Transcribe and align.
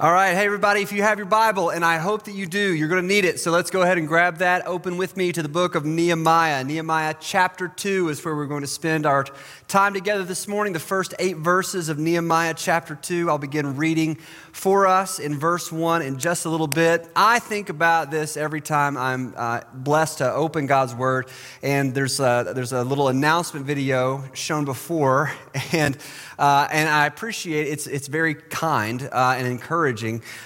All 0.00 0.12
right, 0.12 0.34
hey 0.34 0.44
everybody, 0.44 0.82
if 0.82 0.90
you 0.90 1.02
have 1.02 1.18
your 1.18 1.26
Bible, 1.28 1.70
and 1.70 1.84
I 1.84 1.98
hope 1.98 2.24
that 2.24 2.34
you 2.34 2.46
do, 2.46 2.74
you're 2.74 2.88
going 2.88 3.00
to 3.00 3.06
need 3.06 3.24
it. 3.24 3.38
So 3.38 3.52
let's 3.52 3.70
go 3.70 3.82
ahead 3.82 3.96
and 3.96 4.08
grab 4.08 4.38
that. 4.38 4.66
Open 4.66 4.96
with 4.96 5.16
me 5.16 5.30
to 5.30 5.40
the 5.40 5.48
book 5.48 5.76
of 5.76 5.84
Nehemiah. 5.84 6.64
Nehemiah 6.64 7.14
chapter 7.20 7.68
2 7.68 8.08
is 8.08 8.24
where 8.24 8.34
we're 8.34 8.46
going 8.46 8.62
to 8.62 8.66
spend 8.66 9.06
our 9.06 9.24
time 9.68 9.94
together 9.94 10.24
this 10.24 10.48
morning. 10.48 10.72
The 10.72 10.80
first 10.80 11.14
eight 11.20 11.36
verses 11.36 11.88
of 11.88 12.00
Nehemiah 12.00 12.54
chapter 12.56 12.96
2. 12.96 13.30
I'll 13.30 13.38
begin 13.38 13.76
reading 13.76 14.16
for 14.50 14.88
us 14.88 15.20
in 15.20 15.38
verse 15.38 15.70
1 15.70 16.02
in 16.02 16.18
just 16.18 16.44
a 16.44 16.50
little 16.50 16.66
bit. 16.66 17.08
I 17.14 17.38
think 17.38 17.68
about 17.68 18.10
this 18.10 18.36
every 18.36 18.60
time 18.60 18.96
I'm 18.96 19.32
uh, 19.36 19.60
blessed 19.72 20.18
to 20.18 20.32
open 20.32 20.66
God's 20.66 20.96
Word, 20.96 21.28
and 21.62 21.94
there's 21.94 22.18
a, 22.18 22.50
there's 22.52 22.72
a 22.72 22.82
little 22.82 23.06
announcement 23.06 23.64
video 23.64 24.24
shown 24.32 24.64
before, 24.64 25.30
and 25.72 25.96
uh, 26.36 26.66
and 26.72 26.88
I 26.88 27.06
appreciate 27.06 27.68
it. 27.68 27.70
it's 27.70 27.86
it's 27.86 28.08
very 28.08 28.34
kind 28.34 29.08
uh, 29.12 29.36
and 29.38 29.46
encouraging. 29.46 29.83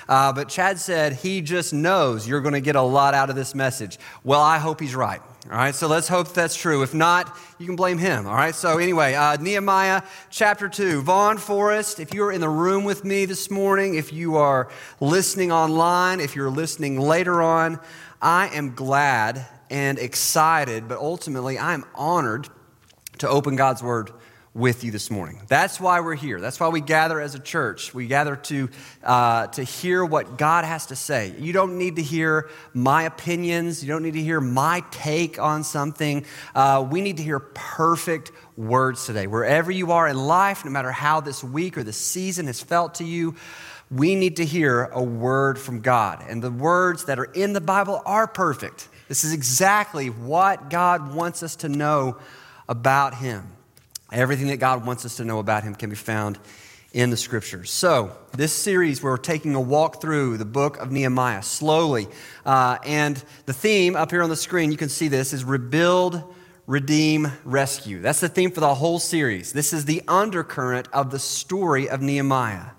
Uh, 0.08 0.32
but 0.32 0.48
Chad 0.48 0.78
said 0.78 1.12
he 1.14 1.40
just 1.40 1.72
knows 1.72 2.26
you're 2.26 2.40
going 2.40 2.54
to 2.54 2.60
get 2.60 2.76
a 2.76 2.82
lot 2.82 3.14
out 3.14 3.30
of 3.30 3.36
this 3.36 3.54
message. 3.54 3.98
Well, 4.24 4.40
I 4.40 4.58
hope 4.58 4.80
he's 4.80 4.94
right. 4.94 5.20
All 5.50 5.56
right, 5.56 5.74
so 5.74 5.86
let's 5.86 6.08
hope 6.08 6.34
that's 6.34 6.54
true. 6.54 6.82
If 6.82 6.92
not, 6.92 7.34
you 7.58 7.64
can 7.64 7.76
blame 7.76 7.96
him. 7.96 8.26
All 8.26 8.34
right, 8.34 8.54
so 8.54 8.76
anyway, 8.76 9.14
uh, 9.14 9.36
Nehemiah 9.36 10.02
chapter 10.28 10.68
2. 10.68 11.00
Vaughn 11.02 11.38
Forest, 11.38 12.00
if 12.00 12.12
you're 12.12 12.32
in 12.32 12.40
the 12.42 12.48
room 12.48 12.84
with 12.84 13.04
me 13.04 13.24
this 13.24 13.50
morning, 13.50 13.94
if 13.94 14.12
you 14.12 14.36
are 14.36 14.68
listening 15.00 15.50
online, 15.50 16.20
if 16.20 16.36
you're 16.36 16.50
listening 16.50 17.00
later 17.00 17.40
on, 17.40 17.80
I 18.20 18.48
am 18.48 18.74
glad 18.74 19.46
and 19.70 19.98
excited, 19.98 20.88
but 20.88 20.98
ultimately 20.98 21.56
I 21.56 21.72
am 21.72 21.84
honored 21.94 22.48
to 23.18 23.28
open 23.28 23.56
God's 23.56 23.82
Word 23.82 24.10
with 24.58 24.82
you 24.82 24.90
this 24.90 25.08
morning. 25.08 25.40
That's 25.46 25.80
why 25.80 26.00
we're 26.00 26.16
here. 26.16 26.40
That's 26.40 26.58
why 26.58 26.68
we 26.68 26.80
gather 26.80 27.20
as 27.20 27.36
a 27.36 27.38
church. 27.38 27.94
We 27.94 28.08
gather 28.08 28.34
to, 28.34 28.68
uh, 29.04 29.46
to 29.46 29.62
hear 29.62 30.04
what 30.04 30.36
God 30.36 30.64
has 30.64 30.86
to 30.86 30.96
say. 30.96 31.32
You 31.38 31.52
don't 31.52 31.78
need 31.78 31.96
to 31.96 32.02
hear 32.02 32.50
my 32.74 33.04
opinions, 33.04 33.84
you 33.84 33.88
don't 33.88 34.02
need 34.02 34.14
to 34.14 34.22
hear 34.22 34.40
my 34.40 34.82
take 34.90 35.38
on 35.38 35.62
something. 35.62 36.26
Uh, 36.56 36.86
we 36.90 37.00
need 37.00 37.18
to 37.18 37.22
hear 37.22 37.38
perfect 37.38 38.32
words 38.56 39.06
today. 39.06 39.28
Wherever 39.28 39.70
you 39.70 39.92
are 39.92 40.08
in 40.08 40.16
life, 40.18 40.64
no 40.64 40.72
matter 40.72 40.90
how 40.90 41.20
this 41.20 41.44
week 41.44 41.78
or 41.78 41.84
this 41.84 41.96
season 41.96 42.48
has 42.48 42.60
felt 42.60 42.96
to 42.96 43.04
you, 43.04 43.36
we 43.92 44.16
need 44.16 44.36
to 44.36 44.44
hear 44.44 44.84
a 44.86 45.02
word 45.02 45.58
from 45.58 45.80
God. 45.80 46.24
And 46.28 46.42
the 46.42 46.50
words 46.50 47.04
that 47.04 47.20
are 47.20 47.30
in 47.32 47.52
the 47.52 47.60
Bible 47.60 48.02
are 48.04 48.26
perfect. 48.26 48.88
This 49.06 49.22
is 49.22 49.32
exactly 49.32 50.10
what 50.10 50.68
God 50.68 51.14
wants 51.14 51.44
us 51.44 51.56
to 51.56 51.68
know 51.68 52.18
about 52.68 53.14
Him. 53.14 53.52
Everything 54.12 54.46
that 54.48 54.56
God 54.56 54.86
wants 54.86 55.04
us 55.04 55.16
to 55.16 55.24
know 55.24 55.38
about 55.38 55.64
him 55.64 55.74
can 55.74 55.90
be 55.90 55.96
found 55.96 56.38
in 56.92 57.10
the 57.10 57.16
scriptures. 57.16 57.70
So, 57.70 58.16
this 58.32 58.52
series, 58.52 59.02
we're 59.02 59.18
taking 59.18 59.54
a 59.54 59.60
walk 59.60 60.00
through 60.00 60.38
the 60.38 60.46
book 60.46 60.78
of 60.78 60.90
Nehemiah 60.90 61.42
slowly. 61.42 62.08
Uh, 62.46 62.78
and 62.84 63.22
the 63.44 63.52
theme 63.52 63.94
up 63.94 64.10
here 64.10 64.22
on 64.22 64.30
the 64.30 64.36
screen, 64.36 64.72
you 64.72 64.78
can 64.78 64.88
see 64.88 65.08
this, 65.08 65.34
is 65.34 65.44
rebuild, 65.44 66.22
redeem, 66.66 67.30
rescue. 67.44 68.00
That's 68.00 68.20
the 68.20 68.28
theme 68.28 68.50
for 68.50 68.60
the 68.60 68.74
whole 68.74 68.98
series. 68.98 69.52
This 69.52 69.74
is 69.74 69.84
the 69.84 70.02
undercurrent 70.08 70.88
of 70.92 71.10
the 71.10 71.18
story 71.18 71.90
of 71.90 72.00
Nehemiah. 72.00 72.70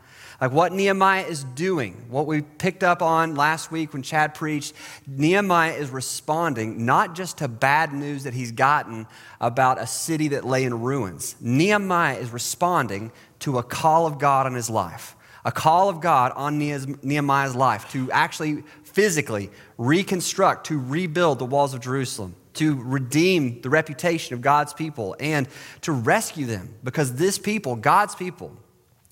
Like 0.41 0.51
what 0.51 0.71
Nehemiah 0.71 1.25
is 1.25 1.43
doing, 1.43 2.05
what 2.09 2.25
we 2.25 2.41
picked 2.41 2.81
up 2.81 3.01
on 3.01 3.35
last 3.35 3.71
week 3.71 3.91
when 3.91 4.03
Chad 4.03 4.33
preached, 4.33 4.73
Nehemiah 5.05 5.73
is 5.73 5.89
responding 5.89 6.85
not 6.85 7.13
just 7.13 7.39
to 7.39 7.49
bad 7.49 7.93
news 7.93 8.23
that 8.23 8.33
he's 8.33 8.53
gotten 8.53 9.05
about 9.41 9.81
a 9.81 9.87
city 9.87 10.29
that 10.29 10.45
lay 10.45 10.63
in 10.63 10.81
ruins. 10.81 11.35
Nehemiah 11.41 12.17
is 12.17 12.31
responding 12.31 13.11
to 13.39 13.57
a 13.57 13.63
call 13.63 14.07
of 14.07 14.17
God 14.17 14.45
on 14.45 14.53
his 14.53 14.69
life, 14.69 15.17
a 15.43 15.51
call 15.51 15.89
of 15.89 15.99
God 15.99 16.31
on 16.37 16.57
Nehemiah's 16.57 17.55
life 17.55 17.91
to 17.91 18.09
actually 18.11 18.63
physically 18.83 19.49
reconstruct, 19.77 20.67
to 20.67 20.79
rebuild 20.79 21.39
the 21.39 21.45
walls 21.45 21.73
of 21.73 21.81
Jerusalem 21.81 22.35
to 22.55 22.75
redeem 22.81 23.61
the 23.61 23.69
reputation 23.69 24.33
of 24.33 24.41
God's 24.41 24.73
people 24.73 25.15
and 25.19 25.47
to 25.81 25.93
rescue 25.93 26.45
them 26.45 26.73
because 26.83 27.13
this 27.13 27.37
people, 27.37 27.77
God's 27.77 28.15
people, 28.15 28.51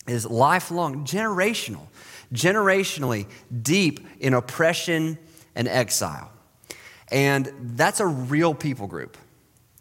is 0.08 0.26
lifelong, 0.26 1.06
generational, 1.06 1.88
generationally 2.34 3.28
deep 3.62 4.06
in 4.20 4.34
oppression 4.34 5.18
and 5.56 5.68
exile. 5.68 6.32
And 7.10 7.52
that's 7.76 8.00
a 8.00 8.08
real 8.08 8.54
people 8.54 8.88
group. 8.88 9.18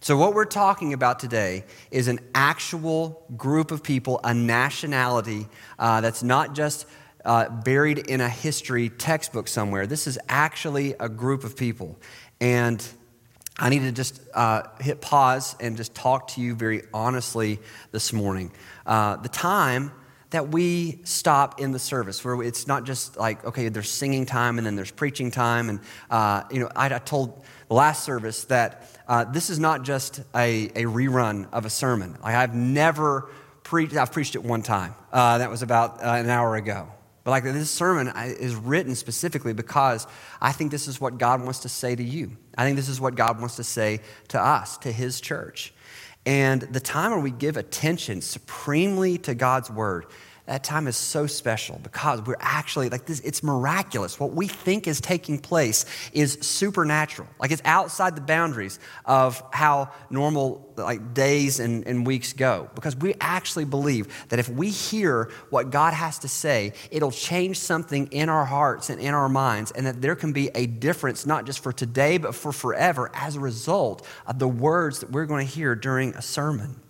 So, 0.01 0.17
what 0.17 0.35
we're 0.35 0.45
talking 0.45 0.93
about 0.93 1.19
today 1.19 1.65
is 1.91 2.07
an 2.07 2.21
actual 2.35 3.25
group 3.37 3.71
of 3.71 3.83
people, 3.83 4.21
a 4.23 4.33
nationality 4.33 5.49
uh, 5.79 6.01
that's 6.01 6.23
not 6.23 6.55
just 6.55 6.87
uh, 7.25 7.49
buried 7.49 7.99
in 7.99 8.21
a 8.21 8.29
history 8.29 8.89
textbook 8.89 9.49
somewhere. 9.49 9.87
This 9.87 10.07
is 10.07 10.19
actually 10.29 10.95
a 11.01 11.09
group 11.09 11.43
of 11.43 11.57
people. 11.57 11.99
And 12.41 12.87
I 13.59 13.69
need 13.69 13.81
to 13.81 13.93
just 13.93 14.21
uh, 14.35 14.65
hit 14.81 15.01
pause 15.01 15.57
and 15.59 15.77
just 15.77 15.95
talk 15.95 16.29
to 16.29 16.41
you 16.41 16.55
very 16.55 16.83
honestly 16.95 17.59
this 17.91 18.13
morning. 18.13 18.53
Uh, 18.85 19.17
the 19.17 19.29
time 19.29 19.91
that 20.31 20.49
we 20.49 21.01
stop 21.05 21.61
in 21.61 21.73
the 21.73 21.79
service 21.79 22.25
where 22.25 22.43
it's 22.43 22.67
not 22.67 22.85
just 22.85 23.17
like 23.17 23.45
okay 23.45 23.69
there's 23.69 23.91
singing 23.91 24.27
time 24.27 24.59
and 24.59 24.67
then 24.67 24.77
there's 24.77 24.91
preaching 24.91 25.31
time. 25.31 25.69
And 25.69 25.81
uh, 26.11 26.43
you 26.51 26.61
know 26.61 26.71
I, 26.75 26.95
I, 26.95 26.99
told 26.99 27.45
last 27.69 28.05
service 28.05 28.45
that 28.45 28.89
uh, 29.09 29.25
this 29.25 29.51
is 29.51 29.59
not 29.59 29.85
just 29.85 30.21
a, 30.35 30.67
a, 30.75 30.85
rerun 30.85 31.49
of 31.53 31.65
a 31.65 31.71
sermon. 31.71 32.17
Like 32.23 32.35
i've 32.35 32.55
never 32.55 33.31
preached 33.63 33.97
i've 33.97 34.13
preached 34.13 34.35
it 34.35 34.43
one 34.43 34.63
time. 34.63 34.95
Uh, 35.13 35.39
that 35.39 35.51
was 35.51 35.63
about 35.63 36.03
uh, 36.03 36.09
an 36.11 36.29
hour 36.29 36.57
ago. 36.57 36.89
But 37.25 37.31
like 37.33 37.45
this 37.45 37.71
sermon 37.71 38.13
is 38.17 38.55
written 38.55 38.95
specifically 38.95 39.53
because 39.53 40.07
i 40.41 40.53
think 40.53 40.71
this 40.71 40.87
is 40.87 41.01
what 41.01 41.19
god 41.19 41.43
wants 41.43 41.61
to 41.61 41.69
say 41.69 41.95
to 41.95 42.03
you. 42.03 42.37
I 42.59 42.65
think 42.65 42.77
this 42.77 42.89
is 42.89 43.01
what 43.01 43.15
god 43.15 43.39
wants 43.39 43.57
to 43.57 43.65
say 43.65 44.01
to 44.29 44.41
us 44.41 44.77
to 44.79 44.91
his 44.91 45.21
church 45.21 45.73
and 46.27 46.63
the 46.63 46.81
time 46.81 47.13
where 47.13 47.21
we 47.21 47.31
give 47.31 47.57
attention 47.57 48.21
supremely 48.21 49.17
to 49.19 49.35
God's 49.35 49.71
word, 49.71 50.07
that 50.47 50.63
time 50.63 50.87
is 50.87 50.97
so 50.97 51.27
special 51.27 51.81
because 51.83 52.23
we're 52.23 52.37
actually 52.39 52.89
like 52.89 53.05
this, 53.05 53.19
it's 53.21 53.43
miraculous. 53.43 54.21
What 54.21 54.33
we 54.33 54.47
think 54.47 54.87
is 54.87 55.01
taking 55.01 55.39
place 55.39 55.85
is 56.13 56.39
supernatural. 56.41 57.29
Like 57.41 57.51
it's 57.51 57.63
outside 57.65 58.17
the 58.17 58.21
boundaries 58.21 58.79
of 59.05 59.43
how 59.53 59.91
normal 60.09 60.73
like 60.77 61.15
days 61.15 61.59
and, 61.59 61.85
and 61.87 62.07
weeks 62.07 62.33
go. 62.33 62.71
Because 62.77 62.95
we 62.95 63.15
actually 63.21 63.65
believe 63.65 64.27
that 64.29 64.39
if 64.39 64.49
we 64.49 64.71
hear 64.71 65.33
what 65.51 65.71
God 65.71 65.95
has 65.95 66.21
to 66.21 66.29
say, 66.29 66.75
it'll 66.93 67.11
change 67.11 67.59
something 67.59 68.07
in 68.09 68.29
our 68.29 68.45
hearts 68.45 68.89
and 68.89 69.01
in 69.01 69.15
our 69.15 69.29
minds, 69.29 69.73
and 69.73 69.87
that 69.87 70.01
there 70.01 70.15
can 70.15 70.33
be 70.33 70.51
a 70.55 70.67
difference, 70.67 71.27
not 71.27 71.45
just 71.45 71.59
for 71.59 71.73
today, 71.73 72.19
but 72.19 72.35
for 72.35 72.53
forever 72.53 73.11
as 73.15 73.35
a 73.35 73.41
result 73.41 74.07
of 74.27 74.39
the 74.39 74.49
words 74.49 75.01
that 75.01 75.11
we're 75.11 75.27
going 75.27 75.45
to 75.45 75.53
hear 75.53 75.75
during 75.75 76.15
a 76.15 76.23
sermon. 76.23 76.81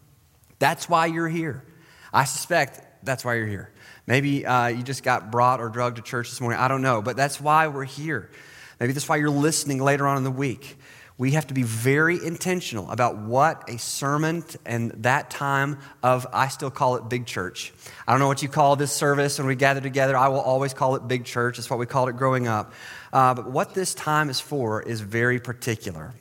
That's 0.58 0.88
why 0.88 1.06
you're 1.06 1.28
here. 1.28 1.64
I 2.12 2.24
suspect 2.24 2.80
that's 3.06 3.24
why 3.24 3.36
you're 3.36 3.46
here. 3.46 3.70
Maybe 4.06 4.44
uh, 4.44 4.68
you 4.68 4.82
just 4.82 5.02
got 5.02 5.30
brought 5.30 5.60
or 5.60 5.68
drugged 5.68 5.96
to 5.96 6.02
church 6.02 6.28
this 6.30 6.40
morning. 6.40 6.58
I 6.58 6.68
don't 6.68 6.82
know, 6.82 7.00
but 7.00 7.16
that's 7.16 7.40
why 7.40 7.68
we're 7.68 7.84
here. 7.84 8.30
Maybe 8.78 8.92
that's 8.92 9.08
why 9.08 9.16
you're 9.16 9.30
listening 9.30 9.82
later 9.82 10.06
on 10.06 10.18
in 10.18 10.24
the 10.24 10.30
week. 10.30 10.76
We 11.18 11.30
have 11.30 11.46
to 11.46 11.54
be 11.54 11.62
very 11.62 12.22
intentional 12.22 12.90
about 12.90 13.16
what 13.16 13.70
a 13.70 13.78
sermon 13.78 14.44
and 14.66 14.90
that 14.98 15.30
time 15.30 15.78
of, 16.02 16.26
I 16.30 16.48
still 16.48 16.70
call 16.70 16.96
it 16.96 17.08
big 17.08 17.24
church. 17.24 17.72
I 18.06 18.12
don't 18.12 18.20
know 18.20 18.28
what 18.28 18.42
you 18.42 18.50
call 18.50 18.76
this 18.76 18.92
service 18.92 19.38
when 19.38 19.46
we 19.46 19.54
gather 19.54 19.80
together. 19.80 20.14
I 20.14 20.28
will 20.28 20.40
always 20.40 20.74
call 20.74 20.94
it 20.94 21.08
big 21.08 21.24
church. 21.24 21.56
That's 21.56 21.70
what 21.70 21.78
we 21.78 21.86
called 21.86 22.10
it 22.10 22.18
growing 22.18 22.48
up. 22.48 22.74
Uh, 23.14 23.32
but 23.32 23.50
what 23.50 23.72
this 23.72 23.94
time 23.94 24.28
is 24.28 24.40
for 24.40 24.82
is 24.82 25.00
very 25.00 25.40
particular. 25.40 26.12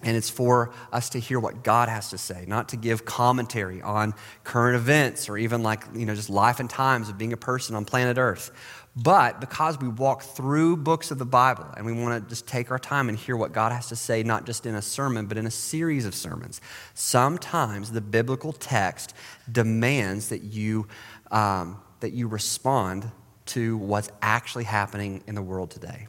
And 0.00 0.16
it's 0.16 0.30
for 0.30 0.72
us 0.92 1.10
to 1.10 1.18
hear 1.18 1.40
what 1.40 1.64
God 1.64 1.88
has 1.88 2.10
to 2.10 2.18
say, 2.18 2.44
not 2.46 2.68
to 2.68 2.76
give 2.76 3.04
commentary 3.04 3.82
on 3.82 4.14
current 4.44 4.76
events 4.76 5.28
or 5.28 5.36
even 5.36 5.64
like, 5.64 5.82
you 5.92 6.06
know, 6.06 6.14
just 6.14 6.30
life 6.30 6.60
and 6.60 6.70
times 6.70 7.08
of 7.08 7.18
being 7.18 7.32
a 7.32 7.36
person 7.36 7.74
on 7.74 7.84
planet 7.84 8.16
Earth. 8.16 8.52
But 8.94 9.40
because 9.40 9.78
we 9.78 9.88
walk 9.88 10.22
through 10.22 10.78
books 10.78 11.10
of 11.10 11.18
the 11.18 11.24
Bible 11.24 11.66
and 11.76 11.84
we 11.84 11.92
want 11.92 12.22
to 12.22 12.28
just 12.28 12.46
take 12.46 12.70
our 12.70 12.78
time 12.78 13.08
and 13.08 13.18
hear 13.18 13.36
what 13.36 13.52
God 13.52 13.72
has 13.72 13.88
to 13.88 13.96
say, 13.96 14.22
not 14.22 14.46
just 14.46 14.66
in 14.66 14.74
a 14.74 14.82
sermon, 14.82 15.26
but 15.26 15.36
in 15.36 15.46
a 15.46 15.50
series 15.50 16.04
of 16.06 16.14
sermons, 16.14 16.60
sometimes 16.94 17.90
the 17.90 18.00
biblical 18.00 18.52
text 18.52 19.14
demands 19.50 20.28
that 20.28 20.42
you, 20.42 20.86
um, 21.30 21.80
that 22.00 22.12
you 22.12 22.28
respond 22.28 23.10
to 23.46 23.76
what's 23.78 24.10
actually 24.22 24.64
happening 24.64 25.22
in 25.26 25.34
the 25.34 25.42
world 25.42 25.70
today. 25.70 26.06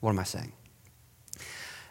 What 0.00 0.10
am 0.10 0.18
I 0.18 0.24
saying? 0.24 0.52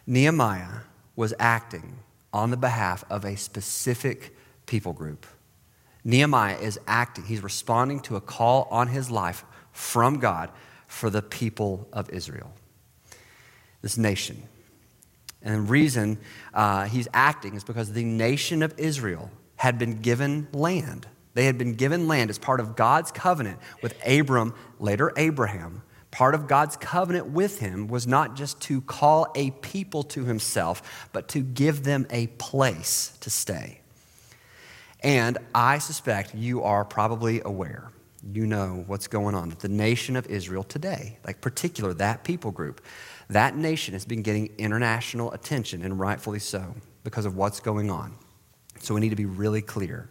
Nehemiah 0.05 0.81
was 1.15 1.33
acting 1.39 1.99
on 2.33 2.51
the 2.51 2.57
behalf 2.57 3.03
of 3.09 3.25
a 3.25 3.35
specific 3.35 4.35
people 4.65 4.93
group. 4.93 5.25
Nehemiah 6.03 6.57
is 6.57 6.79
acting, 6.87 7.25
he's 7.25 7.43
responding 7.43 7.99
to 8.01 8.15
a 8.15 8.21
call 8.21 8.67
on 8.71 8.87
his 8.87 9.11
life 9.11 9.43
from 9.71 10.19
God 10.19 10.49
for 10.87 11.09
the 11.09 11.21
people 11.21 11.87
of 11.93 12.09
Israel, 12.09 12.51
this 13.81 13.97
nation. 13.97 14.43
And 15.41 15.55
the 15.55 15.61
reason 15.61 16.17
uh, 16.53 16.85
he's 16.85 17.07
acting 17.13 17.55
is 17.55 17.63
because 17.63 17.93
the 17.93 18.03
nation 18.03 18.63
of 18.63 18.73
Israel 18.77 19.29
had 19.55 19.77
been 19.77 20.01
given 20.01 20.47
land 20.53 21.07
They 21.33 21.45
had 21.45 21.57
been 21.57 21.73
given 21.75 22.07
land 22.07 22.29
as 22.29 22.37
part 22.37 22.59
of 22.59 22.75
God's 22.75 23.11
covenant 23.11 23.59
with 23.81 23.95
Abram, 24.05 24.53
later 24.79 25.13
Abraham. 25.15 25.83
Part 26.11 26.35
of 26.35 26.47
God's 26.47 26.75
covenant 26.75 27.27
with 27.27 27.59
him 27.59 27.87
was 27.87 28.05
not 28.05 28.35
just 28.35 28.61
to 28.63 28.81
call 28.81 29.31
a 29.33 29.51
people 29.51 30.03
to 30.03 30.25
himself, 30.25 31.07
but 31.13 31.29
to 31.29 31.39
give 31.39 31.83
them 31.83 32.05
a 32.09 32.27
place 32.27 33.17
to 33.21 33.29
stay. 33.29 33.79
And 35.01 35.37
I 35.55 35.79
suspect 35.79 36.35
you 36.35 36.63
are 36.63 36.85
probably 36.85 37.41
aware, 37.43 37.89
you 38.33 38.45
know 38.45 38.83
what's 38.85 39.07
going 39.07 39.33
on, 39.35 39.49
that 39.49 39.59
the 39.59 39.69
nation 39.69 40.15
of 40.15 40.27
Israel 40.27 40.63
today, 40.63 41.17
like 41.25 41.41
particular 41.41 41.93
that 41.95 42.23
people 42.23 42.51
group, 42.51 42.81
that 43.29 43.55
nation 43.55 43.93
has 43.93 44.05
been 44.05 44.21
getting 44.21 44.51
international 44.57 45.31
attention, 45.31 45.81
and 45.81 45.99
rightfully 45.99 46.39
so, 46.39 46.75
because 47.03 47.25
of 47.25 47.35
what's 47.35 47.59
going 47.61 47.89
on. 47.89 48.13
So 48.79 48.93
we 48.93 48.99
need 48.99 49.09
to 49.09 49.15
be 49.15 49.25
really 49.25 49.61
clear. 49.61 50.09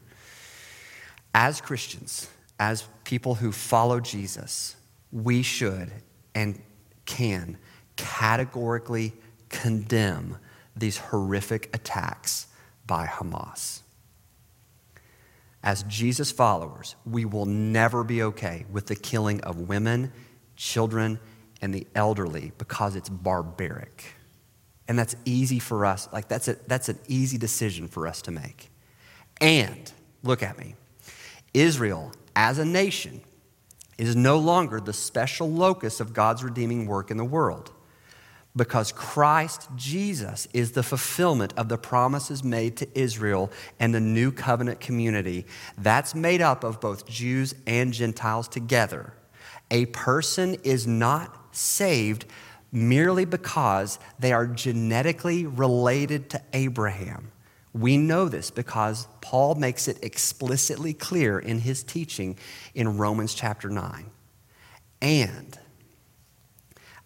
As 1.35 1.61
Christians, 1.61 2.29
as 2.59 2.85
people 3.05 3.37
who 3.37 3.53
follow 3.53 4.01
Jesus, 4.01 4.75
we 5.13 5.43
should 5.43 5.91
and 6.35 6.61
can 7.07 7.59
categorically 7.97 9.13
condemn 9.49 10.37
these 10.77 10.99
horrific 10.99 11.75
attacks 11.75 12.47
by 12.87 13.07
Hamas. 13.07 13.81
As 15.63 15.83
Jesus 15.85 16.33
followers, 16.33 16.97
we 17.05 17.25
will 17.25 17.47
never 17.47 18.03
be 18.03 18.23
okay 18.23 18.65
with 18.71 18.87
the 18.87 18.97
killing 18.97 19.41
of 19.43 19.69
women, 19.69 20.13
children, 20.57 21.21
and 21.61 21.75
the 21.75 21.87
elderly 21.95 22.53
because 22.57 22.97
it's 22.97 23.09
barbaric. 23.11 24.15
And 24.89 24.99
that's 24.99 25.15
easy 25.25 25.59
for 25.59 25.85
us, 25.85 26.09
like 26.13 26.29
that's, 26.29 26.49
a, 26.49 26.57
that's 26.67 26.89
an 26.89 26.99
easy 27.07 27.37
decision 27.37 27.87
for 27.87 28.07
us 28.07 28.23
to 28.23 28.31
make. 28.31 28.71
And, 29.41 29.93
look 30.23 30.43
at 30.43 30.59
me, 30.59 30.75
Israel 31.53 32.13
as 32.35 32.59
a 32.59 32.65
nation 32.65 33.21
is 34.01 34.17
no 34.17 34.39
longer 34.39 34.81
the 34.81 34.93
special 34.93 35.51
locus 35.51 36.01
of 36.01 36.13
God's 36.13 36.43
redeeming 36.43 36.87
work 36.87 37.11
in 37.11 37.17
the 37.17 37.25
world 37.25 37.73
because 38.57 38.91
Christ 38.93 39.69
Jesus 39.77 40.49
is 40.53 40.73
the 40.73 40.83
fulfillment 40.83 41.55
of 41.57 41.69
the 41.69 41.79
promises 41.79 42.43
made 42.43 42.77
to 42.79 42.89
Israel 42.99 43.51
and 43.79 43.95
the 43.95 44.01
new 44.01 44.33
covenant 44.33 44.81
community. 44.81 45.47
That's 45.79 46.15
made 46.15 46.41
up 46.41 46.65
of 46.65 46.81
both 46.81 47.07
Jews 47.07 47.55
and 47.67 47.93
Gentiles 47.93 48.49
together. 48.49 49.13
A 49.71 49.87
person 49.87 50.57
is 50.65 50.87
not 50.87 51.55
saved 51.55 52.25
merely 52.73 53.25
because 53.25 53.99
they 54.19 54.33
are 54.33 54.47
genetically 54.47 55.47
related 55.47 56.31
to 56.31 56.43
Abraham. 56.53 57.31
We 57.73 57.97
know 57.97 58.29
this 58.29 58.51
because 58.51 59.07
Paul 59.21 59.55
makes 59.55 59.87
it 59.87 59.99
explicitly 60.03 60.93
clear 60.93 61.39
in 61.39 61.61
his 61.61 61.83
teaching 61.83 62.37
in 62.75 62.99
Romans 62.99 63.35
chapter 63.35 63.69
9. 63.69 64.11
And 65.03 65.59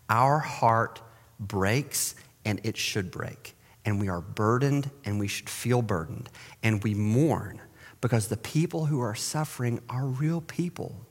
our 0.09 0.39
heart 0.39 1.01
breaks 1.39 2.15
and 2.45 2.61
it 2.65 2.77
should 2.77 3.11
break. 3.11 3.57
And 3.85 4.01
we 4.01 4.09
are 4.09 4.21
burdened 4.21 4.91
and 5.05 5.19
we 5.19 5.29
should 5.29 5.51
feel 5.51 5.83
burdened. 5.83 6.31
And 6.63 6.83
we 6.83 6.95
mourn 6.95 7.61
because 8.01 8.29
the 8.29 8.37
people 8.37 8.87
who 8.87 9.01
are 9.01 9.15
suffering 9.15 9.81
are 9.89 10.07
real 10.07 10.41
people. 10.41 11.07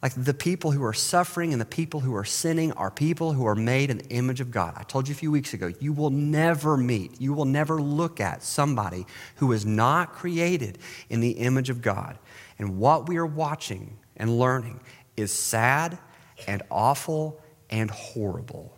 Like 0.00 0.12
the 0.16 0.34
people 0.34 0.70
who 0.70 0.84
are 0.84 0.92
suffering 0.92 1.52
and 1.52 1.60
the 1.60 1.66
people 1.66 2.00
who 2.00 2.14
are 2.14 2.24
sinning 2.24 2.72
are 2.72 2.90
people 2.90 3.32
who 3.32 3.46
are 3.46 3.56
made 3.56 3.90
in 3.90 3.98
the 3.98 4.06
image 4.06 4.40
of 4.40 4.52
God. 4.52 4.74
I 4.76 4.84
told 4.84 5.08
you 5.08 5.12
a 5.12 5.16
few 5.16 5.32
weeks 5.32 5.54
ago, 5.54 5.72
you 5.80 5.92
will 5.92 6.10
never 6.10 6.76
meet, 6.76 7.20
you 7.20 7.32
will 7.32 7.44
never 7.44 7.80
look 7.80 8.20
at 8.20 8.44
somebody 8.44 9.06
who 9.36 9.50
is 9.50 9.66
not 9.66 10.12
created 10.12 10.78
in 11.08 11.20
the 11.20 11.32
image 11.32 11.68
of 11.68 11.82
God. 11.82 12.16
And 12.60 12.78
what 12.78 13.08
we 13.08 13.16
are 13.16 13.26
watching 13.26 13.98
and 14.16 14.38
learning 14.38 14.80
is 15.16 15.32
sad 15.32 15.98
and 16.46 16.62
awful 16.70 17.40
and 17.68 17.90
horrible. 17.90 18.72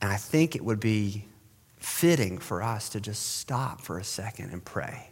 And 0.00 0.12
I 0.12 0.16
think 0.16 0.54
it 0.54 0.64
would 0.64 0.80
be 0.80 1.26
fitting 1.78 2.38
for 2.38 2.62
us 2.62 2.90
to 2.90 3.00
just 3.00 3.38
stop 3.38 3.80
for 3.80 3.98
a 3.98 4.04
second 4.04 4.50
and 4.52 4.64
pray. 4.64 5.10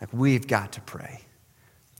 Like, 0.00 0.12
we've 0.12 0.46
got 0.46 0.72
to 0.72 0.80
pray. 0.80 1.25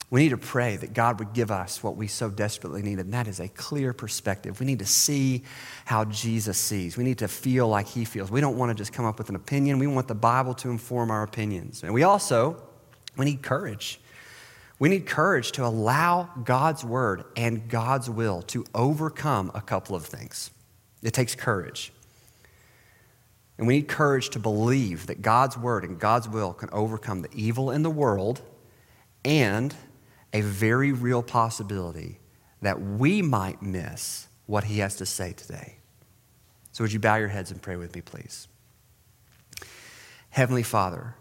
We 0.08 0.22
need 0.22 0.28
to 0.28 0.36
pray 0.36 0.76
that 0.76 0.94
God 0.94 1.18
would 1.18 1.32
give 1.32 1.50
us 1.50 1.82
what 1.82 1.96
we 1.96 2.06
so 2.06 2.30
desperately 2.30 2.80
need, 2.80 3.00
and 3.00 3.12
that 3.12 3.26
is 3.26 3.40
a 3.40 3.48
clear 3.48 3.92
perspective. 3.92 4.60
We 4.60 4.66
need 4.66 4.78
to 4.78 4.86
see 4.86 5.42
how 5.84 6.04
Jesus 6.04 6.56
sees. 6.58 6.96
We 6.96 7.02
need 7.02 7.18
to 7.18 7.28
feel 7.28 7.66
like 7.66 7.88
he 7.88 8.04
feels. 8.04 8.30
We 8.30 8.40
don't 8.40 8.56
want 8.56 8.70
to 8.70 8.74
just 8.74 8.92
come 8.92 9.04
up 9.04 9.18
with 9.18 9.30
an 9.30 9.34
opinion. 9.34 9.80
We 9.80 9.88
want 9.88 10.06
the 10.06 10.14
Bible 10.14 10.54
to 10.54 10.70
inform 10.70 11.10
our 11.10 11.24
opinions. 11.24 11.82
And 11.82 11.92
we 11.92 12.04
also, 12.04 12.62
we 13.16 13.24
need 13.24 13.42
courage. 13.42 14.00
We 14.78 14.88
need 14.88 15.06
courage 15.06 15.52
to 15.52 15.64
allow 15.64 16.30
God's 16.44 16.84
word 16.84 17.24
and 17.34 17.68
God's 17.68 18.08
will 18.08 18.42
to 18.42 18.64
overcome 18.74 19.50
a 19.54 19.60
couple 19.60 19.96
of 19.96 20.06
things. 20.06 20.50
It 21.02 21.14
takes 21.14 21.34
courage. 21.34 21.92
And 23.58 23.66
we 23.66 23.76
need 23.76 23.88
courage 23.88 24.30
to 24.30 24.38
believe 24.38 25.06
that 25.06 25.22
God's 25.22 25.56
word 25.56 25.82
and 25.82 25.98
God's 25.98 26.28
will 26.28 26.52
can 26.52 26.68
overcome 26.72 27.22
the 27.22 27.30
evil 27.32 27.72
in 27.72 27.82
the 27.82 27.90
world 27.90 28.42
and 29.24 29.74
a 30.36 30.42
very 30.42 30.92
real 30.92 31.22
possibility 31.22 32.18
that 32.60 32.80
we 32.80 33.22
might 33.22 33.62
miss 33.62 34.28
what 34.44 34.64
he 34.64 34.80
has 34.80 34.96
to 34.96 35.06
say 35.06 35.32
today. 35.32 35.76
So, 36.72 36.84
would 36.84 36.92
you 36.92 37.00
bow 37.00 37.16
your 37.16 37.28
heads 37.28 37.50
and 37.50 37.62
pray 37.62 37.76
with 37.76 37.94
me, 37.94 38.02
please? 38.02 38.46
Heavenly 40.28 40.62
Father, 40.62 41.14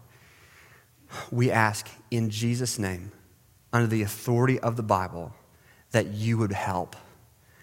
we 1.30 1.50
ask 1.50 1.88
in 2.10 2.28
Jesus' 2.28 2.78
name, 2.78 3.10
under 3.72 3.86
the 3.86 4.02
authority 4.02 4.60
of 4.60 4.76
the 4.76 4.82
Bible, 4.82 5.32
that 5.92 6.08
you 6.08 6.36
would 6.36 6.52
help. 6.52 6.94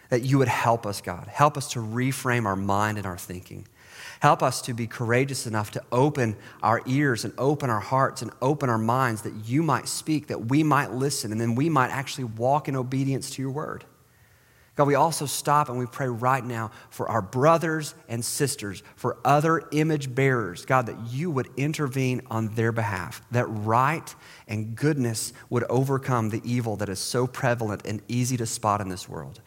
That 0.09 0.23
you 0.23 0.39
would 0.39 0.47
help 0.47 0.87
us, 0.87 1.01
God. 1.01 1.27
Help 1.27 1.55
us 1.55 1.71
to 1.73 1.79
reframe 1.79 2.45
our 2.45 2.55
mind 2.55 2.97
and 2.97 3.05
our 3.05 3.17
thinking. 3.17 3.67
Help 4.23 4.41
us 4.41 4.61
to 4.61 4.73
be 4.73 4.87
courageous 4.87 5.45
enough 5.47 5.71
to 5.71 5.83
open 5.91 6.37
our 6.61 6.81
ears 6.85 7.25
and 7.25 7.33
open 7.37 7.69
our 7.69 7.81
hearts 7.81 8.21
and 8.21 8.31
open 8.41 8.69
our 8.69 8.77
minds 8.77 9.23
that 9.23 9.33
you 9.45 9.61
might 9.61 9.85
speak, 9.85 10.27
that 10.27 10.45
we 10.45 10.63
might 10.63 10.93
listen, 10.93 11.33
and 11.33 11.41
then 11.41 11.55
we 11.55 11.67
might 11.67 11.89
actually 11.89 12.23
walk 12.23 12.69
in 12.69 12.77
obedience 12.77 13.31
to 13.31 13.41
your 13.41 13.51
word. 13.51 13.83
God, 14.77 14.87
we 14.87 14.95
also 14.95 15.25
stop 15.25 15.67
and 15.67 15.77
we 15.77 15.85
pray 15.87 16.07
right 16.07 16.41
now 16.41 16.71
for 16.89 17.09
our 17.09 17.21
brothers 17.21 17.95
and 18.07 18.23
sisters, 18.23 18.81
for 18.95 19.17
other 19.25 19.67
image 19.73 20.15
bearers, 20.15 20.63
God, 20.63 20.85
that 20.85 21.11
you 21.11 21.29
would 21.29 21.49
intervene 21.57 22.21
on 22.27 22.55
their 22.55 22.71
behalf, 22.71 23.21
that 23.31 23.47
right 23.47 24.15
and 24.47 24.73
goodness 24.73 25.33
would 25.49 25.65
overcome 25.65 26.29
the 26.29 26.41
evil 26.45 26.77
that 26.77 26.87
is 26.87 26.99
so 26.99 27.27
prevalent 27.27 27.85
and 27.85 28.01
easy 28.07 28.37
to 28.37 28.45
spot 28.45 28.79
in 28.79 28.87
this 28.87 29.09
world. 29.09 29.41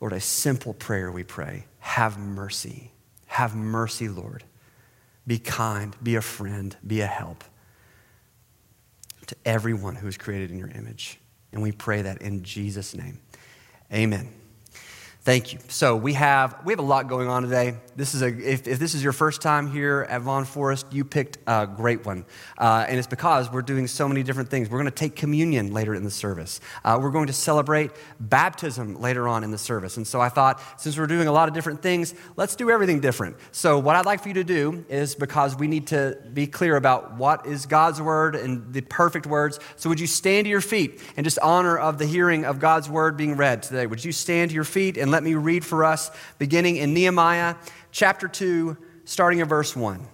Lord, 0.00 0.14
a 0.14 0.20
simple 0.20 0.72
prayer 0.72 1.12
we 1.12 1.22
pray 1.22 1.66
have 1.80 2.18
mercy. 2.18 2.92
Have 3.30 3.54
mercy, 3.54 4.08
Lord. 4.08 4.42
Be 5.24 5.38
kind, 5.38 5.94
be 6.02 6.16
a 6.16 6.20
friend, 6.20 6.76
be 6.84 7.00
a 7.00 7.06
help 7.06 7.44
to 9.28 9.36
everyone 9.44 9.94
who 9.94 10.08
is 10.08 10.16
created 10.16 10.50
in 10.50 10.58
your 10.58 10.70
image. 10.70 11.20
And 11.52 11.62
we 11.62 11.70
pray 11.70 12.02
that 12.02 12.22
in 12.22 12.42
Jesus' 12.42 12.92
name. 12.92 13.20
Amen. 13.92 14.28
Thank 15.22 15.52
you. 15.52 15.58
So 15.68 15.96
we 15.96 16.14
have 16.14 16.56
we 16.64 16.72
have 16.72 16.78
a 16.78 16.82
lot 16.82 17.06
going 17.06 17.28
on 17.28 17.42
today. 17.42 17.74
This 17.94 18.14
is 18.14 18.22
a 18.22 18.28
if, 18.28 18.66
if 18.66 18.78
this 18.78 18.94
is 18.94 19.04
your 19.04 19.12
first 19.12 19.42
time 19.42 19.70
here 19.70 20.06
at 20.08 20.22
Vaughn 20.22 20.46
Forest, 20.46 20.86
you 20.90 21.04
picked 21.04 21.36
a 21.46 21.66
great 21.66 22.06
one, 22.06 22.24
uh, 22.56 22.86
and 22.88 22.96
it's 22.96 23.06
because 23.06 23.52
we're 23.52 23.60
doing 23.60 23.86
so 23.86 24.08
many 24.08 24.22
different 24.22 24.48
things. 24.48 24.70
We're 24.70 24.78
going 24.78 24.86
to 24.86 24.90
take 24.90 25.16
communion 25.16 25.74
later 25.74 25.94
in 25.94 26.04
the 26.04 26.10
service. 26.10 26.58
Uh, 26.82 26.98
we're 27.02 27.10
going 27.10 27.26
to 27.26 27.34
celebrate 27.34 27.90
baptism 28.18 28.98
later 28.98 29.28
on 29.28 29.44
in 29.44 29.50
the 29.50 29.58
service, 29.58 29.98
and 29.98 30.06
so 30.06 30.22
I 30.22 30.30
thought 30.30 30.58
since 30.80 30.96
we're 30.96 31.06
doing 31.06 31.28
a 31.28 31.32
lot 31.32 31.48
of 31.48 31.54
different 31.54 31.82
things, 31.82 32.14
let's 32.36 32.56
do 32.56 32.70
everything 32.70 33.00
different. 33.00 33.36
So 33.52 33.78
what 33.78 33.96
I'd 33.96 34.06
like 34.06 34.22
for 34.22 34.28
you 34.28 34.34
to 34.34 34.44
do 34.44 34.86
is 34.88 35.14
because 35.14 35.54
we 35.54 35.68
need 35.68 35.88
to 35.88 36.16
be 36.32 36.46
clear 36.46 36.76
about 36.76 37.16
what 37.16 37.44
is 37.44 37.66
God's 37.66 38.00
word 38.00 38.36
and 38.36 38.72
the 38.72 38.80
perfect 38.80 39.26
words. 39.26 39.60
So 39.76 39.90
would 39.90 40.00
you 40.00 40.06
stand 40.06 40.46
to 40.46 40.48
your 40.48 40.62
feet 40.62 40.98
and 41.18 41.24
just 41.24 41.38
honor 41.40 41.76
of 41.76 41.98
the 41.98 42.06
hearing 42.06 42.46
of 42.46 42.58
God's 42.58 42.88
word 42.88 43.18
being 43.18 43.36
read 43.36 43.62
today? 43.62 43.86
Would 43.86 44.02
you 44.02 44.12
stand 44.12 44.48
to 44.48 44.54
your 44.54 44.64
feet 44.64 44.96
and 44.96 45.09
let 45.10 45.22
me 45.22 45.34
read 45.34 45.64
for 45.64 45.84
us, 45.84 46.10
beginning 46.38 46.76
in 46.76 46.94
Nehemiah 46.94 47.56
chapter 47.90 48.28
2, 48.28 48.76
starting 49.04 49.40
at 49.40 49.48
verse 49.48 49.74
1. 49.74 50.06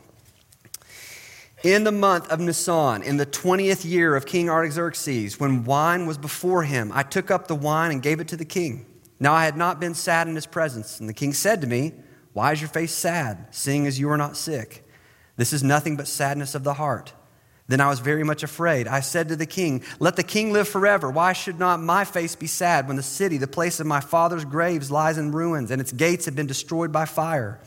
In 1.63 1.85
the 1.85 1.93
month 1.93 2.31
of 2.31 2.39
Nisan, 2.39 3.03
in 3.03 3.17
the 3.17 3.27
20th 3.27 3.85
year 3.85 4.15
of 4.15 4.27
King 4.27 4.49
Artaxerxes, 4.49 5.41
when 5.41 5.65
wine 5.65 6.07
was 6.07 6.19
before 6.19 6.63
him, 6.63 6.93
I 6.95 7.03
took 7.03 7.31
up 7.31 7.49
the 7.49 7.55
wine 7.55 7.91
and 7.91 8.03
gave 8.03 8.21
it 8.21 8.29
to 8.29 8.37
the 8.37 8.45
king. 8.45 8.87
Now 9.19 9.33
I 9.33 9.45
had 9.45 9.57
not 9.57 9.81
been 9.81 9.95
sad 9.95 10.29
in 10.29 10.35
his 10.35 10.47
presence. 10.47 11.01
And 11.01 11.09
the 11.09 11.15
king 11.15 11.33
said 11.33 11.61
to 11.63 11.67
me, 11.67 11.95
Why 12.35 12.53
is 12.53 12.61
your 12.61 12.69
face 12.69 12.93
sad, 12.93 13.49
seeing 13.51 13.87
as 13.87 13.99
you 13.99 14.11
are 14.11 14.17
not 14.17 14.37
sick? 14.37 14.87
This 15.37 15.53
is 15.53 15.63
nothing 15.63 15.97
but 15.97 16.07
sadness 16.07 16.55
of 16.55 16.65
the 16.65 16.75
heart. 16.75 17.13
Then 17.69 17.81
I 17.81 17.89
was 17.89 17.99
very 17.99 18.23
much 18.23 18.43
afraid. 18.43 18.87
I 18.87 19.01
said 19.01 19.29
to 19.29 19.37
the 19.37 19.47
king, 19.47 19.83
Let 19.99 20.17
the 20.17 20.23
king 20.23 20.53
live 20.53 20.69
forever. 20.69 21.11
Why 21.11 21.33
should 21.33 21.59
not 21.59 21.83
my 21.83 22.05
face 22.05 22.37
be 22.37 22.47
sad 22.47 22.87
when 22.87 22.97
the 22.97 23.03
city, 23.03 23.39
the 23.39 23.49
place 23.49 23.81
of 23.81 23.87
my 23.87 24.01
father's 24.01 24.45
graves, 24.45 24.91
lies 24.91 25.19
in 25.19 25.33
ruins 25.33 25.71
and 25.71 25.81
its 25.81 25.93
gates 25.93 26.27
have 26.27 26.37
been 26.37 26.47
destroyed 26.47 26.93
by 26.93 27.07
fire? 27.07 27.61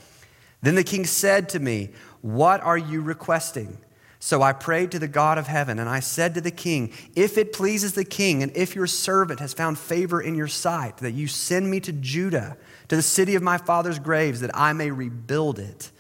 Then 0.62 0.76
the 0.76 0.84
king 0.84 1.06
said 1.06 1.50
to 1.50 1.60
me, 1.60 1.90
What 2.22 2.62
are 2.62 2.78
you 2.78 3.02
requesting? 3.02 3.78
So 4.22 4.42
I 4.42 4.52
prayed 4.52 4.92
to 4.92 5.00
the 5.00 5.08
God 5.08 5.38
of 5.38 5.48
heaven, 5.48 5.80
and 5.80 5.88
I 5.88 6.02
said 6.02 6.34
to 6.34 6.42
the 6.42 6.52
king, 6.52 6.92
If 7.16 7.38
it 7.38 7.54
pleases 7.54 7.94
the 7.94 8.04
king, 8.04 8.44
and 8.44 8.56
if 8.56 8.76
your 8.76 8.88
servant 8.88 9.40
has 9.40 9.54
found 9.54 9.80
favor 9.80 10.22
in 10.22 10.36
your 10.36 10.50
sight, 10.50 10.98
that 10.98 11.14
you 11.14 11.28
send 11.28 11.72
me 11.72 11.80
to 11.82 11.94
Judah, 11.94 12.58
to 12.90 12.98
the 12.98 13.02
city 13.02 13.36
of 13.36 13.44
my 13.44 13.58
father's 13.58 14.00
graves, 14.00 14.42
that 14.42 14.52
I 14.54 14.74
may 14.74 14.92
rebuild 14.92 15.58
it. 15.58 15.92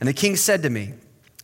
And 0.00 0.08
the 0.08 0.14
king 0.14 0.36
said 0.36 0.62
to 0.62 0.70
me, 0.70 0.94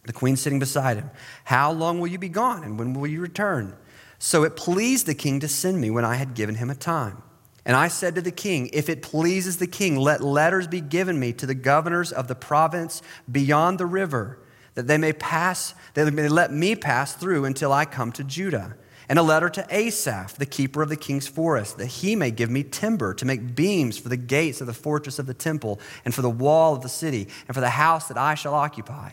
the 0.05 0.13
queen 0.13 0.37
sitting 0.37 0.59
beside 0.59 0.97
him, 0.97 1.11
How 1.45 1.73
long 1.73 2.01
will 2.01 2.09
you 2.09 2.19
be 2.19 2.29
gone, 2.29 2.65
and 2.65 2.79
when 2.79 2.95
will 2.95 3.07
you 3.07 3.21
return? 3.21 3.77
So 4.19 4.45
it 4.45 4.57
pleased 4.57 5.07
the 5.07 5.15
king 5.15 5.41
to 5.41 5.49
send 5.49 5.81
me 5.81 5.91
when 5.91 6.05
I 6.05 6.15
had 6.15 6.35
given 6.35 6.55
him 6.55 6.71
a 6.71 6.75
time. 6.75 7.23
And 7.67 7.77
I 7.77 7.89
said 7.89 8.15
to 8.15 8.23
the 8.23 8.31
king, 8.31 8.71
If 8.73 8.89
it 8.89 9.03
pleases 9.03 9.57
the 9.57 9.67
king, 9.67 9.97
let 9.97 10.23
letters 10.23 10.67
be 10.67 10.81
given 10.81 11.19
me 11.19 11.33
to 11.35 11.47
the 11.47 11.55
governors 11.55 12.13
of 12.13 12.29
the 12.29 12.35
province 12.35 13.03
beyond 13.31 13.79
the 13.79 13.87
river 13.87 14.39
that 14.75 14.87
they 14.87 14.99
may 14.99 15.13
pass, 15.13 15.75
they 15.95 16.11
may 16.11 16.29
let 16.29 16.53
me 16.53 16.75
pass 16.75 17.15
through 17.15 17.45
until 17.45 17.73
I 17.73 17.85
come 17.85 18.13
to 18.13 18.25
Judah. 18.25 18.77
And 19.09 19.19
a 19.19 19.23
letter 19.23 19.51
to 19.51 19.67
Asaph, 19.71 20.37
the 20.37 20.47
keeper 20.47 20.83
of 20.83 20.89
the 20.89 20.97
king's 20.97 21.29
forest, 21.29 21.79
that 21.79 21.87
he 21.87 22.17
may 22.17 22.31
give 22.31 22.51
me 22.51 22.63
timber 22.63 23.15
to 23.15 23.27
make 23.27 23.55
beams 23.55 23.99
for 23.99 24.09
the 24.09 24.17
gates 24.17 24.61
of 24.61 24.67
the 24.67 24.73
fortress 24.73 25.19
of 25.19 25.27
the 25.27 25.35
temple, 25.35 25.79
and 26.05 26.15
for 26.15 26.23
the 26.23 26.31
wall 26.31 26.75
of 26.75 26.83
the 26.83 26.89
city, 26.89 27.29
and 27.47 27.55
for 27.55 27.61
the 27.61 27.71
house 27.71 28.09
that 28.09 28.17
I 28.17 28.35
shall 28.35 28.55
occupy. 28.55 29.13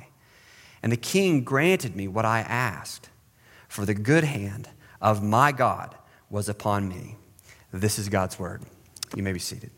And 0.83 0.91
the 0.91 0.97
king 0.97 1.43
granted 1.43 1.95
me 1.95 2.07
what 2.07 2.25
I 2.25 2.39
asked, 2.39 3.09
for 3.67 3.85
the 3.85 3.93
good 3.93 4.23
hand 4.23 4.69
of 5.01 5.23
my 5.23 5.51
God 5.51 5.95
was 6.29 6.49
upon 6.49 6.87
me. 6.87 7.17
This 7.71 7.99
is 7.99 8.09
God's 8.09 8.39
word. 8.39 8.61
You 9.15 9.23
may 9.23 9.33
be 9.33 9.39
seated. 9.39 9.71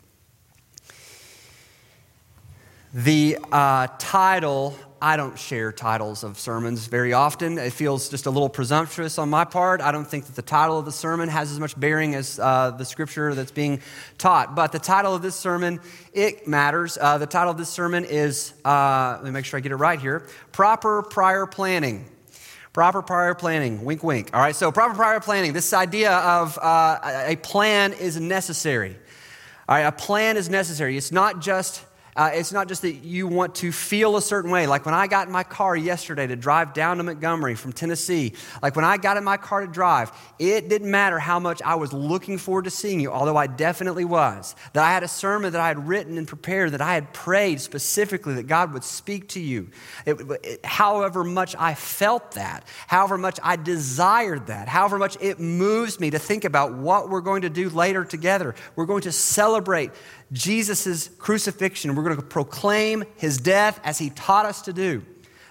The 2.93 3.38
uh, 3.51 3.88
title 3.98 4.77
I 5.03 5.17
don't 5.17 5.38
share 5.38 5.74
titles 5.74 6.24
of 6.24 6.39
sermons 6.39 6.88
very 6.88 7.12
often. 7.12 7.57
It 7.57 7.74
feels 7.74 8.07
just 8.07 8.25
a 8.25 8.29
little 8.29 8.48
presumptuous 8.48 9.17
on 9.17 9.29
my 9.29 9.43
part. 9.43 9.81
I 9.81 9.91
don't 9.91 10.07
think 10.07 10.27
that 10.27 10.36
the 10.38 10.41
title 10.41 10.79
of 10.79 10.86
the 10.86 10.93
sermon 10.93 11.27
has 11.27 11.51
as 11.51 11.60
much 11.60 11.77
bearing 11.77 12.15
as 12.15 12.39
uh, 12.39 12.72
the 12.72 12.86
scripture 12.86 13.36
that's 13.36 13.51
being 13.51 13.81
taught. 14.17 14.55
But 14.55 14.72
the 14.72 14.79
title 14.79 15.13
of 15.13 15.22
this 15.22 15.36
sermon, 15.36 15.81
it 16.13 16.48
matters. 16.48 16.98
Uh, 16.98 17.17
the 17.17 17.25
title 17.25 17.51
of 17.51 17.57
this 17.57 17.67
sermon 17.67 18.05
is, 18.05 18.53
uh, 18.63 19.15
let 19.17 19.25
me 19.25 19.31
make 19.31 19.43
sure 19.43 19.57
I 19.57 19.60
get 19.60 19.74
it 19.74 19.75
right 19.75 20.00
here 20.00 20.25
Proper 20.53 21.01
Prior 21.03 21.48
Planning. 21.48 22.05
Proper 22.72 23.01
prior 23.01 23.36
planning, 23.36 23.83
wink, 23.83 24.03
wink. 24.05 24.29
All 24.33 24.39
right, 24.39 24.55
so 24.55 24.72
proper 24.72 24.95
prior 24.95 25.19
planning, 25.19 25.51
this 25.51 25.74
idea 25.74 26.12
of 26.13 26.57
uh, 26.57 27.25
a 27.27 27.36
plan 27.36 27.91
is 27.91 28.19
necessary. 28.19 28.95
All 29.67 29.75
right, 29.75 29.81
a 29.81 29.91
plan 29.91 30.38
is 30.38 30.50
necessary. 30.50 30.95
It's 30.95 31.12
not 31.12 31.41
just 31.41 31.83
uh, 32.15 32.32
it's 32.34 32.51
not 32.51 32.67
just 32.67 32.82
that 32.84 33.03
you 33.03 33.27
want 33.27 33.55
to 33.55 33.72
feel 33.72 34.17
a 34.17 34.22
certain 34.22 34.51
way. 34.51 34.67
Like 34.67 34.86
when 34.86 34.93
I 34.93 35.08
got 35.08 35.27
in 35.27 35.34
my 35.34 35.43
car 35.43 35.75
yesterday 35.75 36.27
to 36.27 36.36
drive 36.36 36.74
down 36.74 36.98
to 36.98 37.03
Montgomery 37.03 37.55
from 37.55 37.74
Tennessee, 37.74 38.34
like 38.62 38.75
when 38.75 38.86
I 38.86 38.98
got 38.98 39.17
in 39.17 39.24
my 39.24 39.38
car 39.38 39.62
to 39.62 39.67
drive, 39.67 40.12
it 40.39 40.70
didn't 40.70 40.91
matter 40.91 41.20
how 41.20 41.39
much 41.39 41.62
I 41.62 41.75
was 41.75 41.93
looking 41.93 42.38
forward 42.38 42.65
to 42.65 42.72
seeing 42.72 43.00
you, 43.00 43.12
although 43.12 43.38
I 43.38 43.48
definitely 43.48 44.05
was. 44.05 44.55
That 44.74 44.84
I 44.84 44.91
had 44.91 45.03
a 45.03 45.08
sermon 45.08 45.53
that 45.53 45.62
I 45.62 45.67
had 45.67 45.88
written 45.88 46.17
and 46.17 46.27
prepared, 46.27 46.72
that 46.72 46.82
I 46.82 46.93
had 46.93 47.13
prayed 47.13 47.62
specifically 47.62 48.36
that 48.36 48.48
God 48.48 48.74
would 48.74 48.84
speak 48.84 49.29
to 49.29 49.39
you. 49.39 49.70
It, 50.05 50.22
it, 50.43 50.65
however 50.65 51.24
much 51.24 51.55
I 51.58 51.74
felt 51.74 52.34
that, 52.34 52.65
however 52.88 53.17
much 53.17 53.39
I 53.41 53.55
desired 53.55 54.48
that, 54.48 54.67
however 54.67 54.98
much 54.98 55.17
it 55.22 55.39
moves 55.39 56.00
me 56.00 56.12
to 56.12 56.20
think 56.20 56.46
about 56.46 56.74
what 56.74 57.10
we're 57.10 57.22
going 57.22 57.43
to 57.43 57.50
do 57.50 57.70
later 57.70 58.05
together. 58.05 58.55
We're 58.75 58.86
going 58.86 59.01
to 59.01 59.12
celebrate 59.12 59.91
Jesus' 60.34 61.10
crucifixion. 61.20 61.96
We're 61.96 62.04
going 62.04 62.18
to 62.18 62.22
proclaim 62.22 63.06
his 63.16 63.38
death 63.38 63.80
as 63.84 63.98
he 63.98 64.10
taught 64.10 64.46
us 64.46 64.63
to 64.63 64.74
do. 64.74 65.04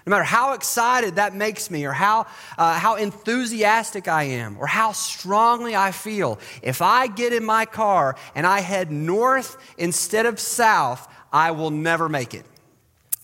No 0.05 0.11
matter 0.11 0.23
how 0.23 0.51
excited 0.51 1.15
that 1.15 1.33
makes 1.33 1.71
me, 1.71 1.85
or 1.85 1.93
how, 1.93 2.27
uh, 2.57 2.77
how 2.77 2.95
enthusiastic 2.95 4.09
I 4.09 4.23
am, 4.23 4.57
or 4.59 4.67
how 4.67 4.91
strongly 4.91 5.77
I 5.77 5.91
feel, 5.91 6.39
if 6.61 6.81
I 6.81 7.07
get 7.07 7.31
in 7.31 7.45
my 7.45 7.65
car 7.65 8.17
and 8.35 8.45
I 8.45 8.59
head 8.59 8.91
north 8.91 9.55
instead 9.77 10.25
of 10.25 10.41
south, 10.41 11.07
I 11.31 11.51
will 11.51 11.71
never 11.71 12.09
make 12.09 12.33
it. 12.33 12.45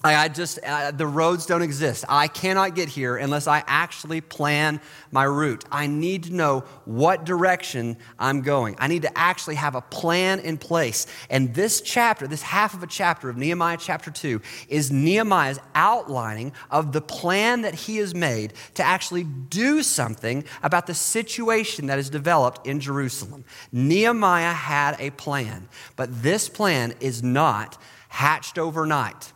I 0.01 0.29
just, 0.29 0.59
uh, 0.65 0.91
the 0.91 1.05
roads 1.05 1.45
don't 1.45 1.61
exist. 1.61 2.05
I 2.07 2.29
cannot 2.29 2.73
get 2.73 2.87
here 2.87 3.17
unless 3.17 3.47
I 3.47 3.65
actually 3.67 4.21
plan 4.21 4.79
my 5.11 5.25
route. 5.25 5.65
I 5.69 5.87
need 5.87 6.23
to 6.23 6.33
know 6.33 6.61
what 6.85 7.25
direction 7.25 7.97
I'm 8.17 8.41
going. 8.41 8.77
I 8.79 8.87
need 8.87 9.01
to 9.01 9.17
actually 9.17 9.55
have 9.55 9.75
a 9.75 9.81
plan 9.81 10.39
in 10.39 10.57
place. 10.57 11.05
And 11.29 11.53
this 11.53 11.81
chapter, 11.81 12.27
this 12.27 12.41
half 12.41 12.73
of 12.73 12.81
a 12.81 12.87
chapter 12.87 13.29
of 13.29 13.35
Nehemiah 13.35 13.75
chapter 13.77 14.09
2, 14.09 14.41
is 14.69 14.89
Nehemiah's 14.89 15.59
outlining 15.75 16.53
of 16.71 16.93
the 16.93 17.01
plan 17.01 17.63
that 17.63 17.75
he 17.75 17.97
has 17.97 18.15
made 18.15 18.53
to 18.75 18.83
actually 18.83 19.25
do 19.25 19.83
something 19.83 20.45
about 20.63 20.87
the 20.87 20.93
situation 20.93 21.87
that 21.87 21.99
is 21.99 22.09
developed 22.09 22.65
in 22.65 22.79
Jerusalem. 22.79 23.43
Nehemiah 23.73 24.53
had 24.53 24.95
a 24.97 25.09
plan, 25.09 25.67
but 25.97 26.23
this 26.23 26.47
plan 26.47 26.93
is 27.01 27.21
not 27.21 27.77
hatched 28.07 28.57
overnight. 28.57 29.33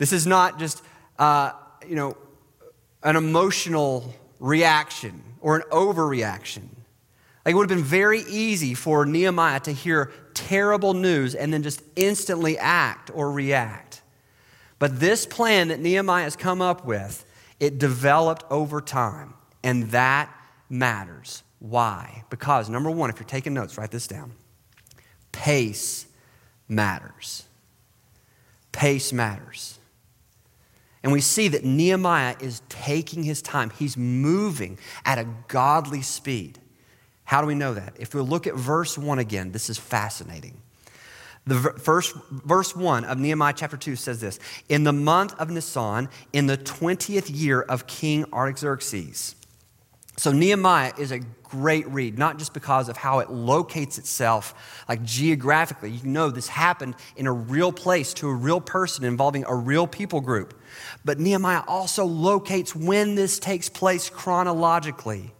This 0.00 0.14
is 0.14 0.26
not 0.26 0.58
just, 0.58 0.82
uh, 1.18 1.52
you 1.86 1.94
know, 1.94 2.16
an 3.02 3.16
emotional 3.16 4.14
reaction 4.38 5.22
or 5.42 5.56
an 5.56 5.62
overreaction. 5.70 6.62
Like 7.44 7.52
it 7.52 7.54
would 7.54 7.68
have 7.68 7.76
been 7.78 7.84
very 7.84 8.22
easy 8.22 8.72
for 8.72 9.04
Nehemiah 9.04 9.60
to 9.60 9.72
hear 9.72 10.10
terrible 10.32 10.94
news 10.94 11.34
and 11.34 11.52
then 11.52 11.62
just 11.62 11.82
instantly 11.96 12.56
act 12.56 13.10
or 13.12 13.30
react. 13.30 14.00
But 14.78 15.00
this 15.00 15.26
plan 15.26 15.68
that 15.68 15.80
Nehemiah 15.80 16.24
has 16.24 16.34
come 16.34 16.62
up 16.62 16.86
with, 16.86 17.26
it 17.60 17.78
developed 17.78 18.44
over 18.50 18.80
time, 18.80 19.34
and 19.62 19.90
that 19.90 20.34
matters. 20.70 21.42
Why? 21.58 22.24
Because, 22.30 22.70
number 22.70 22.90
one, 22.90 23.10
if 23.10 23.18
you're 23.20 23.26
taking 23.26 23.52
notes, 23.52 23.76
write 23.76 23.90
this 23.90 24.06
down. 24.06 24.32
Pace 25.30 26.06
matters. 26.68 27.44
Pace 28.72 29.12
matters. 29.12 29.76
And 31.02 31.12
we 31.12 31.20
see 31.20 31.48
that 31.48 31.64
Nehemiah 31.64 32.36
is 32.40 32.62
taking 32.68 33.22
his 33.22 33.40
time. 33.40 33.70
He's 33.70 33.96
moving 33.96 34.78
at 35.04 35.18
a 35.18 35.26
godly 35.48 36.02
speed. 36.02 36.58
How 37.24 37.40
do 37.40 37.46
we 37.46 37.54
know 37.54 37.74
that? 37.74 37.94
If 37.98 38.14
we 38.14 38.20
look 38.20 38.46
at 38.46 38.54
verse 38.54 38.98
1 38.98 39.18
again, 39.18 39.52
this 39.52 39.70
is 39.70 39.78
fascinating. 39.78 40.60
The 41.46 41.56
first 41.78 42.14
verse 42.30 42.76
1 42.76 43.04
of 43.04 43.18
Nehemiah 43.18 43.54
chapter 43.56 43.76
2 43.76 43.96
says 43.96 44.20
this 44.20 44.38
In 44.68 44.84
the 44.84 44.92
month 44.92 45.34
of 45.40 45.48
Nisan, 45.48 46.08
in 46.32 46.46
the 46.46 46.58
20th 46.58 47.30
year 47.34 47.62
of 47.62 47.86
King 47.86 48.26
Artaxerxes. 48.32 49.36
So 50.20 50.32
Nehemiah 50.32 50.92
is 50.98 51.12
a 51.12 51.20
great 51.44 51.88
read, 51.88 52.18
not 52.18 52.38
just 52.38 52.52
because 52.52 52.90
of 52.90 52.96
how 52.98 53.20
it 53.20 53.30
locates 53.30 53.96
itself, 53.96 54.82
like 54.86 55.02
geographically. 55.02 55.92
You 55.92 56.06
know 56.06 56.28
this 56.28 56.46
happened 56.46 56.94
in 57.16 57.26
a 57.26 57.32
real 57.32 57.72
place 57.72 58.12
to 58.14 58.28
a 58.28 58.34
real 58.34 58.60
person 58.60 59.06
involving 59.06 59.46
a 59.46 59.54
real 59.54 59.86
people 59.86 60.20
group. 60.20 60.60
But 61.06 61.18
Nehemiah 61.18 61.62
also 61.66 62.04
locates 62.04 62.76
when 62.76 63.14
this 63.14 63.38
takes 63.38 63.70
place 63.70 64.10
chronologically. 64.10 65.32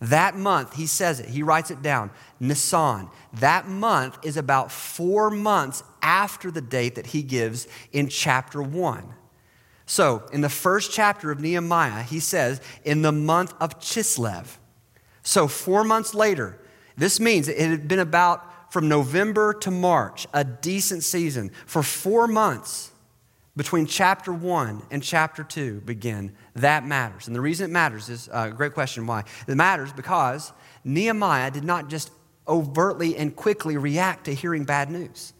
That 0.00 0.34
month, 0.34 0.76
he 0.76 0.86
says 0.86 1.20
it, 1.20 1.28
he 1.28 1.42
writes 1.42 1.70
it 1.70 1.82
down, 1.82 2.10
Nisan. 2.40 3.10
That 3.34 3.68
month 3.68 4.16
is 4.22 4.38
about 4.38 4.72
four 4.72 5.28
months 5.28 5.84
after 6.00 6.50
the 6.50 6.62
date 6.62 6.94
that 6.94 7.08
he 7.08 7.22
gives 7.22 7.68
in 7.92 8.08
chapter 8.08 8.62
one. 8.62 9.12
So, 9.90 10.22
in 10.32 10.40
the 10.40 10.48
first 10.48 10.92
chapter 10.92 11.32
of 11.32 11.40
Nehemiah, 11.40 12.04
he 12.04 12.20
says, 12.20 12.60
in 12.84 13.02
the 13.02 13.10
month 13.10 13.54
of 13.58 13.80
Chislev. 13.80 14.46
So, 15.24 15.48
four 15.48 15.82
months 15.82 16.14
later, 16.14 16.60
this 16.96 17.18
means 17.18 17.48
it 17.48 17.58
had 17.58 17.88
been 17.88 17.98
about 17.98 18.72
from 18.72 18.88
November 18.88 19.52
to 19.54 19.72
March, 19.72 20.28
a 20.32 20.44
decent 20.44 21.02
season. 21.02 21.50
For 21.66 21.82
four 21.82 22.28
months 22.28 22.92
between 23.56 23.86
chapter 23.86 24.32
one 24.32 24.84
and 24.92 25.02
chapter 25.02 25.42
two 25.42 25.80
begin. 25.80 26.36
That 26.54 26.86
matters. 26.86 27.26
And 27.26 27.34
the 27.34 27.40
reason 27.40 27.68
it 27.68 27.72
matters 27.72 28.08
is 28.08 28.28
uh, 28.28 28.50
a 28.52 28.54
great 28.54 28.74
question 28.74 29.08
why. 29.08 29.24
It 29.48 29.56
matters 29.56 29.92
because 29.92 30.52
Nehemiah 30.84 31.50
did 31.50 31.64
not 31.64 31.88
just 31.88 32.12
overtly 32.46 33.16
and 33.16 33.34
quickly 33.34 33.76
react 33.76 34.26
to 34.26 34.34
hearing 34.36 34.62
bad 34.62 34.88
news, 34.88 35.32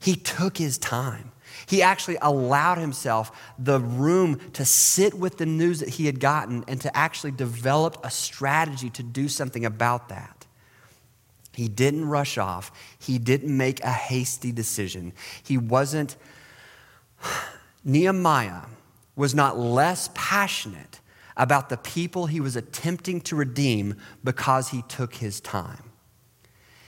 he 0.00 0.16
took 0.16 0.56
his 0.56 0.76
time. 0.76 1.30
He 1.66 1.82
actually 1.82 2.18
allowed 2.20 2.78
himself 2.78 3.52
the 3.58 3.80
room 3.80 4.40
to 4.52 4.64
sit 4.64 5.14
with 5.14 5.38
the 5.38 5.46
news 5.46 5.80
that 5.80 5.90
he 5.90 6.06
had 6.06 6.20
gotten 6.20 6.64
and 6.68 6.80
to 6.80 6.96
actually 6.96 7.32
develop 7.32 7.98
a 8.04 8.10
strategy 8.10 8.90
to 8.90 9.02
do 9.02 9.28
something 9.28 9.64
about 9.64 10.08
that. 10.08 10.46
He 11.54 11.68
didn't 11.68 12.08
rush 12.08 12.38
off. 12.38 12.72
He 12.98 13.18
didn't 13.18 13.54
make 13.54 13.82
a 13.84 13.92
hasty 13.92 14.52
decision. 14.52 15.12
He 15.42 15.58
wasn't, 15.58 16.16
Nehemiah 17.84 18.62
was 19.16 19.34
not 19.34 19.58
less 19.58 20.10
passionate 20.14 21.00
about 21.36 21.68
the 21.68 21.76
people 21.76 22.26
he 22.26 22.40
was 22.40 22.56
attempting 22.56 23.20
to 23.22 23.36
redeem 23.36 23.96
because 24.24 24.68
he 24.68 24.82
took 24.82 25.14
his 25.14 25.40
time. 25.40 25.91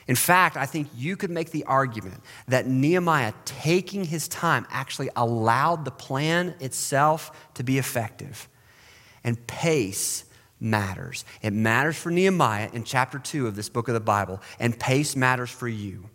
In 0.06 0.16
fact, 0.16 0.56
I 0.56 0.66
think 0.66 0.88
you 0.94 1.16
could 1.16 1.30
make 1.30 1.50
the 1.50 1.64
argument 1.64 2.22
that 2.48 2.66
Nehemiah 2.66 3.32
taking 3.44 4.04
his 4.04 4.28
time 4.28 4.66
actually 4.70 5.08
allowed 5.16 5.84
the 5.84 5.90
plan 5.90 6.54
itself 6.60 7.52
to 7.54 7.62
be 7.62 7.78
effective. 7.78 8.48
And 9.22 9.46
pace 9.46 10.24
matters. 10.60 11.24
It 11.42 11.52
matters 11.52 11.96
for 11.96 12.10
Nehemiah 12.10 12.70
in 12.72 12.84
chapter 12.84 13.18
2 13.18 13.46
of 13.46 13.56
this 13.56 13.68
book 13.68 13.88
of 13.88 13.94
the 13.94 14.00
Bible, 14.00 14.40
and 14.58 14.78
pace 14.78 15.16
matters 15.16 15.50
for 15.50 15.68
you. 15.68 16.08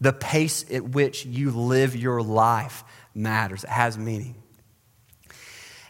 The 0.00 0.12
pace 0.12 0.64
at 0.72 0.84
which 0.84 1.24
you 1.24 1.50
live 1.50 1.94
your 1.94 2.22
life 2.22 2.84
matters, 3.14 3.64
it 3.64 3.70
has 3.70 3.96
meaning. 3.96 4.34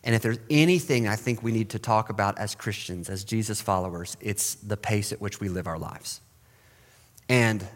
And 0.02 0.14
if 0.14 0.22
there's 0.22 0.38
anything 0.50 1.08
I 1.08 1.16
think 1.16 1.42
we 1.42 1.50
need 1.50 1.70
to 1.70 1.78
talk 1.78 2.10
about 2.10 2.38
as 2.38 2.54
Christians, 2.54 3.08
as 3.08 3.24
Jesus 3.24 3.60
followers, 3.62 4.16
it's 4.20 4.56
the 4.56 4.76
pace 4.76 5.12
at 5.12 5.20
which 5.20 5.40
we 5.40 5.48
live 5.48 5.66
our 5.66 5.78
lives. 5.78 6.20
And 7.28 7.66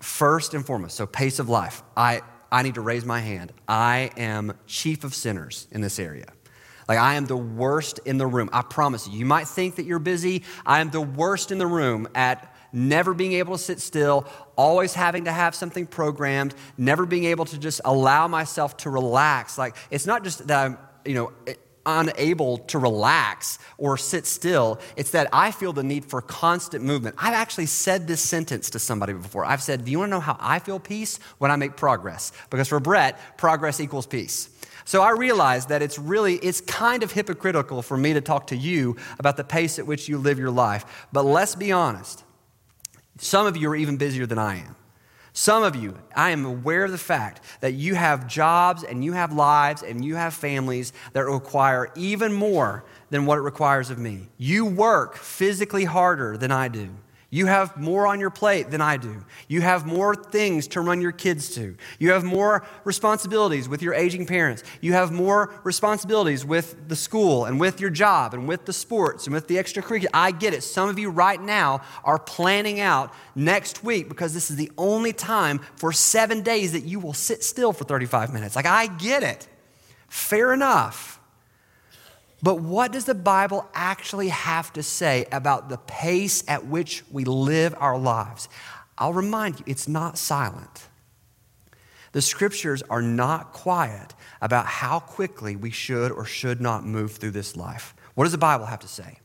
first 0.00 0.54
and 0.54 0.64
foremost, 0.64 0.96
so 0.96 1.06
pace 1.06 1.38
of 1.38 1.48
life, 1.48 1.82
I, 1.96 2.22
I 2.50 2.62
need 2.62 2.74
to 2.74 2.80
raise 2.80 3.04
my 3.04 3.20
hand. 3.20 3.52
I 3.68 4.10
am 4.16 4.54
chief 4.66 5.04
of 5.04 5.14
sinners 5.14 5.68
in 5.70 5.80
this 5.80 5.98
area. 5.98 6.26
Like, 6.88 6.98
I 6.98 7.14
am 7.14 7.26
the 7.26 7.36
worst 7.36 7.98
in 8.04 8.16
the 8.16 8.26
room. 8.26 8.48
I 8.52 8.62
promise 8.62 9.08
you. 9.08 9.18
You 9.18 9.24
might 9.24 9.48
think 9.48 9.76
that 9.76 9.86
you're 9.86 9.98
busy. 9.98 10.44
I 10.64 10.80
am 10.80 10.90
the 10.90 11.00
worst 11.00 11.50
in 11.50 11.58
the 11.58 11.66
room 11.66 12.08
at 12.14 12.54
never 12.72 13.12
being 13.12 13.32
able 13.32 13.56
to 13.56 13.62
sit 13.62 13.80
still, 13.80 14.26
always 14.54 14.94
having 14.94 15.24
to 15.24 15.32
have 15.32 15.54
something 15.54 15.86
programmed, 15.86 16.54
never 16.78 17.04
being 17.06 17.24
able 17.24 17.44
to 17.46 17.58
just 17.58 17.80
allow 17.84 18.28
myself 18.28 18.76
to 18.78 18.90
relax. 18.90 19.58
Like, 19.58 19.74
it's 19.90 20.06
not 20.06 20.22
just 20.22 20.46
that 20.46 20.64
I'm, 20.64 20.78
you 21.04 21.14
know, 21.14 21.32
unable 21.86 22.58
to 22.58 22.78
relax 22.78 23.58
or 23.78 23.96
sit 23.96 24.26
still. 24.26 24.80
It's 24.96 25.12
that 25.12 25.28
I 25.32 25.52
feel 25.52 25.72
the 25.72 25.82
need 25.82 26.04
for 26.04 26.20
constant 26.20 26.84
movement. 26.84 27.16
I've 27.18 27.34
actually 27.34 27.66
said 27.66 28.06
this 28.06 28.20
sentence 28.20 28.70
to 28.70 28.78
somebody 28.78 29.12
before. 29.12 29.44
I've 29.44 29.62
said, 29.62 29.84
Do 29.84 29.90
you 29.90 30.00
want 30.00 30.10
to 30.10 30.16
know 30.16 30.20
how 30.20 30.36
I 30.40 30.58
feel 30.58 30.78
peace? 30.78 31.18
When 31.38 31.50
I 31.50 31.56
make 31.56 31.76
progress. 31.76 32.32
Because 32.50 32.68
for 32.68 32.80
Brett, 32.80 33.18
progress 33.38 33.80
equals 33.80 34.06
peace. 34.06 34.50
So 34.84 35.02
I 35.02 35.10
realize 35.10 35.66
that 35.66 35.82
it's 35.82 35.98
really, 35.98 36.36
it's 36.36 36.60
kind 36.60 37.02
of 37.02 37.10
hypocritical 37.10 37.82
for 37.82 37.96
me 37.96 38.12
to 38.12 38.20
talk 38.20 38.48
to 38.48 38.56
you 38.56 38.96
about 39.18 39.36
the 39.36 39.42
pace 39.42 39.80
at 39.80 39.86
which 39.86 40.08
you 40.08 40.18
live 40.18 40.38
your 40.38 40.50
life. 40.50 41.08
But 41.12 41.24
let's 41.24 41.56
be 41.56 41.72
honest. 41.72 42.22
Some 43.18 43.46
of 43.46 43.56
you 43.56 43.70
are 43.70 43.76
even 43.76 43.96
busier 43.96 44.26
than 44.26 44.38
I 44.38 44.58
am. 44.58 44.76
Some 45.38 45.64
of 45.64 45.76
you, 45.76 45.98
I 46.14 46.30
am 46.30 46.46
aware 46.46 46.86
of 46.86 46.92
the 46.92 46.96
fact 46.96 47.42
that 47.60 47.74
you 47.74 47.94
have 47.94 48.26
jobs 48.26 48.82
and 48.82 49.04
you 49.04 49.12
have 49.12 49.34
lives 49.34 49.82
and 49.82 50.02
you 50.02 50.14
have 50.14 50.32
families 50.32 50.94
that 51.12 51.26
require 51.26 51.92
even 51.94 52.32
more 52.32 52.86
than 53.10 53.26
what 53.26 53.36
it 53.36 53.42
requires 53.42 53.90
of 53.90 53.98
me. 53.98 54.28
You 54.38 54.64
work 54.64 55.18
physically 55.18 55.84
harder 55.84 56.38
than 56.38 56.50
I 56.50 56.68
do. 56.68 56.88
You 57.36 57.44
have 57.44 57.76
more 57.76 58.06
on 58.06 58.18
your 58.18 58.30
plate 58.30 58.70
than 58.70 58.80
I 58.80 58.96
do. 58.96 59.22
You 59.46 59.60
have 59.60 59.84
more 59.84 60.14
things 60.14 60.68
to 60.68 60.80
run 60.80 61.02
your 61.02 61.12
kids 61.12 61.50
to. 61.56 61.76
You 61.98 62.12
have 62.12 62.24
more 62.24 62.64
responsibilities 62.84 63.68
with 63.68 63.82
your 63.82 63.92
aging 63.92 64.24
parents. 64.24 64.64
You 64.80 64.94
have 64.94 65.12
more 65.12 65.52
responsibilities 65.62 66.46
with 66.46 66.88
the 66.88 66.96
school 66.96 67.44
and 67.44 67.60
with 67.60 67.78
your 67.78 67.90
job 67.90 68.32
and 68.32 68.48
with 68.48 68.64
the 68.64 68.72
sports 68.72 69.26
and 69.26 69.34
with 69.34 69.48
the 69.48 69.56
extracurricular. 69.56 70.06
I 70.14 70.30
get 70.30 70.54
it. 70.54 70.62
Some 70.62 70.88
of 70.88 70.98
you 70.98 71.10
right 71.10 71.38
now 71.38 71.82
are 72.04 72.18
planning 72.18 72.80
out 72.80 73.12
next 73.34 73.84
week 73.84 74.08
because 74.08 74.32
this 74.32 74.50
is 74.50 74.56
the 74.56 74.72
only 74.78 75.12
time 75.12 75.60
for 75.76 75.92
seven 75.92 76.40
days 76.40 76.72
that 76.72 76.84
you 76.84 76.98
will 77.00 77.12
sit 77.12 77.44
still 77.44 77.74
for 77.74 77.84
35 77.84 78.32
minutes. 78.32 78.56
Like, 78.56 78.64
I 78.64 78.86
get 78.86 79.22
it. 79.22 79.46
Fair 80.08 80.54
enough. 80.54 81.15
But 82.42 82.60
what 82.60 82.92
does 82.92 83.06
the 83.06 83.14
Bible 83.14 83.66
actually 83.74 84.28
have 84.28 84.72
to 84.74 84.82
say 84.82 85.26
about 85.32 85.68
the 85.68 85.78
pace 85.78 86.44
at 86.48 86.66
which 86.66 87.02
we 87.10 87.24
live 87.24 87.74
our 87.78 87.98
lives? 87.98 88.48
I'll 88.98 89.12
remind 89.12 89.58
you, 89.58 89.64
it's 89.66 89.88
not 89.88 90.18
silent. 90.18 90.88
The 92.12 92.22
scriptures 92.22 92.82
are 92.88 93.02
not 93.02 93.52
quiet 93.52 94.14
about 94.40 94.66
how 94.66 95.00
quickly 95.00 95.56
we 95.56 95.70
should 95.70 96.12
or 96.12 96.24
should 96.24 96.60
not 96.60 96.84
move 96.84 97.16
through 97.16 97.32
this 97.32 97.56
life. 97.56 97.94
What 98.14 98.24
does 98.24 98.32
the 98.32 98.38
Bible 98.38 98.66
have 98.66 98.80
to 98.80 98.88
say? 98.88 99.18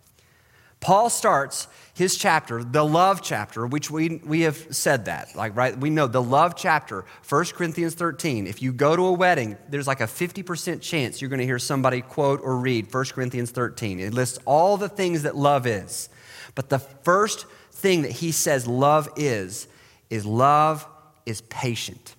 Paul 0.81 1.11
starts 1.11 1.67
his 1.93 2.17
chapter, 2.17 2.63
the 2.63 2.83
love 2.83 3.21
chapter, 3.21 3.67
which 3.67 3.91
we, 3.91 4.19
we 4.25 4.41
have 4.41 4.57
said 4.71 5.05
that, 5.05 5.35
like, 5.35 5.55
right? 5.55 5.77
We 5.77 5.91
know 5.91 6.07
the 6.07 6.21
love 6.21 6.55
chapter, 6.55 7.05
1 7.29 7.45
Corinthians 7.53 7.93
13. 7.93 8.47
If 8.47 8.63
you 8.63 8.73
go 8.73 8.95
to 8.95 9.05
a 9.05 9.11
wedding, 9.11 9.57
there's 9.69 9.85
like 9.85 10.01
a 10.01 10.05
50% 10.05 10.81
chance 10.81 11.21
you're 11.21 11.29
going 11.29 11.39
to 11.39 11.45
hear 11.45 11.59
somebody 11.59 12.01
quote 12.01 12.41
or 12.41 12.57
read 12.57 12.91
1 12.91 13.05
Corinthians 13.13 13.51
13. 13.51 13.99
It 13.99 14.13
lists 14.13 14.39
all 14.45 14.75
the 14.75 14.89
things 14.89 15.21
that 15.21 15.35
love 15.35 15.67
is. 15.67 16.09
But 16.55 16.69
the 16.69 16.79
first 16.79 17.45
thing 17.71 18.01
that 18.01 18.11
he 18.11 18.31
says 18.31 18.65
love 18.65 19.07
is, 19.15 19.67
is 20.09 20.25
love 20.25 20.87
is 21.27 21.41
patient. 21.41 22.15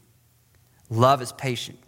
Love 0.88 1.20
is 1.20 1.32
patient. 1.32 1.80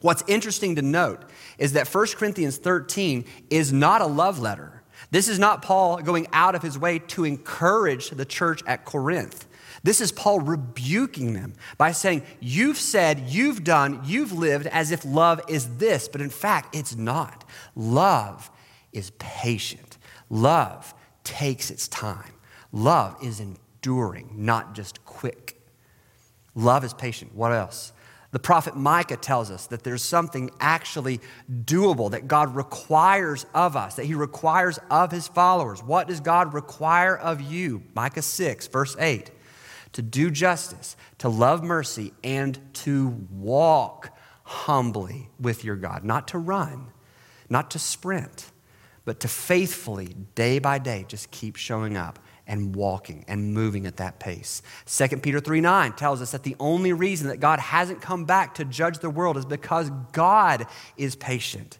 What's 0.00 0.24
interesting 0.26 0.76
to 0.76 0.82
note 0.82 1.24
is 1.58 1.74
that 1.74 1.92
1 1.92 2.06
Corinthians 2.16 2.56
13 2.56 3.26
is 3.50 3.70
not 3.70 4.00
a 4.00 4.06
love 4.06 4.38
letter. 4.38 4.81
This 5.12 5.28
is 5.28 5.38
not 5.38 5.60
Paul 5.60 5.98
going 5.98 6.26
out 6.32 6.54
of 6.54 6.62
his 6.62 6.78
way 6.78 6.98
to 6.98 7.24
encourage 7.24 8.08
the 8.08 8.24
church 8.24 8.62
at 8.66 8.86
Corinth. 8.86 9.46
This 9.84 10.00
is 10.00 10.10
Paul 10.10 10.40
rebuking 10.40 11.34
them 11.34 11.52
by 11.76 11.92
saying, 11.92 12.22
You've 12.40 12.78
said, 12.78 13.20
you've 13.28 13.62
done, 13.62 14.00
you've 14.04 14.32
lived 14.32 14.66
as 14.68 14.90
if 14.90 15.04
love 15.04 15.42
is 15.48 15.76
this, 15.76 16.08
but 16.08 16.22
in 16.22 16.30
fact, 16.30 16.74
it's 16.74 16.96
not. 16.96 17.44
Love 17.76 18.50
is 18.92 19.10
patient, 19.18 19.98
love 20.30 20.94
takes 21.24 21.70
its 21.70 21.88
time, 21.88 22.32
love 22.72 23.16
is 23.22 23.38
enduring, 23.38 24.30
not 24.34 24.74
just 24.74 25.04
quick. 25.04 25.60
Love 26.54 26.84
is 26.84 26.94
patient. 26.94 27.34
What 27.34 27.52
else? 27.52 27.92
The 28.32 28.38
prophet 28.38 28.74
Micah 28.74 29.16
tells 29.16 29.50
us 29.50 29.66
that 29.68 29.84
there's 29.84 30.02
something 30.02 30.50
actually 30.58 31.20
doable 31.50 32.10
that 32.10 32.26
God 32.26 32.56
requires 32.56 33.46
of 33.54 33.76
us, 33.76 33.94
that 33.96 34.06
He 34.06 34.14
requires 34.14 34.78
of 34.90 35.12
His 35.12 35.28
followers. 35.28 35.82
What 35.82 36.08
does 36.08 36.20
God 36.20 36.54
require 36.54 37.16
of 37.16 37.40
you? 37.40 37.82
Micah 37.94 38.22
6, 38.22 38.66
verse 38.68 38.96
8 38.98 39.30
to 39.92 40.02
do 40.02 40.30
justice, 40.30 40.96
to 41.18 41.28
love 41.28 41.62
mercy, 41.62 42.12
and 42.24 42.58
to 42.72 43.08
walk 43.30 44.16
humbly 44.44 45.28
with 45.38 45.64
your 45.64 45.76
God. 45.76 46.04
Not 46.04 46.28
to 46.28 46.38
run, 46.38 46.88
not 47.48 47.70
to 47.72 47.78
sprint, 47.78 48.50
but 49.04 49.20
to 49.20 49.28
faithfully, 49.28 50.16
day 50.34 50.58
by 50.58 50.78
day, 50.78 51.04
just 51.06 51.30
keep 51.30 51.56
showing 51.56 51.96
up 51.96 52.18
and 52.46 52.74
walking 52.74 53.24
and 53.28 53.54
moving 53.54 53.86
at 53.86 53.96
that 53.98 54.18
pace. 54.18 54.62
2 54.86 55.18
Peter 55.18 55.40
3 55.40 55.60
9 55.60 55.92
tells 55.92 56.20
us 56.20 56.32
that 56.32 56.42
the 56.42 56.56
only 56.58 56.92
reason 56.92 57.28
that 57.28 57.38
God 57.40 57.58
hasn't 57.58 58.00
come 58.00 58.24
back 58.24 58.54
to 58.56 58.64
judge 58.64 58.98
the 58.98 59.10
world 59.10 59.36
is 59.36 59.44
because 59.44 59.90
God 60.12 60.66
is 60.96 61.16
patient. 61.16 61.78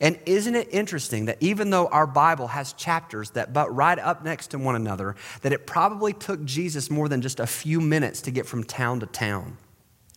And 0.00 0.18
isn't 0.26 0.54
it 0.54 0.68
interesting 0.72 1.26
that 1.26 1.38
even 1.40 1.70
though 1.70 1.86
our 1.86 2.06
Bible 2.06 2.48
has 2.48 2.72
chapters 2.72 3.30
that 3.30 3.52
butt 3.52 3.74
right 3.74 3.98
up 3.98 4.24
next 4.24 4.48
to 4.48 4.58
one 4.58 4.74
another, 4.74 5.14
that 5.42 5.52
it 5.52 5.66
probably 5.66 6.12
took 6.12 6.44
Jesus 6.44 6.90
more 6.90 7.08
than 7.08 7.22
just 7.22 7.38
a 7.38 7.46
few 7.46 7.80
minutes 7.80 8.20
to 8.22 8.30
get 8.30 8.46
from 8.46 8.64
town 8.64 9.00
to 9.00 9.06
town? 9.06 9.56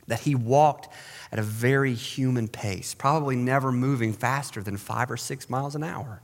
That 0.08 0.22
he 0.22 0.36
walked 0.36 0.94
at 1.32 1.38
a 1.38 1.44
very 1.44 1.94
human 1.94 2.48
pace, 2.48 2.96
probably 2.96 3.36
never 3.36 3.72
moving 3.72 4.14
faster 4.14 4.64
than 4.64 4.78
five 4.78 5.12
or 5.12 5.18
six 5.18 5.50
miles 5.50 5.76
an 5.76 5.84
hour. 5.84 6.22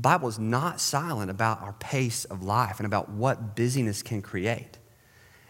The 0.00 0.08
Bible 0.08 0.30
is 0.30 0.38
not 0.38 0.80
silent 0.80 1.30
about 1.30 1.60
our 1.60 1.74
pace 1.74 2.24
of 2.24 2.42
life 2.42 2.78
and 2.78 2.86
about 2.86 3.10
what 3.10 3.54
busyness 3.54 4.02
can 4.02 4.22
create 4.22 4.78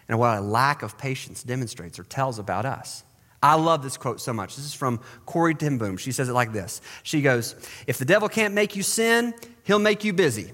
and 0.09 0.19
what 0.19 0.37
a 0.37 0.41
lack 0.41 0.83
of 0.83 0.97
patience 0.97 1.41
demonstrates 1.41 1.97
or 1.97 2.03
tells 2.03 2.37
about 2.37 2.65
us. 2.65 3.05
I 3.41 3.55
love 3.55 3.81
this 3.81 3.95
quote 3.95 4.19
so 4.19 4.33
much. 4.33 4.57
This 4.57 4.65
is 4.65 4.73
from 4.73 4.99
Corrie 5.25 5.55
ten 5.55 5.77
Boom. 5.77 5.95
She 5.95 6.11
says 6.11 6.27
it 6.27 6.33
like 6.33 6.51
this 6.51 6.81
She 7.03 7.21
goes, 7.21 7.55
If 7.87 7.97
the 7.97 8.03
devil 8.03 8.27
can't 8.27 8.53
make 8.53 8.75
you 8.75 8.83
sin, 8.83 9.33
he'll 9.63 9.79
make 9.79 10.03
you 10.03 10.11
busy. 10.11 10.51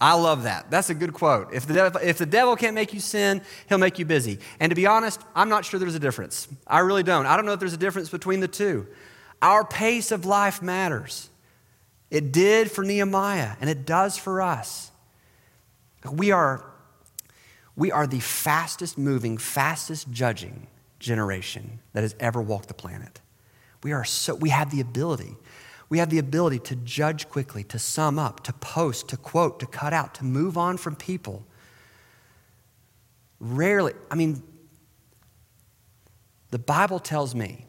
I 0.00 0.14
love 0.14 0.44
that. 0.44 0.70
That's 0.70 0.88
a 0.88 0.94
good 0.94 1.12
quote. 1.12 1.52
If 1.52 1.66
the, 1.66 2.00
if 2.02 2.16
the 2.16 2.24
devil 2.24 2.56
can't 2.56 2.74
make 2.74 2.94
you 2.94 3.00
sin, 3.00 3.42
he'll 3.68 3.76
make 3.76 3.98
you 3.98 4.06
busy. 4.06 4.38
And 4.58 4.70
to 4.70 4.74
be 4.74 4.86
honest, 4.86 5.20
I'm 5.34 5.50
not 5.50 5.66
sure 5.66 5.78
there's 5.78 5.94
a 5.94 6.00
difference. 6.00 6.48
I 6.66 6.78
really 6.78 7.02
don't. 7.02 7.26
I 7.26 7.36
don't 7.36 7.44
know 7.44 7.52
if 7.52 7.60
there's 7.60 7.74
a 7.74 7.76
difference 7.76 8.08
between 8.08 8.40
the 8.40 8.48
two. 8.48 8.86
Our 9.42 9.66
pace 9.66 10.12
of 10.12 10.24
life 10.24 10.62
matters. 10.62 11.28
It 12.10 12.32
did 12.32 12.70
for 12.70 12.84
Nehemiah, 12.84 13.56
and 13.60 13.68
it 13.68 13.84
does 13.84 14.16
for 14.16 14.40
us. 14.40 14.90
We 16.10 16.30
are, 16.30 16.64
we 17.74 17.90
are 17.90 18.06
the 18.06 18.20
fastest 18.20 18.96
moving, 18.96 19.38
fastest 19.38 20.10
judging 20.10 20.68
generation 21.00 21.80
that 21.92 22.02
has 22.02 22.14
ever 22.20 22.40
walked 22.40 22.68
the 22.68 22.74
planet. 22.74 23.20
We, 23.82 23.92
are 23.92 24.04
so, 24.04 24.34
we 24.34 24.50
have 24.50 24.70
the 24.70 24.80
ability. 24.80 25.36
We 25.88 25.98
have 25.98 26.10
the 26.10 26.18
ability 26.18 26.60
to 26.60 26.76
judge 26.76 27.28
quickly, 27.28 27.64
to 27.64 27.78
sum 27.78 28.18
up, 28.18 28.42
to 28.44 28.52
post, 28.52 29.08
to 29.08 29.16
quote, 29.16 29.60
to 29.60 29.66
cut 29.66 29.92
out, 29.92 30.14
to 30.16 30.24
move 30.24 30.56
on 30.56 30.76
from 30.76 30.96
people. 30.96 31.44
Rarely, 33.40 33.92
I 34.10 34.14
mean, 34.14 34.42
the 36.50 36.58
Bible 36.58 36.98
tells 36.98 37.34
me 37.34 37.66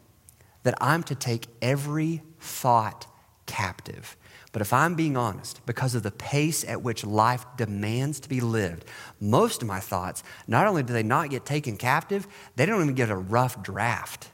that 0.62 0.74
I'm 0.80 1.02
to 1.04 1.14
take 1.14 1.46
every 1.60 2.22
thought 2.40 3.06
captive 3.46 4.16
but 4.52 4.62
if 4.62 4.72
I'm 4.72 4.94
being 4.94 5.16
honest, 5.16 5.64
because 5.66 5.94
of 5.94 6.02
the 6.02 6.10
pace 6.10 6.64
at 6.64 6.82
which 6.82 7.04
life 7.04 7.44
demands 7.56 8.18
to 8.20 8.28
be 8.28 8.40
lived, 8.40 8.84
most 9.20 9.62
of 9.62 9.68
my 9.68 9.80
thoughts, 9.80 10.22
not 10.46 10.66
only 10.66 10.82
do 10.82 10.92
they 10.92 11.02
not 11.02 11.30
get 11.30 11.44
taken 11.44 11.76
captive, 11.76 12.26
they 12.56 12.64
don't 12.64 12.82
even 12.82 12.94
get 12.94 13.10
a 13.10 13.16
rough 13.16 13.62
draft. 13.62 14.30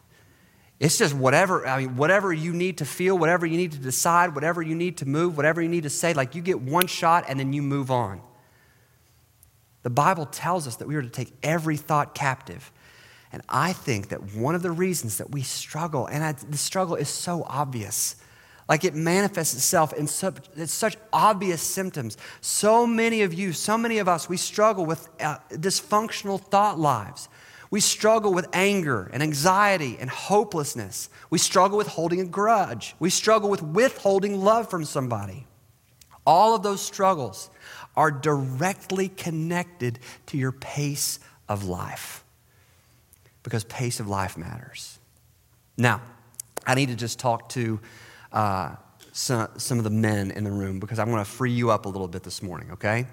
It's 0.79 0.99
just 0.99 1.15
whatever, 1.15 1.67
I 1.67 1.81
mean, 1.81 1.97
whatever 1.97 2.33
you 2.33 2.53
need 2.53 2.79
to 2.79 2.85
feel, 2.85 3.17
whatever 3.17 3.47
you 3.47 3.57
need 3.57 3.73
to 3.73 3.79
decide, 3.79 4.35
whatever 4.35 4.63
you 4.63 4.75
need 4.75 4.99
to 4.99 5.07
move, 5.07 5.37
whatever 5.37 5.63
you 5.63 5.69
need 5.69 5.85
to 5.85 5.91
say, 5.91 6.15
like 6.15 6.35
you 6.35 6.43
get 6.43 6.61
one 6.61 6.87
shot 6.87 7.25
and 7.29 7.39
then 7.39 7.53
you 7.53 7.63
move 7.63 7.91
on. 7.91 8.21
The 9.83 9.91
Bible 9.91 10.27
tells 10.27 10.67
us 10.67 10.77
that 10.77 10.89
we 10.89 10.95
are 10.97 11.03
to 11.03 11.09
take 11.09 11.33
every 11.43 11.77
thought 11.77 12.15
captive. 12.15 12.73
And 13.33 13.43
I 13.49 13.73
think 13.73 14.09
that 14.09 14.35
one 14.35 14.55
of 14.55 14.63
the 14.63 14.71
reasons 14.71 15.19
that 15.19 15.31
we 15.31 15.43
struggle, 15.43 16.07
and 16.07 16.23
I, 16.23 16.33
the 16.33 16.57
struggle 16.57 16.95
is 16.95 17.09
so 17.09 17.45
obvious, 17.49 18.17
like 18.69 18.85
it 18.85 18.95
manifests 18.95 19.55
itself 19.55 19.93
in 19.93 20.07
such, 20.07 20.39
such 20.67 20.97
obvious 21.13 21.63
symptoms. 21.63 22.17
So 22.41 22.87
many 22.87 23.23
of 23.23 23.35
you, 23.35 23.53
so 23.53 23.77
many 23.77 23.99
of 23.99 24.09
us, 24.09 24.29
we 24.29 24.37
struggle 24.37 24.87
with 24.87 25.09
uh, 25.21 25.39
dysfunctional 25.51 26.41
thought 26.41 26.79
lives. 26.79 27.29
We 27.71 27.81
struggle 27.81 28.33
with 28.33 28.47
anger 28.53 29.11
and 29.13 29.23
anxiety 29.23 29.97
and 29.99 30.09
hopelessness. 30.09 31.11
We 31.31 31.39
struggle 31.39 31.77
with 31.77 31.89
holding 31.89 32.21
a 32.21 32.25
grudge. 32.25 32.95
We 33.01 33.11
struggle 33.11 33.51
with 33.51 33.63
withholding 33.63 34.41
love 34.43 34.71
from 34.71 34.85
somebody. 34.85 35.47
All 36.27 36.55
of 36.55 36.63
those 36.63 36.81
struggles 36.81 37.51
are 37.97 38.11
directly 38.11 39.09
connected 39.09 39.99
to 40.27 40.39
your 40.39 40.53
pace 40.53 41.19
of 41.49 41.65
life 41.65 42.25
because 43.43 43.65
pace 43.65 44.01
of 44.01 44.09
life 44.09 44.39
matters. 44.39 44.99
Now, 45.77 46.01
I 46.67 46.75
need 46.75 46.89
to 46.89 46.97
just 46.97 47.19
talk 47.19 47.51
to 47.51 47.79
uh, 48.35 48.77
some, 49.13 49.49
some 49.57 49.79
of 49.79 49.85
the 49.85 49.91
men 49.91 50.31
in 50.33 50.45
the 50.45 50.51
room 50.51 50.81
because 50.81 50.99
I 50.99 51.05
want 51.05 51.25
to 51.27 51.33
free 51.33 51.53
you 51.53 51.71
up 51.71 51.87
a 51.87 51.89
little 51.89 52.09
bit 52.09 52.23
this 52.23 52.43
morning, 52.43 52.73
okay? 52.73 53.07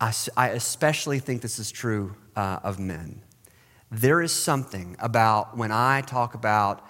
I, 0.00 0.12
I 0.36 0.48
especially 0.48 1.20
think 1.20 1.42
this 1.42 1.58
is 1.58 1.70
true 1.70 2.16
uh, 2.34 2.58
of 2.64 2.78
men. 2.78 3.22
There 3.90 4.20
is 4.20 4.32
something 4.32 4.96
about 4.98 5.56
when 5.56 5.70
I 5.70 6.00
talk 6.00 6.34
about 6.34 6.84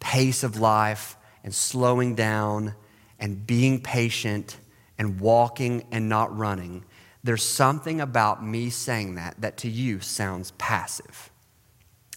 pace 0.00 0.42
of 0.42 0.58
life 0.58 1.16
and 1.44 1.54
slowing 1.54 2.14
down 2.14 2.74
and 3.18 3.46
being 3.46 3.80
patient 3.80 4.58
and 4.98 5.20
walking 5.20 5.86
and 5.92 6.08
not 6.08 6.36
running, 6.36 6.84
there's 7.22 7.44
something 7.44 8.00
about 8.00 8.44
me 8.44 8.70
saying 8.70 9.16
that 9.16 9.40
that 9.40 9.58
to 9.58 9.68
you 9.70 10.00
sounds 10.00 10.52
passive. 10.52 11.30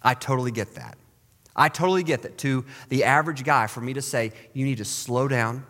I 0.02 0.14
totally 0.14 0.52
get 0.52 0.76
that. 0.76 0.98
I 1.56 1.70
totally 1.70 2.04
get 2.04 2.24
that 2.24 2.38
to 2.40 2.66
the 2.90 3.04
average 3.04 3.44
guy, 3.44 3.68
for 3.68 3.82
me 3.82 3.94
to 3.94 4.02
say, 4.02 4.32
you 4.54 4.66
need 4.66 4.80
to 4.80 4.86
slow 4.86 5.28
down, 5.28 5.66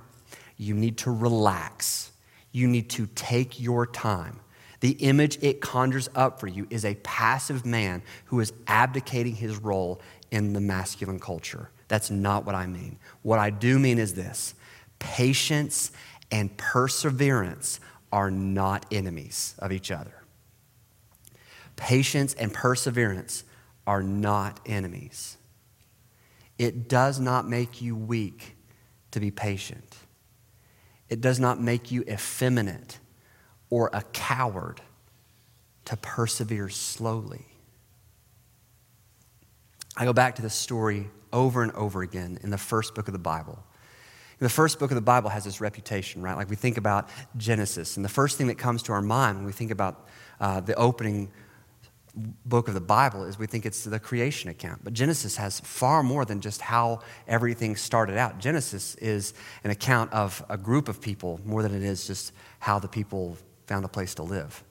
you 0.58 0.74
need 0.74 0.98
to 1.00 1.12
relax, 1.12 2.12
you 2.52 2.67
need 2.67 2.89
to 2.91 3.08
take 3.15 3.60
your 3.60 3.86
time. 3.86 4.39
The 4.80 4.91
image 4.91 5.41
it 5.41 5.62
conjures 5.62 6.10
up 6.13 6.39
for 6.39 6.48
you 6.48 6.67
is 6.69 6.84
a 6.84 6.96
passive 6.96 7.65
man 7.65 8.02
who 8.26 8.39
is 8.39 8.52
abdicating 8.67 9.36
his 9.36 9.58
role 9.58 10.02
in 10.30 10.54
the 10.54 10.62
masculine 10.62 11.19
culture. 11.19 11.69
That's 11.88 12.10
not 12.10 12.46
what 12.46 12.56
I 12.56 12.65
mean. 12.65 12.98
What 13.22 13.39
I 13.39 13.50
do 13.50 13.80
mean 13.80 13.98
is 13.98 14.13
this 14.13 14.56
patience 15.00 15.91
and 16.32 16.56
perseverance 16.58 17.80
are 18.12 18.32
not 18.32 18.86
enemies 18.91 19.56
of 19.60 19.72
each 19.72 19.91
other. 19.91 20.24
Patience 21.76 22.34
and 22.34 22.54
perseverance 22.54 23.43
are 23.88 24.04
not 24.04 24.60
enemies. 24.65 25.38
It 26.58 26.88
does 26.88 27.20
not 27.20 27.48
make 27.48 27.82
you 27.82 27.96
weak 27.96 28.56
to 29.12 29.20
be 29.20 29.32
patient. 29.32 29.98
It 31.10 31.22
does 31.22 31.39
not 31.39 31.62
make 31.62 31.92
you 31.92 32.04
effeminate 32.04 33.00
or 33.70 33.89
a 33.94 34.02
coward 34.13 34.82
to 35.86 35.98
persevere 35.98 36.70
slowly. 36.70 37.46
I 39.96 40.06
go 40.06 40.13
back 40.13 40.36
to 40.36 40.42
this 40.42 40.56
story 40.56 41.10
over 41.32 41.63
and 41.63 41.72
over 41.74 42.02
again 42.02 42.39
in 42.42 42.50
the 42.50 42.58
first 42.58 42.96
book 42.96 43.08
of 43.08 43.13
the 43.13 43.20
Bible. 43.20 43.63
The 44.39 44.50
first 44.50 44.80
book 44.80 44.92
of 44.92 44.96
the 44.96 45.02
Bible 45.02 45.30
has 45.30 45.46
this 45.46 45.62
reputation, 45.62 46.22
right? 46.22 46.36
Like 46.36 46.50
we 46.50 46.56
think 46.56 46.78
about 46.78 47.10
Genesis, 47.38 47.96
and 47.96 48.04
the 48.04 48.10
first 48.10 48.38
thing 48.38 48.48
that 48.48 48.58
comes 48.58 48.84
to 48.84 48.92
our 48.92 49.02
mind 49.02 49.38
when 49.38 49.46
we 49.46 49.52
think 49.52 49.72
about 49.72 50.08
uh, 50.42 50.60
the 50.60 50.76
opening 50.76 51.32
book 52.15 52.67
of 52.67 52.73
the 52.73 52.82
Bible 52.82 53.23
is 53.23 53.39
we 53.39 53.47
think 53.47 53.65
it's 53.65 53.84
the 53.84 53.99
creation 53.99 54.49
account. 54.49 54.84
But 54.84 54.93
Genesis 54.93 55.36
has 55.38 55.60
far 55.62 56.04
more 56.04 56.26
than 56.26 56.41
just 56.41 56.62
how 56.62 56.99
everything 57.28 57.76
started 57.76 58.17
out. 58.17 58.39
Genesis 58.39 58.95
is 58.95 59.34
an 59.63 59.71
account 59.71 60.13
of 60.13 60.43
a 60.49 60.58
group 60.58 60.88
of 60.88 61.02
people 61.02 61.39
more 61.45 61.63
than 61.63 61.73
it 61.73 61.84
is 61.84 62.06
just 62.06 62.34
how 62.60 62.80
the 62.80 62.88
people 62.88 63.38
found 63.65 63.84
a 63.86 63.88
place 63.88 64.15
to 64.15 64.23
live. 64.23 64.63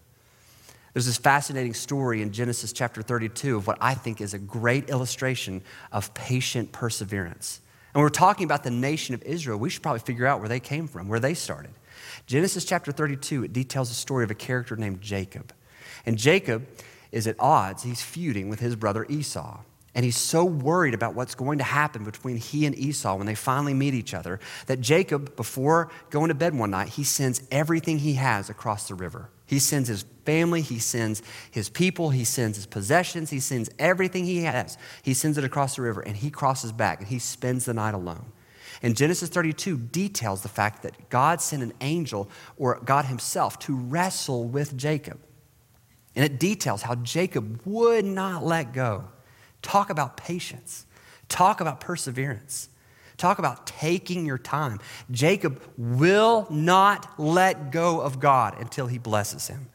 There's 0.93 1.07
this 1.07 1.17
fascinating 1.17 1.75
story 1.75 2.21
in 2.21 2.33
Genesis 2.33 2.73
chapter 2.73 3.03
32 3.03 3.57
of 3.57 3.67
what 3.67 3.79
I 3.81 3.95
think 3.95 4.21
is 4.21 4.35
a 4.35 4.39
great 4.39 4.91
illustration 4.91 5.63
of 5.91 6.13
patient 6.13 6.71
perseverance. 6.71 7.61
And 7.95 8.03
we're 8.03 8.11
talking 8.11 8.45
about 8.45 8.63
the 8.63 8.71
nation 8.71 9.15
of 9.15 9.23
Israel. 9.23 9.59
We 9.59 9.71
should 9.71 9.83
probably 9.83 10.01
figure 10.01 10.27
out 10.27 10.41
where 10.41 10.49
they 10.49 10.61
came 10.61 10.87
from, 10.87 11.09
where 11.09 11.21
they 11.21 11.35
started. 11.35 11.73
Genesis 12.27 12.65
chapter 12.65 12.93
32, 12.93 13.45
it 13.45 13.53
details 13.53 13.89
the 13.89 13.95
story 13.95 14.23
of 14.25 14.31
a 14.31 14.35
character 14.35 14.77
named 14.77 15.01
Jacob. 15.01 15.53
And 16.05 16.19
Jacob 16.19 16.67
is 17.13 17.27
at 17.27 17.37
odds. 17.39 17.85
He's 17.85 18.03
feuding 18.03 18.49
with 18.49 18.61
his 18.61 18.75
brother 18.75 19.07
Esau. 19.09 19.61
And 19.95 20.07
he's 20.07 20.17
so 20.17 20.43
worried 20.45 20.95
about 20.95 21.15
what's 21.15 21.35
going 21.35 21.59
to 21.59 21.65
happen 21.65 22.03
between 22.03 22.39
he 22.39 22.65
and 22.65 22.77
Esau 22.77 23.17
when 23.17 23.27
they 23.27 23.35
finally 23.35 23.75
meet 23.75 23.93
each 23.93 24.15
other 24.15 24.41
that 24.67 24.81
Jacob, 24.81 25.37
before 25.37 25.91
going 26.09 26.29
to 26.29 26.35
bed 26.35 26.55
one 26.55 26.71
night, 26.71 26.89
he 26.89 27.05
sends 27.05 27.43
everything 27.51 27.99
he 27.99 28.15
has 28.15 28.49
across 28.49 28.89
the 28.89 28.95
river. 28.95 29.29
He 29.45 29.59
sends 29.59 29.89
his 29.89 30.07
family, 30.25 30.63
he 30.63 30.79
sends 30.79 31.21
his 31.51 31.69
people, 31.69 32.09
he 32.09 32.25
sends 32.25 32.57
his 32.57 32.65
possessions, 32.65 33.29
he 33.29 33.39
sends 33.39 33.69
everything 33.79 34.25
he 34.25 34.45
has. 34.45 34.79
He 35.03 35.13
sends 35.13 35.37
it 35.37 35.45
across 35.45 35.77
the 35.77 35.83
river 35.83 36.01
and 36.01 36.17
he 36.17 36.31
crosses 36.31 36.73
back 36.73 37.01
and 37.01 37.09
he 37.09 37.19
spends 37.19 37.67
the 37.67 37.75
night 37.75 37.93
alone. 37.93 38.33
And 38.83 38.97
Genesis 38.97 39.29
32 39.29 39.77
details 39.77 40.43
the 40.43 40.49
fact 40.49 40.83
that 40.85 41.11
God 41.11 41.43
sent 41.43 41.63
an 41.63 41.75
angel 41.83 42.31
or 42.57 42.81
God 42.83 43.05
himself 43.05 43.59
to 43.61 43.77
wrestle 43.77 44.45
with 44.45 44.75
Jacob. 44.77 45.21
And 46.15 46.25
it 46.25 46.39
details 46.39 46.83
how 46.83 46.97
Jacob 46.97 47.61
would 47.65 48.05
not 48.05 48.45
let 48.45 48.73
go. 48.73 49.05
Talk 49.63 49.91
about 49.91 50.17
patience. 50.17 50.87
Talk 51.29 51.61
about 51.61 51.81
perseverance. 51.81 52.69
Talk 53.17 53.39
about 53.39 53.67
taking 53.67 54.27
your 54.27 54.39
time. 54.39 54.81
Jacob 55.11 55.63
will 55.79 56.47
not 56.51 57.19
let 57.19 57.71
go 57.71 58.01
of 58.01 58.21
God 58.21 58.59
until 58.61 58.87
he 58.89 58.99
blesses 58.99 59.47
him. 59.47 59.69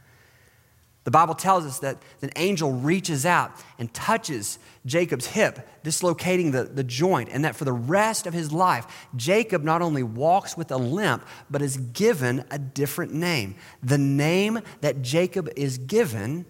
The 1.07 1.11
Bible 1.11 1.35
tells 1.35 1.65
us 1.65 1.79
that 1.79 1.99
an 2.21 2.31
angel 2.35 2.73
reaches 2.73 3.25
out 3.25 3.51
and 3.79 3.93
touches 3.93 4.59
Jacob's 4.85 5.25
hip, 5.25 5.65
dislocating 5.81 6.51
the, 6.51 6.65
the 6.65 6.83
joint, 6.83 7.29
and 7.31 7.45
that 7.45 7.55
for 7.55 7.63
the 7.63 7.71
rest 7.71 8.27
of 8.27 8.33
his 8.33 8.51
life, 8.51 9.07
Jacob 9.15 9.63
not 9.63 9.81
only 9.81 10.03
walks 10.03 10.57
with 10.57 10.69
a 10.69 10.75
limp, 10.75 11.25
but 11.49 11.61
is 11.61 11.77
given 11.77 12.43
a 12.51 12.59
different 12.59 13.13
name. 13.13 13.55
The 13.81 13.97
name 13.97 14.59
that 14.81 15.01
Jacob 15.01 15.47
is 15.55 15.77
given 15.77 16.45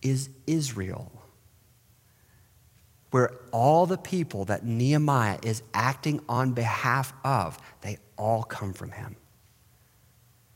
is 0.00 0.30
Israel, 0.46 1.10
where 3.10 3.32
all 3.50 3.84
the 3.84 3.98
people 3.98 4.44
that 4.44 4.64
Nehemiah 4.64 5.40
is 5.42 5.64
acting 5.74 6.20
on 6.28 6.52
behalf 6.52 7.12
of, 7.24 7.58
they 7.80 7.98
all 8.16 8.44
come 8.44 8.72
from 8.72 8.92
him. 8.92 9.16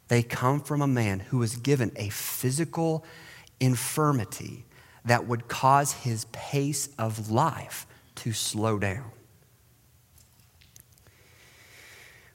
They 0.08 0.22
come 0.22 0.60
from 0.60 0.82
a 0.82 0.86
man 0.86 1.20
who 1.20 1.38
was 1.38 1.56
given 1.56 1.92
a 1.96 2.08
physical 2.10 3.04
infirmity 3.60 4.66
that 5.04 5.26
would 5.26 5.48
cause 5.48 5.92
his 5.92 6.26
pace 6.26 6.88
of 6.98 7.30
life 7.30 7.86
to 8.16 8.32
slow 8.32 8.78
down. 8.78 9.10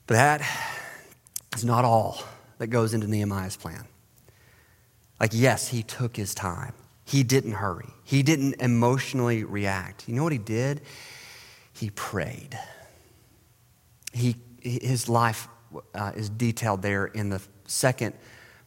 But 0.07 0.15
that 0.15 0.41
is 1.55 1.63
not 1.63 1.85
all 1.85 2.23
that 2.57 2.67
goes 2.67 2.93
into 2.93 3.07
Nehemiah's 3.07 3.57
plan. 3.57 3.85
Like, 5.19 5.31
yes, 5.33 5.67
he 5.67 5.83
took 5.83 6.15
his 6.15 6.33
time. 6.33 6.73
He 7.05 7.23
didn't 7.23 7.53
hurry. 7.53 7.89
He 8.03 8.23
didn't 8.23 8.55
emotionally 8.55 9.43
react. 9.43 10.07
You 10.07 10.15
know 10.15 10.23
what 10.23 10.31
he 10.31 10.37
did? 10.37 10.81
He 11.73 11.89
prayed. 11.91 12.57
He, 14.13 14.35
his 14.61 15.09
life 15.09 15.47
uh, 15.93 16.11
is 16.15 16.29
detailed 16.29 16.81
there 16.81 17.05
in 17.05 17.29
the 17.29 17.41
second 17.69 18.13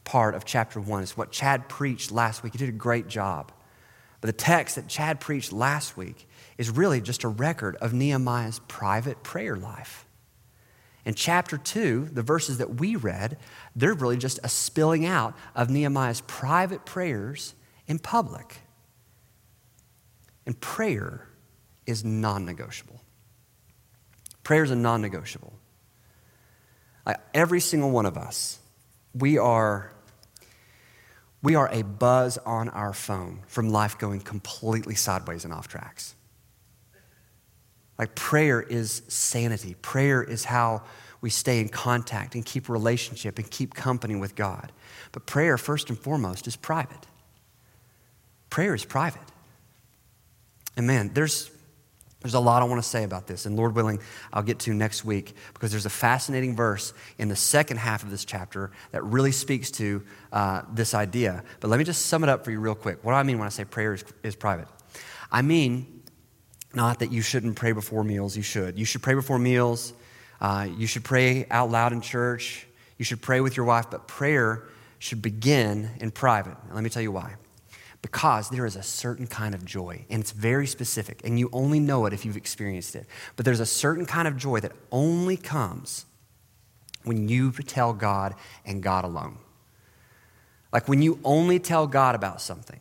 part 0.03 0.35
of 0.35 0.45
chapter 0.45 0.79
one. 0.79 1.03
It's 1.03 1.17
what 1.17 1.31
Chad 1.31 1.69
preached 1.69 2.11
last 2.11 2.43
week. 2.43 2.53
He 2.53 2.59
did 2.59 2.69
a 2.69 2.73
great 2.73 3.07
job. 3.07 3.51
But 4.21 4.27
the 4.27 4.33
text 4.33 4.75
that 4.75 4.87
Chad 4.87 5.19
preached 5.19 5.51
last 5.51 5.97
week 5.97 6.27
is 6.57 6.69
really 6.69 7.01
just 7.01 7.23
a 7.23 7.27
record 7.27 7.75
of 7.77 7.93
Nehemiah's 7.93 8.59
private 8.67 9.21
prayer 9.23 9.55
life. 9.55 10.05
In 11.05 11.13
chapter 11.13 11.57
two, 11.57 12.07
the 12.11 12.21
verses 12.21 12.59
that 12.59 12.75
we 12.75 12.95
read, 12.95 13.37
they're 13.75 13.93
really 13.93 14.15
just 14.15 14.39
a 14.43 14.47
spilling 14.47 15.05
out 15.05 15.35
of 15.55 15.69
Nehemiah's 15.69 16.21
private 16.21 16.85
prayers 16.85 17.53
in 17.87 17.99
public. 17.99 18.61
And 20.45 20.59
prayer 20.59 21.27
is 21.85 22.05
non 22.05 22.45
negotiable. 22.45 23.01
Prayer 24.43 24.63
is 24.63 24.71
a 24.71 24.75
non 24.75 25.01
negotiable. 25.01 25.53
Every 27.33 27.59
single 27.59 27.91
one 27.91 28.05
of 28.05 28.17
us 28.17 28.59
we 29.13 29.37
are 29.37 29.91
we 31.41 31.55
are 31.55 31.69
a 31.73 31.83
buzz 31.83 32.37
on 32.39 32.69
our 32.69 32.93
phone 32.93 33.41
from 33.47 33.69
life 33.69 33.97
going 33.97 34.21
completely 34.21 34.95
sideways 34.95 35.43
and 35.43 35.53
off 35.53 35.67
tracks. 35.67 36.15
Like 37.99 38.15
prayer 38.15 38.61
is 38.61 39.03
sanity. 39.09 39.75
Prayer 39.81 40.23
is 40.23 40.45
how 40.45 40.83
we 41.19 41.29
stay 41.29 41.59
in 41.59 41.69
contact 41.69 42.35
and 42.35 42.45
keep 42.45 42.69
relationship 42.69 43.39
and 43.39 43.49
keep 43.49 43.73
company 43.73 44.15
with 44.15 44.35
God. 44.35 44.71
But 45.11 45.25
prayer, 45.25 45.57
first 45.57 45.89
and 45.89 45.99
foremost, 45.99 46.47
is 46.47 46.55
private. 46.55 47.07
Prayer 48.49 48.73
is 48.73 48.85
private. 48.85 49.21
And 50.75 50.87
man, 50.87 51.11
there's, 51.13 51.51
there's 52.23 52.33
a 52.33 52.39
lot 52.39 52.61
I 52.61 52.65
want 52.65 52.81
to 52.81 52.87
say 52.87 53.03
about 53.03 53.27
this, 53.27 53.45
and 53.45 53.55
Lord 53.57 53.75
willing, 53.75 53.99
I'll 54.31 54.43
get 54.43 54.59
to 54.59 54.73
next 54.73 55.03
week 55.03 55.35
because 55.53 55.71
there's 55.71 55.85
a 55.85 55.91
fascinating 55.91 56.55
verse 56.55 56.93
in 57.17 57.27
the 57.27 57.35
second 57.35 57.77
half 57.77 58.01
of 58.01 58.09
this 58.09 58.23
chapter 58.23 58.71
that 58.91 59.03
really 59.03 59.33
speaks 59.33 59.69
to 59.71 60.01
uh, 60.31 60.61
this 60.73 60.93
idea. 60.93 61.43
But 61.59 61.69
let 61.69 61.77
me 61.77 61.83
just 61.83 62.05
sum 62.05 62.23
it 62.23 62.29
up 62.29 62.45
for 62.45 62.51
you 62.51 62.59
real 62.59 62.75
quick. 62.75 63.03
What 63.03 63.11
do 63.11 63.15
I 63.15 63.23
mean 63.23 63.39
when 63.39 63.45
I 63.45 63.49
say 63.49 63.65
prayer 63.65 63.93
is, 63.93 64.05
is 64.23 64.35
private? 64.35 64.67
I 65.31 65.41
mean 65.41 66.01
not 66.73 66.99
that 66.99 67.11
you 67.11 67.21
shouldn't 67.21 67.55
pray 67.55 67.73
before 67.73 68.03
meals, 68.03 68.35
you 68.35 68.41
should. 68.41 68.79
You 68.79 68.85
should 68.85 69.03
pray 69.03 69.13
before 69.13 69.37
meals, 69.37 69.93
uh, 70.41 70.67
you 70.77 70.87
should 70.87 71.03
pray 71.03 71.45
out 71.51 71.69
loud 71.69 71.93
in 71.93 72.01
church, 72.01 72.65
you 72.97 73.05
should 73.05 73.21
pray 73.21 73.41
with 73.41 73.55
your 73.55 73.65
wife, 73.65 73.91
but 73.91 74.07
prayer 74.07 74.63
should 74.97 75.21
begin 75.21 75.91
in 75.99 76.09
private. 76.09 76.55
Let 76.71 76.83
me 76.83 76.89
tell 76.89 77.03
you 77.03 77.11
why 77.11 77.35
because 78.03 78.49
there 78.49 78.65
is 78.65 78.75
a 78.75 78.83
certain 78.83 79.25
kind 79.25 79.55
of 79.55 79.65
joy, 79.65 80.05
and 80.09 80.21
it's 80.21 80.31
very 80.31 80.67
specific, 80.67 81.21
and 81.23 81.39
you 81.39 81.49
only 81.51 81.79
know 81.79 82.05
it 82.05 82.13
if 82.13 82.25
you've 82.25 82.37
experienced 82.37 82.95
it. 82.95 83.07
But 83.37 83.45
there's 83.45 83.61
a 83.61 83.65
certain 83.65 84.05
kind 84.05 84.27
of 84.27 84.37
joy 84.37 84.59
that 84.59 84.73
only 84.91 85.37
comes 85.37 86.05
when 87.05 87.29
you 87.29 87.51
tell 87.51 87.93
God 87.93 88.35
and 88.65 88.83
God 88.83 89.05
alone. 89.05 89.39
Like 90.71 90.87
when 90.87 91.01
you 91.01 91.17
only 91.23 91.59
tell 91.59 91.87
God 91.87 92.13
about 92.13 92.41
something, 92.41 92.79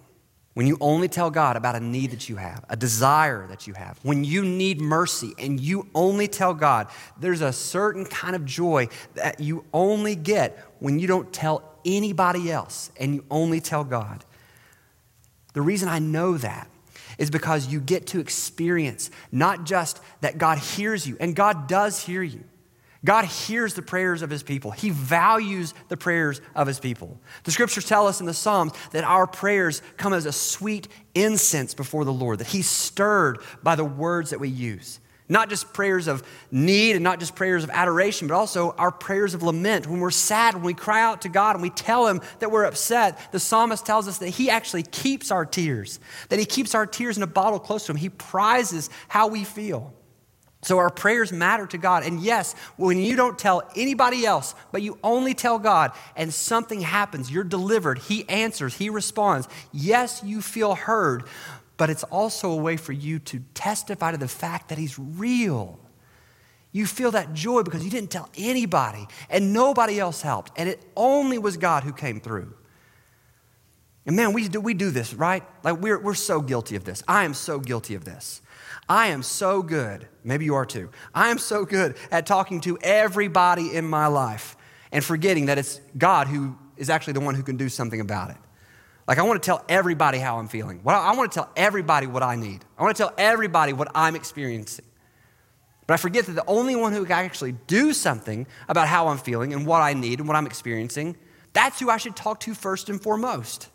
when 0.55 0.67
you 0.67 0.77
only 0.81 1.09
tell 1.09 1.31
God 1.31 1.57
about 1.57 1.77
a 1.77 1.81
need 1.81 2.11
that 2.11 2.29
you 2.29 2.37
have, 2.37 2.65
a 2.69 2.77
desire 2.77 3.47
that 3.47 3.67
you 3.67 3.75
have, 3.75 3.99
when 4.03 4.25
you 4.25 4.45
need 4.45 4.81
mercy 4.81 5.35
and 5.39 5.61
you 5.61 5.87
only 5.95 6.27
tell 6.27 6.53
God, 6.53 6.89
there's 7.19 7.43
a 7.43 7.53
certain 7.53 8.05
kind 8.05 8.35
of 8.35 8.45
joy 8.45 8.89
that 9.15 9.41
you 9.41 9.65
only 9.73 10.17
get 10.17 10.59
when 10.81 10.99
you 10.99 11.07
don't 11.07 11.33
tell 11.33 11.63
anybody 11.85 12.51
else 12.51 12.91
and 12.99 13.15
you 13.15 13.25
only 13.31 13.61
tell 13.61 13.85
God. 13.85 14.25
The 15.53 15.63
reason 15.63 15.89
I 15.89 15.99
know 15.99 16.37
that 16.39 16.69
is 17.19 17.31
because 17.31 17.67
you 17.69 17.81
get 17.81 18.07
to 18.09 18.21
experience 18.21 19.11
not 19.31 19.65
just 19.65 20.01
that 20.21 20.39
God 20.39 20.59
hears 20.59 21.07
you, 21.07 21.17
and 21.21 21.37
God 21.37 21.69
does 21.69 22.03
hear 22.03 22.23
you. 22.23 22.45
God 23.05 23.25
hears 23.25 23.75
the 23.75 23.83
prayers 23.83 24.23
of 24.23 24.31
his 24.31 24.45
people. 24.45 24.71
He 24.71 24.91
values 24.91 25.75
the 25.89 25.97
prayers 25.97 26.41
of 26.55 26.69
his 26.69 26.79
people. 26.79 27.19
The 27.43 27.51
scriptures 27.51 27.85
tell 27.85 28.07
us 28.07 28.21
in 28.21 28.27
the 28.27 28.35
Psalms 28.35 28.73
that 28.93 29.03
our 29.03 29.27
prayers 29.27 29.83
come 29.97 30.13
as 30.13 30.25
a 30.25 30.33
sweet 30.33 30.87
incense 31.15 31.75
before 31.75 32.05
the 32.05 32.13
Lord, 32.13 32.39
that 32.39 32.47
he's 32.47 32.69
stirred 32.69 33.41
by 33.63 33.75
the 33.75 33.85
words 33.85 34.31
that 34.31 34.39
we 34.39 34.49
use. 34.49 35.01
Not 35.33 35.49
just 35.49 35.73
prayers 35.73 36.09
of 36.09 36.23
need 36.51 36.95
and 36.95 37.03
not 37.03 37.19
just 37.19 37.35
prayers 37.35 37.65
of 37.65 37.71
adoration, 37.71 38.29
but 38.29 38.35
also 38.35 38.73
our 38.73 38.93
prayers 38.93 39.33
of 39.33 39.43
lament. 39.43 39.87
When 39.87 39.99
we're 39.99 40.11
sad, 40.11 40.55
when 40.57 40.65
we 40.65 40.75
cry 40.75 41.01
out 41.01 41.23
to 41.23 41.31
God 41.31 41.57
and 41.57 41.63
we 41.63 41.71
tell 41.71 42.07
Him 42.07 42.21
that 42.41 42.51
we're 42.51 42.65
upset, 42.65 43.19
the 43.33 43.41
psalmist 43.41 43.87
tells 43.87 44.09
us 44.09 44.19
that 44.19 44.29
He 44.29 44.51
actually 44.51 44.83
keeps 44.83 45.31
our 45.31 45.47
tears, 45.47 46.01
that 46.29 46.39
He 46.39 46.45
keeps 46.45 46.75
our 46.75 46.85
tears 46.87 47.17
in 47.17 47.23
a 47.23 47.27
bottle 47.27 47.59
close 47.59 47.87
to 47.87 47.93
Him. 47.93 47.97
He 47.97 48.11
prizes 48.11 48.91
how 49.09 49.29
we 49.29 49.43
feel. 49.43 49.95
So 50.65 50.77
our 50.77 50.91
prayers 50.91 51.33
matter 51.33 51.67
to 51.67 51.79
God. 51.79 52.05
And 52.05 52.21
yes, 52.21 52.55
when 52.77 52.99
you 52.99 53.17
don't 53.17 53.39
tell 53.39 53.63
anybody 53.75 54.27
else, 54.27 54.55
but 54.71 54.83
you 54.83 54.99
only 55.03 55.33
tell 55.33 55.59
God 55.59 55.93
and 56.15 56.33
something 56.33 56.83
happens, 56.83 57.31
you're 57.31 57.43
delivered, 57.43 58.01
He 58.01 58.29
answers, 58.29 58.77
He 58.77 58.91
responds. 58.91 59.49
Yes, 59.73 60.23
you 60.23 60.43
feel 60.43 60.75
heard, 60.75 61.25
but 61.77 61.91
it's 61.91 62.05
also 62.05 62.51
a 62.51 62.57
way 62.57 62.77
for 62.77 62.93
you 62.93 63.19
to 63.21 63.41
testify 63.55 64.13
to 64.13 64.19
the 64.19 64.29
fact 64.29 64.69
that 64.69 64.79
He's 64.79 64.99
real. 64.99 65.79
You 66.73 66.87
feel 66.87 67.11
that 67.11 67.35
joy 67.35 67.63
because 67.63 67.85
you 67.85 67.91
didn't 67.91 68.11
tell 68.11 68.31
anybody 68.37 69.07
and 69.29 69.53
nobody 69.53 70.01
else 70.01 70.23
helped, 70.23 70.53
and 70.57 70.69
it 70.69 70.83
only 70.97 71.39
was 71.39 71.57
God 71.57 71.85
who 71.85 71.93
came 71.93 72.21
through. 72.21 72.55
And 74.05 74.17
man, 74.17 74.33
we 74.33 74.49
do, 74.49 74.61
we 74.61 74.75
do 74.75 74.91
this, 74.91 75.15
right? 75.15 75.45
Like 75.63 75.81
we're, 75.81 75.99
we're 75.99 76.15
so 76.15 76.41
guilty 76.41 76.75
of 76.75 76.85
this. 76.85 77.03
I 77.07 77.25
am 77.25 77.35
so 77.35 77.61
guilty 77.61 77.95
of 77.95 78.05
this. 78.05 78.43
I 78.89 79.09
am 79.09 79.23
so 79.23 79.63
good, 79.63 80.09
maybe 80.25 80.45
you 80.45 80.55
are 80.55 80.67
too. 80.67 80.91
I 81.15 81.31
am 81.31 81.39
so 81.39 81.65
good 81.65 81.97
at 82.11 82.27
talking 82.27 82.61
to 82.63 82.79
everybody 82.83 83.75
in 83.75 83.87
my 83.87 84.09
life 84.09 84.57
and 84.91 85.05
forgetting 85.05 85.47
that 85.47 85.59
it's 85.59 85.81
God 85.97 86.27
who 86.27 86.59
is 86.77 86.91
actually 86.91 87.13
the 87.13 87.21
one 87.21 87.35
who 87.35 87.43
can 87.45 87.57
do 87.57 87.69
something 87.69 88.01
about 88.01 88.31
it. 88.31 88.37
Like, 89.07 89.19
I 89.19 89.23
want 89.23 89.43
to 89.43 89.47
tell 89.47 89.65
everybody 89.69 90.19
how 90.19 90.39
I'm 90.39 90.49
feeling. 90.49 90.81
Well, 90.85 91.01
I 91.01 91.15
want 91.15 91.33
to 91.33 91.35
tell 91.35 91.51
everybody 91.57 92.07
what 92.07 92.23
I 92.23 92.37
need. 92.37 92.65
I 92.79 92.83
want 92.83 92.97
to 92.97 93.03
tell 93.03 93.13
everybody 93.19 93.73
what 93.73 93.91
I'm 93.95 94.15
experiencing. 94.15 94.85
But 95.87 95.95
I 95.95 95.97
forget 95.97 96.27
that 96.27 96.33
the 96.33 96.47
only 96.47 96.77
one 96.77 96.93
who 96.93 97.05
can 97.05 97.25
actually 97.25 97.53
do 97.53 97.93
something 97.93 98.47
about 98.69 98.87
how 98.87 99.09
I'm 99.09 99.19
feeling 99.19 99.53
and 99.53 99.67
what 99.67 99.83
I 99.83 99.95
need 99.95 100.21
and 100.21 100.29
what 100.29 100.37
I'm 100.37 100.47
experiencing, 100.47 101.17
that's 101.53 101.81
who 101.81 101.91
I 101.91 101.97
should 101.97 102.15
talk 102.15 102.41
to 102.41 102.55
first 102.55 102.89
and 102.89 103.03
foremost. 103.03 103.69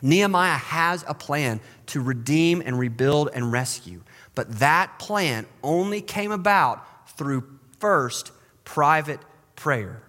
Nehemiah 0.00 0.56
has 0.56 1.04
a 1.06 1.14
plan 1.14 1.60
to 1.86 2.00
redeem 2.00 2.62
and 2.64 2.78
rebuild 2.78 3.30
and 3.34 3.52
rescue, 3.52 4.02
but 4.34 4.58
that 4.60 4.98
plan 4.98 5.46
only 5.62 6.00
came 6.00 6.30
about 6.32 7.10
through 7.10 7.58
first 7.78 8.30
private 8.64 9.20
prayer. 9.56 10.02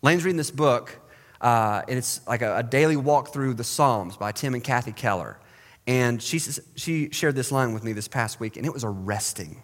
Lane's 0.00 0.24
reading 0.24 0.36
this 0.36 0.50
book 0.50 0.98
uh, 1.42 1.82
and 1.88 1.98
it's 1.98 2.24
like 2.26 2.40
a, 2.40 2.58
a, 2.58 2.62
daily 2.62 2.96
walk 2.96 3.32
through 3.32 3.54
the 3.54 3.64
Psalms 3.64 4.16
by 4.16 4.30
Tim 4.30 4.54
and 4.54 4.62
Kathy 4.62 4.92
Keller. 4.92 5.38
And 5.88 6.22
she, 6.22 6.38
she 6.38 7.10
shared 7.10 7.34
this 7.34 7.50
line 7.50 7.74
with 7.74 7.82
me 7.82 7.92
this 7.92 8.06
past 8.06 8.38
week, 8.38 8.56
and 8.56 8.64
it 8.64 8.72
was 8.72 8.84
arresting. 8.84 9.60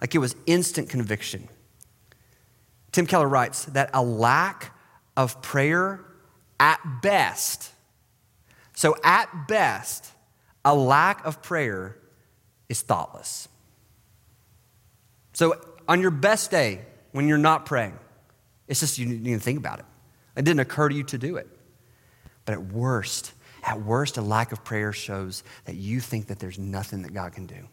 Like 0.00 0.14
it 0.14 0.18
was 0.18 0.36
instant 0.46 0.88
conviction. 0.88 1.48
Tim 2.92 3.06
Keller 3.06 3.28
writes 3.28 3.64
that 3.66 3.90
a 3.92 4.02
lack 4.02 4.72
of 5.16 5.42
prayer 5.42 6.04
at 6.60 6.78
best, 7.02 7.72
so 8.74 8.94
at 9.02 9.48
best, 9.48 10.12
a 10.64 10.74
lack 10.74 11.24
of 11.26 11.42
prayer 11.42 11.96
is 12.68 12.82
thoughtless. 12.82 13.48
So 15.32 15.60
on 15.88 16.00
your 16.00 16.10
best 16.12 16.50
day, 16.50 16.82
when 17.12 17.26
you're 17.26 17.38
not 17.38 17.66
praying, 17.66 17.98
it's 18.68 18.80
just 18.80 18.98
you 18.98 19.06
need 19.06 19.34
to 19.34 19.40
think 19.40 19.58
about 19.58 19.80
it. 19.80 19.84
It 20.36 20.44
didn't 20.44 20.60
occur 20.60 20.88
to 20.88 20.94
you 20.94 21.04
to 21.04 21.18
do 21.18 21.36
it. 21.36 21.48
But 22.44 22.54
at 22.54 22.62
worst, 22.66 23.32
at 23.62 23.82
worst, 23.82 24.16
a 24.16 24.22
lack 24.22 24.52
of 24.52 24.64
prayer 24.64 24.92
shows 24.92 25.42
that 25.64 25.76
you 25.76 26.00
think 26.00 26.28
that 26.28 26.38
there's 26.38 26.58
nothing 26.58 27.02
that 27.02 27.12
God 27.12 27.32
can 27.32 27.46
do. 27.46 27.68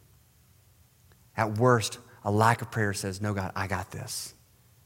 At 1.36 1.58
worst, 1.58 2.00
a 2.24 2.32
lack 2.32 2.62
of 2.62 2.72
prayer 2.72 2.93
says, 2.93 3.22
No, 3.22 3.34
God, 3.34 3.52
I 3.56 3.67
got 3.67 3.91
this. 3.91 4.34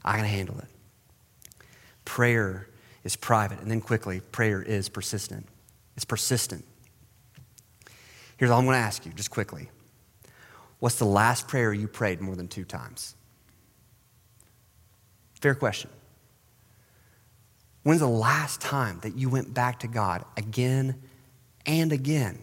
I 0.03 0.17
can 0.17 0.25
handle 0.25 0.57
it. 0.59 1.65
Prayer 2.05 2.67
is 3.03 3.15
private. 3.15 3.59
And 3.59 3.69
then 3.69 3.81
quickly, 3.81 4.19
prayer 4.19 4.61
is 4.61 4.89
persistent. 4.89 5.47
It's 5.95 6.05
persistent. 6.05 6.65
Here's 8.37 8.51
all 8.51 8.59
I'm 8.59 8.65
going 8.65 8.75
to 8.75 8.79
ask 8.79 9.05
you, 9.05 9.11
just 9.13 9.29
quickly. 9.29 9.69
What's 10.79 10.97
the 10.97 11.05
last 11.05 11.47
prayer 11.47 11.73
you 11.73 11.87
prayed 11.87 12.21
more 12.21 12.35
than 12.35 12.47
two 12.47 12.65
times? 12.65 13.15
Fair 15.39 15.53
question. 15.53 15.89
When's 17.83 18.01
the 18.01 18.07
last 18.07 18.61
time 18.61 18.99
that 19.01 19.15
you 19.15 19.29
went 19.29 19.53
back 19.53 19.79
to 19.79 19.87
God 19.87 20.23
again 20.37 21.01
and 21.65 21.91
again? 21.91 22.37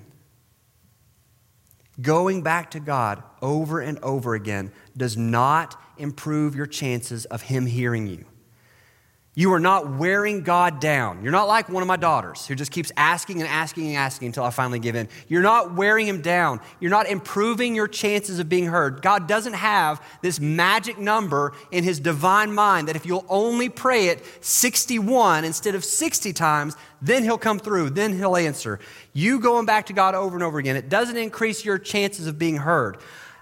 Going 2.01 2.43
back 2.43 2.73
to 2.73 2.81
God 2.81 3.23
over 3.43 3.81
and 3.81 3.99
over 4.01 4.35
again 4.35 4.73
does 4.97 5.17
not 5.17 5.81
improve 5.97 6.55
your 6.55 6.67
chances 6.67 7.25
of 7.27 7.43
Him 7.43 7.67
hearing 7.67 8.07
you. 8.07 8.25
You 9.39 9.53
are 9.53 9.61
not 9.61 9.99
wearing 9.99 10.43
God 10.43 10.81
down. 10.81 11.23
You're 11.23 11.31
not 11.31 11.47
like 11.47 11.69
one 11.69 11.81
of 11.81 11.87
my 11.87 11.95
daughters 11.95 12.45
who 12.45 12.57
just 12.57 12.73
keeps 12.73 12.91
asking 12.97 13.41
and 13.41 13.49
asking 13.49 13.87
and 13.87 13.97
asking 13.97 14.27
until 14.27 14.43
I 14.43 14.51
finally 14.51 14.81
give 14.81 14.97
in. 14.97 15.09
You're 15.29 15.43
not 15.43 15.77
wearing 15.77 16.09
him 16.09 16.23
down. 16.23 16.61
You're 16.81 16.91
not 16.91 17.07
improving 17.07 17.77
your 17.77 17.87
chances 17.87 18.41
of 18.41 18.49
being 18.49 18.67
heard. 18.67 19.01
God 19.01 19.29
doesn't 19.29 19.53
have 19.53 20.05
this 20.23 20.41
magic 20.41 20.99
number 20.99 21.53
in 21.71 21.85
his 21.85 22.01
divine 22.01 22.53
mind 22.53 22.89
that 22.89 22.97
if 22.97 23.07
you'll 23.07 23.27
only 23.29 23.69
pray 23.69 24.09
it 24.09 24.25
61 24.45 25.45
instead 25.45 25.77
of 25.77 25.85
60 25.85 26.33
times, 26.33 26.75
then 27.01 27.23
he'll 27.23 27.39
come 27.39 27.61
through, 27.61 27.91
then 27.91 28.17
he'll 28.17 28.35
answer. 28.35 28.81
You 29.13 29.39
going 29.39 29.67
back 29.67 29.87
to 29.87 29.93
God 29.93 30.17
over 30.17 30.35
and 30.35 30.43
over 30.43 30.59
again, 30.59 30.75
it 30.75 30.89
doesn't 30.89 31.17
increase 31.17 31.65
your 31.65 31.79
chances 31.79 32.27
of 32.27 32.41
being 32.41 32.57
heard. 32.57 32.99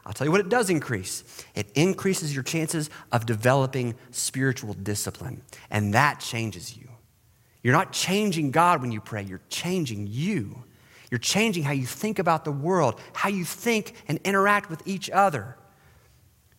I'll 0.06 0.12
tell 0.12 0.26
you 0.26 0.30
what 0.30 0.40
it 0.40 0.48
does 0.48 0.70
increase 0.70 1.24
it 1.54 1.68
increases 1.74 2.32
your 2.32 2.44
chances 2.44 2.88
of 3.10 3.26
developing 3.26 3.96
spiritual 4.12 4.72
discipline, 4.74 5.42
and 5.70 5.92
that 5.94 6.20
changes 6.20 6.76
you. 6.76 6.88
You're 7.62 7.74
not 7.74 7.92
changing 7.92 8.52
God 8.52 8.80
when 8.80 8.92
you 8.92 9.00
pray, 9.00 9.24
you're 9.24 9.42
changing 9.50 10.06
you. 10.08 10.62
You're 11.10 11.18
changing 11.18 11.62
how 11.62 11.72
you 11.72 11.86
think 11.86 12.18
about 12.18 12.44
the 12.44 12.52
world, 12.52 13.00
how 13.12 13.28
you 13.28 13.44
think 13.44 13.94
and 14.08 14.18
interact 14.24 14.70
with 14.70 14.82
each 14.86 15.08
other. 15.10 15.56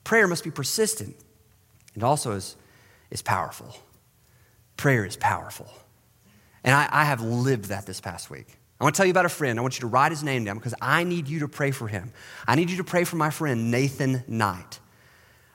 Prayer 0.04 0.28
must 0.28 0.44
be 0.44 0.52
persistent 0.52 1.16
and 1.94 2.04
also 2.04 2.32
is, 2.32 2.56
is 3.12 3.22
powerful. 3.22 3.76
Prayer 4.78 5.06
is 5.06 5.18
powerful. 5.18 5.70
And 6.64 6.74
I, 6.74 6.88
I 6.92 7.04
have 7.06 7.22
lived 7.22 7.66
that 7.66 7.86
this 7.86 8.00
past 8.00 8.30
week. 8.30 8.57
I 8.80 8.84
want 8.84 8.96
to 8.96 8.98
tell 8.98 9.08
you 9.08 9.12
about 9.12 9.26
a 9.26 9.30
friend. 9.30 9.58
I 9.58 9.62
want 9.62 9.76
you 9.76 9.82
to 9.82 9.88
write 9.88 10.12
his 10.12 10.24
name 10.24 10.44
down 10.46 10.58
because 10.58 10.76
I 10.80 11.04
need 11.04 11.28
you 11.28 11.40
to 11.40 11.48
pray 11.48 11.72
for 11.72 11.88
him. 11.88 12.12
I 12.48 12.56
need 12.56 12.70
you 12.70 12.78
to 12.78 12.84
pray 12.84 13.06
for 13.06 13.16
my 13.16 13.32
friend, 13.32 13.72
Nathan 13.72 14.24
Knight. 14.28 14.80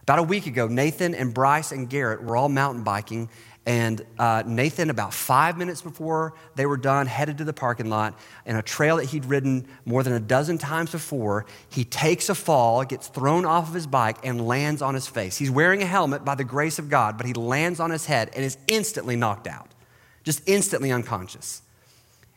About 0.03 0.19
a 0.19 0.25
week 0.25 0.47
ago, 0.47 0.67
Nathan 0.67 1.15
and 1.15 1.33
Bryce 1.33 1.71
and 1.71 1.89
Garrett 1.89 2.25
were 2.25 2.37
all 2.37 2.49
mountain 2.49 2.83
biking, 2.83 3.29
and 3.65 4.05
uh, 4.19 4.43
Nathan, 4.45 4.91
about 4.91 5.15
five 5.15 5.57
minutes 5.57 5.81
before 5.81 6.35
they 6.57 6.67
were 6.67 6.77
done, 6.77 7.07
headed 7.07 7.39
to 7.39 7.45
the 7.45 7.53
parking 7.53 7.89
lot. 7.89 8.19
In 8.45 8.57
a 8.57 8.63
trail 8.63 8.97
that 8.97 9.05
he'd 9.05 9.25
ridden 9.27 9.69
more 9.85 10.03
than 10.03 10.15
a 10.15 10.21
dozen 10.21 10.59
times 10.59 10.91
before, 10.91 11.47
he 11.69 11.85
takes 11.85 12.29
a 12.29 12.35
fall, 12.35 12.83
gets 12.83 13.07
thrown 13.07 13.45
off 13.45 13.69
of 13.69 13.75
his 13.75 13.87
bike, 13.87 14.17
and 14.25 14.49
lands 14.49 14.83
on 14.83 14.95
his 14.95 15.07
face. 15.07 15.39
He's 15.39 15.53
wearing 15.53 15.81
a 15.81 15.87
helmet 15.87 16.25
by 16.25 16.35
the 16.35 16.43
grace 16.43 16.81
of 16.81 16.91
God, 16.91 17.17
but 17.17 17.25
he 17.25 17.35
lands 17.35 17.79
on 17.79 17.93
his 17.93 18.05
head 18.05 18.31
and 18.35 18.45
is 18.45 18.59
instantly 18.67 19.15
knocked 19.15 19.47
out, 19.47 19.69
just 20.25 20.43
instantly 20.49 20.91
unconscious. 20.91 21.63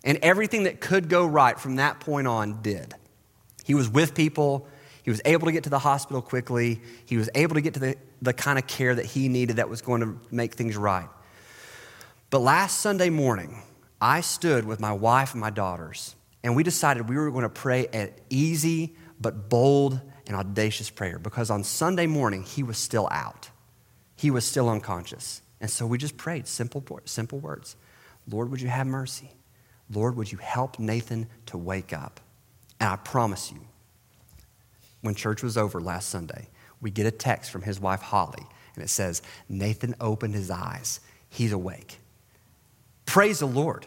And 0.05 0.19
everything 0.21 0.63
that 0.63 0.79
could 0.79 1.09
go 1.09 1.25
right 1.25 1.59
from 1.59 1.77
that 1.77 1.99
point 1.99 2.27
on 2.27 2.61
did. 2.61 2.93
He 3.65 3.73
was 3.73 3.89
with 3.89 4.13
people. 4.13 4.67
He 5.03 5.09
was 5.09 5.19
able 5.25 5.47
to 5.47 5.51
get 5.51 5.63
to 5.63 5.69
the 5.69 5.79
hospital 5.79 6.21
quickly. 6.21 6.79
He 7.05 7.17
was 7.17 7.29
able 7.35 7.55
to 7.55 7.61
get 7.61 7.73
to 7.73 7.79
the, 7.79 7.95
the 8.21 8.33
kind 8.33 8.59
of 8.59 8.67
care 8.67 8.93
that 8.93 9.05
he 9.05 9.27
needed 9.27 9.57
that 9.57 9.67
was 9.67 9.81
going 9.81 10.01
to 10.01 10.19
make 10.31 10.53
things 10.53 10.77
right. 10.77 11.09
But 12.29 12.39
last 12.39 12.79
Sunday 12.79 13.09
morning, 13.09 13.61
I 13.99 14.21
stood 14.21 14.65
with 14.65 14.79
my 14.79 14.93
wife 14.93 15.31
and 15.33 15.41
my 15.41 15.49
daughters, 15.49 16.15
and 16.43 16.55
we 16.55 16.63
decided 16.63 17.09
we 17.09 17.17
were 17.17 17.31
going 17.31 17.43
to 17.43 17.49
pray 17.49 17.87
an 17.91 18.11
easy 18.29 18.95
but 19.19 19.49
bold 19.49 19.99
and 20.27 20.35
audacious 20.35 20.89
prayer 20.89 21.17
because 21.17 21.49
on 21.49 21.63
Sunday 21.63 22.07
morning, 22.07 22.43
he 22.43 22.61
was 22.61 22.77
still 22.77 23.07
out. 23.11 23.49
He 24.15 24.31
was 24.31 24.45
still 24.45 24.69
unconscious. 24.69 25.41
And 25.61 25.69
so 25.69 25.85
we 25.85 25.97
just 25.97 26.17
prayed 26.17 26.47
simple, 26.47 26.83
simple 27.05 27.39
words 27.39 27.75
Lord, 28.27 28.51
would 28.51 28.61
you 28.61 28.67
have 28.67 28.87
mercy? 28.87 29.31
Lord, 29.91 30.15
would 30.15 30.31
you 30.31 30.37
help 30.39 30.79
Nathan 30.79 31.27
to 31.47 31.57
wake 31.57 31.93
up? 31.93 32.19
And 32.79 32.89
I 32.89 32.95
promise 32.95 33.51
you, 33.51 33.61
when 35.01 35.15
church 35.15 35.43
was 35.43 35.57
over 35.57 35.79
last 35.79 36.09
Sunday, 36.09 36.47
we 36.81 36.91
get 36.91 37.05
a 37.05 37.11
text 37.11 37.51
from 37.51 37.61
his 37.61 37.79
wife, 37.79 38.01
Holly, 38.01 38.45
and 38.75 38.83
it 38.83 38.89
says, 38.89 39.21
Nathan 39.47 39.95
opened 40.01 40.33
his 40.33 40.51
eyes. 40.51 40.99
He's 41.29 41.51
awake. 41.51 41.99
Praise 43.05 43.39
the 43.39 43.45
Lord. 43.45 43.85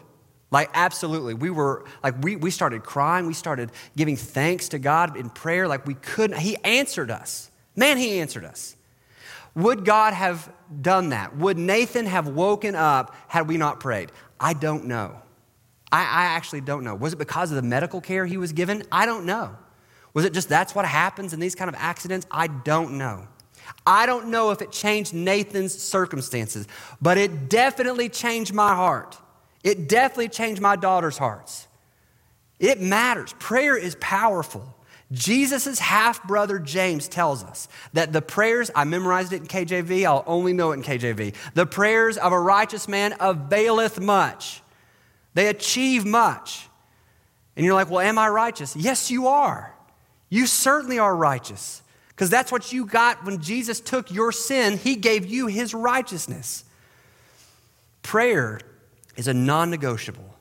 Like, 0.51 0.69
absolutely. 0.73 1.35
We 1.35 1.51
were, 1.51 1.85
like, 2.01 2.23
we, 2.23 2.35
we 2.35 2.49
started 2.49 2.83
crying. 2.83 3.27
We 3.27 3.33
started 3.33 3.71
giving 3.95 4.15
thanks 4.15 4.69
to 4.69 4.79
God 4.79 5.15
in 5.15 5.29
prayer. 5.29 5.67
Like, 5.67 5.85
we 5.85 5.93
couldn't, 5.93 6.39
He 6.39 6.57
answered 6.63 7.11
us. 7.11 7.51
Man, 7.75 7.97
He 7.97 8.19
answered 8.19 8.45
us. 8.45 8.75
Would 9.55 9.85
God 9.85 10.13
have 10.13 10.51
done 10.81 11.09
that? 11.09 11.35
Would 11.35 11.57
Nathan 11.57 12.05
have 12.05 12.27
woken 12.27 12.75
up 12.75 13.15
had 13.27 13.47
we 13.47 13.57
not 13.57 13.79
prayed? 13.79 14.11
I 14.39 14.53
don't 14.53 14.85
know. 14.85 15.21
I, 15.91 16.01
I 16.01 16.23
actually 16.35 16.61
don't 16.61 16.83
know. 16.83 16.95
Was 16.95 17.13
it 17.13 17.19
because 17.19 17.51
of 17.51 17.55
the 17.55 17.61
medical 17.61 18.01
care 18.01 18.25
he 18.25 18.37
was 18.37 18.53
given? 18.53 18.83
I 18.91 19.05
don't 19.05 19.25
know. 19.25 19.55
Was 20.13 20.25
it 20.25 20.33
just 20.33 20.49
that's 20.49 20.73
what 20.75 20.85
happens 20.85 21.33
in 21.33 21.39
these 21.39 21.55
kind 21.55 21.69
of 21.69 21.75
accidents? 21.77 22.25
I 22.31 22.47
don't 22.47 22.97
know. 22.97 23.27
I 23.85 24.05
don't 24.05 24.29
know 24.29 24.51
if 24.51 24.61
it 24.61 24.71
changed 24.71 25.13
Nathan's 25.13 25.73
circumstances, 25.77 26.67
but 27.01 27.17
it 27.17 27.49
definitely 27.49 28.09
changed 28.09 28.53
my 28.53 28.73
heart. 28.73 29.17
It 29.63 29.87
definitely 29.87 30.29
changed 30.29 30.61
my 30.61 30.75
daughter's 30.75 31.17
hearts. 31.17 31.67
It 32.59 32.81
matters. 32.81 33.33
Prayer 33.39 33.77
is 33.77 33.95
powerful. 33.99 34.75
Jesus' 35.11 35.79
half 35.79 36.23
brother 36.23 36.59
James 36.59 37.07
tells 37.07 37.43
us 37.43 37.67
that 37.93 38.13
the 38.13 38.21
prayers, 38.21 38.69
I 38.75 38.83
memorized 38.83 39.33
it 39.33 39.41
in 39.41 39.47
KJV, 39.47 40.05
I'll 40.05 40.23
only 40.27 40.53
know 40.53 40.71
it 40.71 40.75
in 40.75 40.83
KJV. 40.83 41.33
The 41.55 41.65
prayers 41.65 42.17
of 42.17 42.31
a 42.31 42.39
righteous 42.39 42.87
man 42.87 43.15
availeth 43.19 43.99
much. 43.99 44.61
They 45.33 45.47
achieve 45.47 46.05
much. 46.05 46.67
And 47.55 47.65
you're 47.65 47.75
like, 47.75 47.89
well, 47.89 47.99
am 47.99 48.17
I 48.17 48.29
righteous? 48.29 48.75
Yes, 48.75 49.11
you 49.11 49.27
are. 49.27 49.73
You 50.29 50.47
certainly 50.47 50.99
are 50.99 51.15
righteous. 51.15 51.81
Because 52.09 52.29
that's 52.29 52.51
what 52.51 52.71
you 52.71 52.85
got 52.85 53.25
when 53.25 53.41
Jesus 53.41 53.79
took 53.79 54.11
your 54.11 54.31
sin, 54.31 54.77
he 54.77 54.95
gave 54.95 55.25
you 55.25 55.47
his 55.47 55.73
righteousness. 55.73 56.65
Prayer 58.01 58.59
is 59.15 59.27
a 59.27 59.33
non 59.33 59.69
negotiable. 59.69 60.35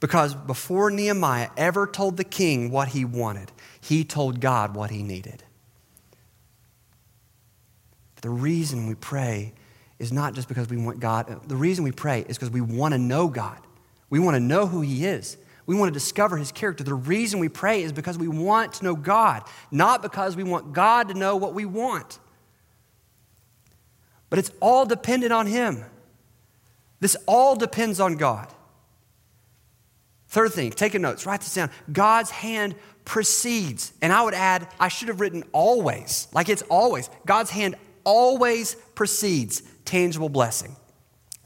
Because 0.00 0.34
before 0.34 0.90
Nehemiah 0.90 1.50
ever 1.56 1.86
told 1.86 2.16
the 2.16 2.24
king 2.24 2.70
what 2.70 2.88
he 2.88 3.04
wanted, 3.04 3.50
he 3.80 4.04
told 4.04 4.40
God 4.40 4.74
what 4.74 4.90
he 4.90 5.02
needed. 5.02 5.42
The 8.22 8.30
reason 8.30 8.86
we 8.86 8.94
pray 8.94 9.52
is 9.98 10.12
not 10.12 10.34
just 10.34 10.48
because 10.48 10.68
we 10.68 10.76
want 10.76 11.00
God, 11.00 11.48
the 11.48 11.56
reason 11.56 11.84
we 11.84 11.92
pray 11.92 12.24
is 12.28 12.36
because 12.36 12.50
we 12.50 12.60
want 12.60 12.92
to 12.94 12.98
know 12.98 13.28
God. 13.28 13.58
We 14.10 14.18
want 14.18 14.36
to 14.36 14.40
know 14.40 14.66
who 14.66 14.80
He 14.80 15.04
is. 15.06 15.36
We 15.66 15.76
want 15.76 15.92
to 15.92 15.92
discover 15.92 16.36
His 16.36 16.52
character. 16.52 16.82
The 16.84 16.94
reason 16.94 17.40
we 17.40 17.48
pray 17.48 17.82
is 17.82 17.92
because 17.92 18.16
we 18.16 18.28
want 18.28 18.74
to 18.74 18.84
know 18.84 18.94
God, 18.94 19.42
not 19.70 20.02
because 20.02 20.36
we 20.36 20.44
want 20.44 20.72
God 20.72 21.08
to 21.08 21.14
know 21.14 21.36
what 21.36 21.54
we 21.54 21.64
want. 21.64 22.18
But 24.30 24.38
it's 24.38 24.50
all 24.60 24.86
dependent 24.86 25.32
on 25.32 25.46
Him. 25.46 25.84
This 27.00 27.16
all 27.26 27.54
depends 27.54 28.00
on 28.00 28.16
God. 28.16 28.52
Third 30.28 30.52
thing, 30.52 30.70
take 30.70 30.94
a 30.94 30.98
notes, 30.98 31.24
write 31.24 31.40
this 31.40 31.54
down. 31.54 31.70
God's 31.90 32.30
hand 32.30 32.74
precedes. 33.04 33.92
And 34.02 34.12
I 34.12 34.22
would 34.22 34.34
add, 34.34 34.68
I 34.78 34.88
should 34.88 35.08
have 35.08 35.20
written 35.20 35.44
always, 35.52 36.28
like 36.32 36.48
it's 36.48 36.62
always. 36.62 37.08
God's 37.24 37.50
hand 37.50 37.76
always 38.04 38.74
precedes 38.94 39.62
tangible 39.84 40.28
blessing. 40.28 40.76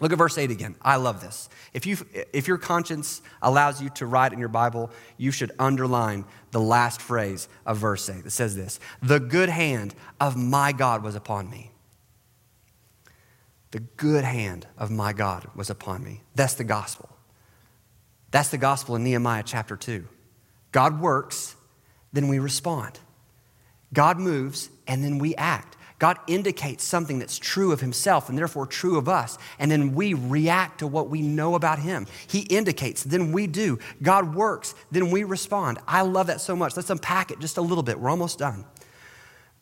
Look 0.02 0.10
at 0.10 0.18
verse 0.18 0.36
8 0.36 0.50
again. 0.50 0.74
I 0.82 0.96
love 0.96 1.20
this. 1.20 1.48
If, 1.72 1.86
you, 1.86 1.96
if 2.32 2.48
your 2.48 2.58
conscience 2.58 3.22
allows 3.40 3.80
you 3.80 3.88
to 3.90 4.04
write 4.04 4.32
in 4.32 4.40
your 4.40 4.48
Bible, 4.48 4.90
you 5.16 5.30
should 5.30 5.52
underline 5.60 6.24
the 6.50 6.58
last 6.58 7.00
phrase 7.00 7.48
of 7.64 7.78
verse 7.78 8.10
8. 8.10 8.24
that 8.24 8.32
says 8.32 8.56
this 8.56 8.80
The 9.00 9.20
good 9.20 9.48
hand 9.48 9.94
of 10.20 10.36
my 10.36 10.72
God 10.72 11.04
was 11.04 11.14
upon 11.14 11.48
me. 11.48 11.70
The 13.70 13.78
good 13.78 14.24
hand 14.24 14.66
of 14.76 14.90
my 14.90 15.12
God 15.12 15.46
was 15.54 15.70
upon 15.70 16.02
me. 16.02 16.22
That's 16.34 16.54
the 16.54 16.64
gospel. 16.64 17.08
That's 18.32 18.48
the 18.48 18.58
gospel 18.58 18.96
in 18.96 19.04
Nehemiah 19.04 19.44
chapter 19.46 19.76
2. 19.76 20.04
God 20.72 21.00
works, 21.00 21.54
then 22.12 22.26
we 22.26 22.40
respond. 22.40 22.98
God 23.92 24.18
moves, 24.18 24.68
and 24.88 25.04
then 25.04 25.18
we 25.18 25.36
act. 25.36 25.76
God 26.02 26.18
indicates 26.26 26.82
something 26.82 27.20
that's 27.20 27.38
true 27.38 27.70
of 27.70 27.80
himself 27.80 28.28
and 28.28 28.36
therefore 28.36 28.66
true 28.66 28.98
of 28.98 29.08
us. 29.08 29.38
And 29.60 29.70
then 29.70 29.94
we 29.94 30.14
react 30.14 30.80
to 30.80 30.88
what 30.88 31.08
we 31.08 31.22
know 31.22 31.54
about 31.54 31.78
him. 31.78 32.08
He 32.26 32.40
indicates, 32.40 33.04
then 33.04 33.30
we 33.30 33.46
do. 33.46 33.78
God 34.02 34.34
works, 34.34 34.74
then 34.90 35.12
we 35.12 35.22
respond. 35.22 35.78
I 35.86 36.02
love 36.02 36.26
that 36.26 36.40
so 36.40 36.56
much. 36.56 36.76
Let's 36.76 36.90
unpack 36.90 37.30
it 37.30 37.38
just 37.38 37.56
a 37.56 37.60
little 37.60 37.84
bit. 37.84 38.00
We're 38.00 38.10
almost 38.10 38.40
done. 38.40 38.64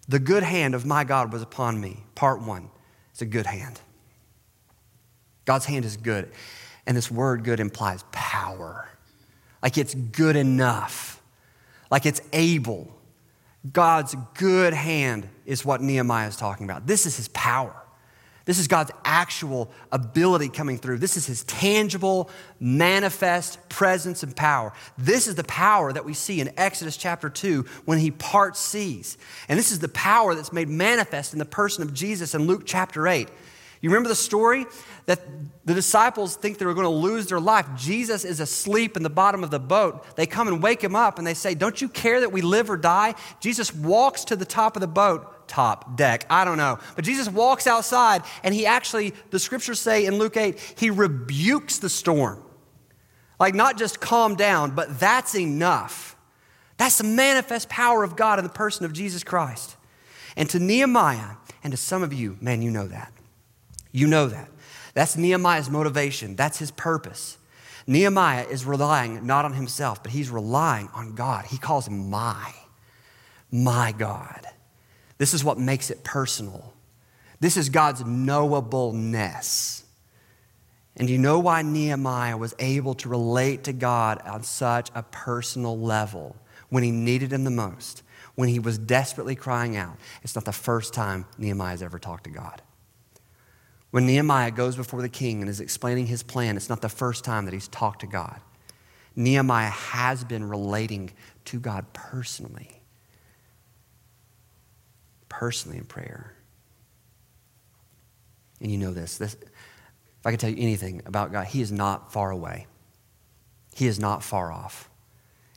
The 0.09 0.19
good 0.19 0.43
hand 0.43 0.75
of 0.75 0.87
my 0.87 1.05
God 1.05 1.31
was 1.31 1.43
upon 1.43 1.79
me. 1.79 2.05
Part 2.15 2.41
one. 2.41 2.71
It's 3.11 3.21
a 3.21 3.27
good 3.27 3.45
hand. 3.45 3.79
God's 5.45 5.67
hand 5.67 5.85
is 5.85 5.99
good. 5.99 6.33
And 6.87 6.97
this 6.97 7.11
word 7.11 7.45
good 7.45 7.61
implies 7.61 8.03
power. 8.13 8.89
Like 9.63 9.77
it's 9.77 9.95
good 9.95 10.37
enough. 10.37 11.21
Like 11.91 12.07
it's 12.07 12.23
able 12.33 12.99
God's 13.71 14.15
good 14.35 14.73
hand 14.73 15.29
is 15.45 15.65
what 15.65 15.83
Nehemiah 15.83 16.29
is 16.29 16.37
talking 16.37 16.65
about. 16.65 16.87
This 16.87 17.05
is 17.07 17.17
his 17.17 17.29
power. 17.29 17.75
This 18.47 18.59
is 18.59 18.69
God's 18.69 18.91
actual 19.05 19.71
ability 19.93 20.49
coming 20.49 20.79
through. 20.79 20.99
This 20.99 21.17
is 21.17 21.27
his 21.27 21.45
tangible, 21.45 22.31
manifest 22.59 23.69
presence 23.69 24.23
and 24.23 24.35
power. 24.35 24.73
This 24.97 25.29
is 25.29 25.35
the 25.35 25.45
power 25.45 25.93
that 25.93 26.05
we 26.05 26.15
see 26.15 26.41
in 26.41 26.51
Exodus 26.57 26.97
chapter 26.97 27.29
2 27.29 27.65
when 27.85 27.99
he 27.99 28.11
parts 28.11 28.59
seas. 28.59 29.19
And 29.49 29.59
this 29.59 29.71
is 29.71 29.79
the 29.79 29.89
power 29.89 30.35
that's 30.35 30.53
made 30.53 30.69
manifest 30.69 31.33
in 31.35 31.39
the 31.39 31.45
person 31.45 31.83
of 31.83 31.93
Jesus 31.93 32.35
in 32.35 32.47
Luke 32.47 32.63
chapter 32.65 33.07
8. 33.07 33.29
You 33.81 33.89
remember 33.89 34.11
the 34.11 34.15
story 34.15 34.67
that 35.07 35.21
the 35.65 35.73
disciples 35.73 36.37
think 36.37 36.59
they 36.59 36.67
were 36.67 36.75
going 36.75 36.85
to 36.85 36.91
lose 36.91 37.29
their 37.29 37.41
life. 37.41 37.67
Jesus 37.77 38.25
is 38.27 38.39
asleep 38.39 38.97
in 38.97 39.03
the 39.03 39.11
bottom 39.11 39.43
of 39.43 39.51
the 39.51 39.59
boat. 39.59 40.17
They 40.17 40.27
come 40.27 40.49
and 40.49 40.63
wake 40.63 40.85
him 40.85 40.95
up 40.95 41.19
and 41.19 41.27
they 41.27 41.33
say, 41.35 41.55
Don't 41.55 41.81
you 41.81 41.89
care 41.89 42.21
that 42.21 42.31
we 42.31 42.43
live 42.43 42.71
or 42.71 42.77
die? 42.77 43.15
Jesus 43.41 43.75
walks 43.75 44.25
to 44.25 44.37
the 44.37 44.45
top 44.45 44.77
of 44.77 44.81
the 44.81 44.87
boat, 44.87 45.49
top, 45.49 45.97
deck, 45.97 46.27
I 46.29 46.45
don't 46.45 46.59
know. 46.59 46.79
But 46.95 47.07
Jesus 47.07 47.29
walks 47.29 47.67
outside 47.67 48.23
and 48.45 48.55
he 48.55 48.67
actually, 48.67 49.15
the 49.31 49.39
scriptures 49.39 49.81
say 49.81 50.05
in 50.05 50.19
Luke 50.19 50.37
8, 50.37 50.75
he 50.77 50.91
rebukes 50.91 51.79
the 51.79 51.89
storm. 51.89 52.43
Like, 53.39 53.55
not 53.55 53.79
just 53.79 54.01
calm 54.01 54.35
down, 54.35 54.75
but 54.75 55.01
that's 55.01 55.35
enough. 55.35 56.15
That's 56.77 56.99
the 56.99 57.05
manifest 57.05 57.71
power 57.71 58.05
of 58.05 58.15
God 58.15 58.39
in 58.39 58.45
the 58.45 58.51
person 58.51 58.85
of 58.85 58.93
Jesus 58.93 59.25
Christ. 59.25 59.77
And 60.37 60.49
to 60.51 60.59
Nehemiah 60.59 61.37
and 61.65 61.71
to 61.71 61.79
some 61.79 62.03
of 62.03 62.13
you, 62.13 62.37
man, 62.43 62.61
you 62.61 62.71
know 62.71 62.87
that. 62.87 63.13
You 63.93 64.07
know 64.07 64.27
that. 64.27 64.49
That's 64.95 65.17
Nehemiah's 65.17 65.71
motivation, 65.71 66.37
that's 66.37 66.59
his 66.59 66.71
purpose. 66.71 67.39
Nehemiah 67.87 68.47
is 68.49 68.65
relying 68.65 69.27
not 69.27 69.45
on 69.45 69.55
himself, 69.55 70.03
but 70.03 70.13
he's 70.13 70.31
relying 70.31 70.89
on 70.95 71.15
God. 71.15 71.47
He 71.47 71.59
calls 71.59 71.89
him 71.89 72.11
my, 72.11 72.53
my 73.51 73.93
God. 73.93 74.47
This 75.19 75.35
is 75.35 75.43
what 75.43 75.59
makes 75.59 75.91
it 75.91 76.05
personal. 76.05 76.73
This 77.41 77.57
is 77.57 77.69
God's 77.69 78.03
knowableness. 78.03 79.83
And 80.97 81.09
you 81.09 81.19
know 81.19 81.39
why 81.39 81.63
Nehemiah 81.63 82.37
was 82.37 82.55
able 82.59 82.95
to 82.95 83.09
relate 83.09 83.65
to 83.65 83.73
God 83.73 84.21
on 84.27 84.43
such 84.43 84.91
a 84.95 85.03
personal 85.03 85.79
level 85.79 86.37
when 86.69 86.83
he 86.83 86.91
needed 86.91 87.33
him 87.33 87.45
the 87.45 87.51
most, 87.51 88.03
when 88.35 88.49
he 88.49 88.59
was 88.59 88.77
desperately 88.77 89.35
crying 89.35 89.77
out? 89.77 89.97
It's 90.23 90.35
not 90.35 90.45
the 90.45 90.53
first 90.53 90.93
time 90.93 91.25
Nehemiah's 91.39 91.83
ever 91.83 91.99
talked 91.99 92.25
to 92.25 92.31
God. 92.31 92.61
When 93.91 94.07
Nehemiah 94.07 94.53
goes 94.53 94.77
before 94.77 95.03
the 95.03 95.09
king 95.09 95.41
and 95.41 95.49
is 95.49 95.61
explaining 95.61 96.07
his 96.07 96.23
plan, 96.23 96.57
it's 96.57 96.69
not 96.69 96.81
the 96.81 96.89
first 96.89 97.25
time 97.25 97.45
that 97.47 97.55
he's 97.55 97.69
talked 97.69 98.01
to 98.01 98.07
God. 98.07 98.41
Nehemiah 99.17 99.71
has 99.71 100.23
been 100.23 100.49
relating 100.49 101.11
to 101.47 101.59
God 101.59 101.93
personally, 101.93 102.81
personally 105.29 105.79
in 105.79 105.85
prayer. 105.85 106.35
And 108.61 108.71
you 108.71 108.79
know 108.79 108.93
this, 108.93 109.19
this 109.19 109.35
if 110.21 110.27
I 110.27 110.31
could 110.31 110.41
tell 110.41 110.51
you 110.51 110.63
anything 110.63 111.03
about 111.07 111.33
God, 111.33 111.47
He 111.47 111.61
is 111.61 111.73
not 111.73 112.13
far 112.13 112.31
away. 112.31 112.67
He 113.75 113.87
is 113.87 113.99
not 113.99 114.23
far 114.23 114.53
off. 114.53 114.91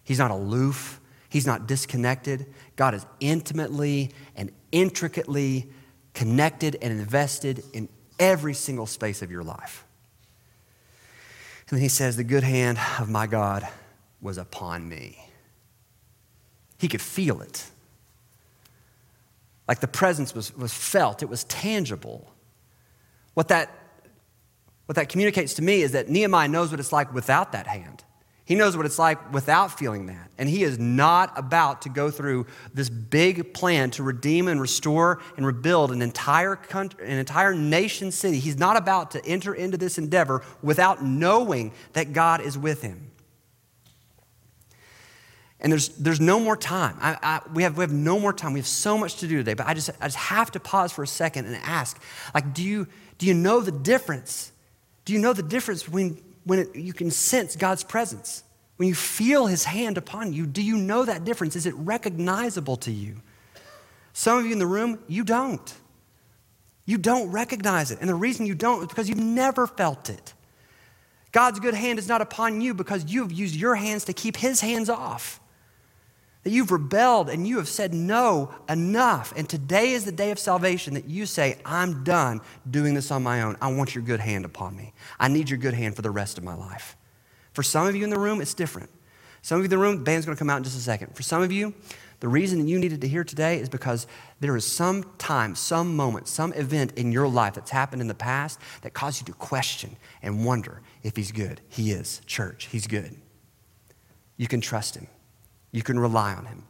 He's 0.04 0.20
not 0.20 0.32
aloof. 0.32 1.02
He's 1.30 1.46
not 1.46 1.68
disconnected. 1.68 2.46
God 2.76 2.94
is 2.94 3.06
intimately 3.20 4.12
and 4.36 4.52
intricately 4.72 5.70
connected 6.14 6.78
and 6.82 6.94
invested 6.94 7.64
in 7.74 7.90
every 8.20 8.54
single 8.54 8.86
space 8.86 9.22
of 9.22 9.32
your 9.32 9.44
life. 9.44 9.86
And 11.70 11.78
then 11.78 11.82
he 11.82 11.90
says, 11.90 12.16
The 12.16 12.24
good 12.24 12.44
hand 12.44 12.78
of 13.00 13.10
my 13.10 13.28
God 13.28 13.68
was 14.22 14.38
upon 14.38 14.88
me. 14.88 15.18
He 16.78 16.88
could 16.88 17.02
feel 17.02 17.42
it. 17.42 17.66
Like 19.68 19.80
the 19.80 19.88
presence 19.88 20.36
was, 20.36 20.56
was 20.56 20.74
felt, 20.74 21.24
it 21.24 21.30
was 21.30 21.46
tangible. 21.46 22.30
What 23.34 23.48
that 23.48 23.70
what 24.86 24.96
that 24.98 25.08
communicates 25.10 25.54
to 25.56 25.62
me 25.62 25.82
is 25.82 25.94
that 25.94 26.10
Nehemiah 26.10 26.50
knows 26.50 26.72
what 26.72 26.80
it's 26.80 26.92
like 26.92 27.14
without 27.14 27.54
that 27.54 27.68
hand. 27.68 28.04
He 28.46 28.56
knows 28.56 28.76
what 28.76 28.86
it's 28.86 29.00
like 29.00 29.34
without 29.34 29.80
feeling 29.80 30.08
that. 30.08 30.30
And 30.38 30.50
he 30.50 30.64
is 30.64 30.78
not 30.78 31.32
about 31.38 31.84
to 31.84 31.90
go 31.90 32.12
through 32.12 32.46
this 32.74 32.90
big 32.90 33.54
plan 33.54 33.90
to 33.92 34.04
redeem 34.04 34.50
and 34.50 34.60
restore 34.60 35.22
and 35.38 35.46
rebuild 35.46 35.92
an 35.92 36.02
entire 36.02 36.58
country, 36.58 37.06
an 37.06 37.18
entire 37.18 37.56
nation 37.56 38.12
city. 38.12 38.40
He's 38.40 38.58
not 38.58 38.76
about 38.76 39.12
to 39.12 39.26
enter 39.26 39.54
into 39.54 39.78
this 39.78 39.98
endeavor 39.98 40.44
without 40.62 41.04
knowing 41.04 41.72
that 41.94 42.12
God 42.12 42.42
is 42.42 42.58
with 42.58 42.82
him. 42.82 43.12
And 45.62 45.72
there's, 45.72 45.90
there's 45.90 46.20
no 46.20 46.42
more 46.42 46.58
time. 46.58 46.98
I, 47.00 47.18
I, 47.24 47.42
we, 47.54 47.64
have, 47.64 47.78
we 47.78 47.84
have 47.84 47.94
no 47.94 48.20
more 48.20 48.34
time. 48.34 48.52
We 48.52 48.60
have 48.60 48.68
so 48.68 48.98
much 48.98 49.16
to 49.18 49.28
do 49.28 49.38
today. 49.38 49.54
But 49.54 49.68
I 49.68 49.74
just, 49.74 49.90
I 50.02 50.08
just 50.08 50.18
have 50.18 50.52
to 50.52 50.60
pause 50.60 50.92
for 50.92 51.04
a 51.04 51.08
second 51.08 51.46
and 51.46 51.56
ask, 51.56 51.98
like, 52.34 52.54
do 52.54 52.62
you, 52.62 52.88
do 53.18 53.26
you 53.26 53.34
know 53.34 53.62
the 53.62 53.72
difference 53.72 54.52
do 55.06 55.14
you 55.14 55.20
know 55.20 55.34
the 55.34 55.44
difference 55.44 55.84
between 55.84 56.22
when 56.46 56.60
it, 56.60 56.76
you 56.76 56.94
can 56.94 57.12
sense 57.12 57.56
God's 57.56 57.84
presence? 57.84 58.44
When 58.78 58.88
you 58.88 58.96
feel 58.96 59.48
his 59.48 59.64
hand 59.64 59.98
upon 59.98 60.34
you, 60.34 60.46
do 60.46 60.62
you 60.62 60.78
know 60.78 61.06
that 61.06 61.24
difference? 61.24 61.56
Is 61.56 61.66
it 61.66 61.76
recognizable 61.76 62.78
to 62.78 62.92
you? 62.92 63.18
Some 64.14 64.40
of 64.40 64.46
you 64.46 64.52
in 64.52 64.60
the 64.60 64.68
room, 64.68 65.00
you 65.08 65.24
don't. 65.24 65.74
You 66.86 66.98
don't 66.98 67.32
recognize 67.32 67.92
it. 67.92 68.00
And 68.02 68.10
the 68.10 68.16
reason 68.16 68.46
you 68.46 68.56
don't 68.56 68.82
is 68.82 68.88
because 68.88 69.08
you've 69.08 69.20
never 69.20 69.68
felt 69.68 70.10
it. 70.10 70.34
God's 71.32 71.60
good 71.60 71.74
hand 71.74 71.98
is 71.98 72.08
not 72.08 72.22
upon 72.22 72.62
you 72.62 72.74
because 72.74 73.06
you 73.06 73.22
have 73.22 73.32
used 73.32 73.56
your 73.56 73.76
hands 73.76 74.06
to 74.06 74.14
keep 74.14 74.38
his 74.38 74.62
hands 74.62 74.90
off 74.90 75.40
that 76.44 76.52
you've 76.52 76.72
rebelled 76.72 77.30
and 77.30 77.48
you 77.48 77.58
have 77.58 77.68
said 77.68 77.94
no 77.94 78.54
enough. 78.70 79.34
And 79.36 79.48
today 79.48 79.92
is 79.92 80.06
the 80.06 80.12
day 80.12 80.32
of 80.32 80.40
salvation 80.40 80.94
that 80.94 81.06
you 81.06 81.26
say, 81.26 81.58
I'm 81.66 82.04
done 82.04 82.42
doing 82.70 82.94
this 82.94 83.12
on 83.12 83.24
my 83.24 83.42
own. 83.42 83.58
I 83.62 83.72
want 83.72 83.96
your 83.96 84.04
good 84.04 84.20
hand 84.20 84.46
upon 84.46 84.76
me. 84.76 84.94
I 85.20 85.30
need 85.30 85.50
your 85.50 85.58
good 85.58 85.74
hand 85.74 85.96
for 85.96 86.02
the 86.02 86.12
rest 86.12 86.38
of 86.38 86.44
my 86.44 86.54
life. 86.54 86.98
For 87.54 87.64
some 87.64 87.88
of 87.88 87.96
you 87.96 88.04
in 88.04 88.10
the 88.10 88.20
room, 88.20 88.42
it's 88.42 88.54
different. 88.54 88.90
Some 89.42 89.58
of 89.58 89.62
you 89.62 89.66
in 89.66 89.70
the 89.72 89.78
room, 89.78 89.98
the 89.98 90.04
band's 90.04 90.26
to 90.26 90.36
come 90.36 90.50
out 90.50 90.58
in 90.58 90.64
just 90.64 90.78
a 90.78 90.82
second. 90.82 91.16
For 91.16 91.24
some 91.24 91.42
of 91.42 91.52
you, 91.52 91.74
the 92.20 92.30
reason 92.30 92.68
you 92.68 92.80
needed 92.80 93.02
to 93.02 93.08
hear 93.08 93.26
today 93.26 93.60
is 93.60 93.68
because 93.68 94.08
there 94.40 94.56
is 94.56 94.66
some 94.66 95.04
time, 95.18 95.56
some 95.56 95.96
moment, 95.96 96.30
some 96.30 96.54
event 96.54 96.94
in 96.94 97.12
your 97.12 97.28
life 97.28 97.56
that's 97.56 97.72
happened 97.72 98.02
in 98.02 98.08
the 98.08 98.14
past 98.14 98.60
that 98.82 98.94
caused 98.94 99.20
you 99.20 99.26
to 99.26 99.34
question 99.34 99.98
and 100.22 100.46
wonder 100.46 100.82
if 101.04 101.18
he's 101.18 101.34
good. 101.34 101.60
He 101.68 101.92
is. 101.92 102.22
Church, 102.26 102.70
he's 102.72 102.88
good. 102.88 103.18
You 104.38 104.48
can 104.48 104.62
trust 104.62 104.96
him. 104.96 105.08
You 105.74 105.82
can 105.84 106.00
rely 106.00 106.34
on 106.34 106.46
him. 106.46 106.64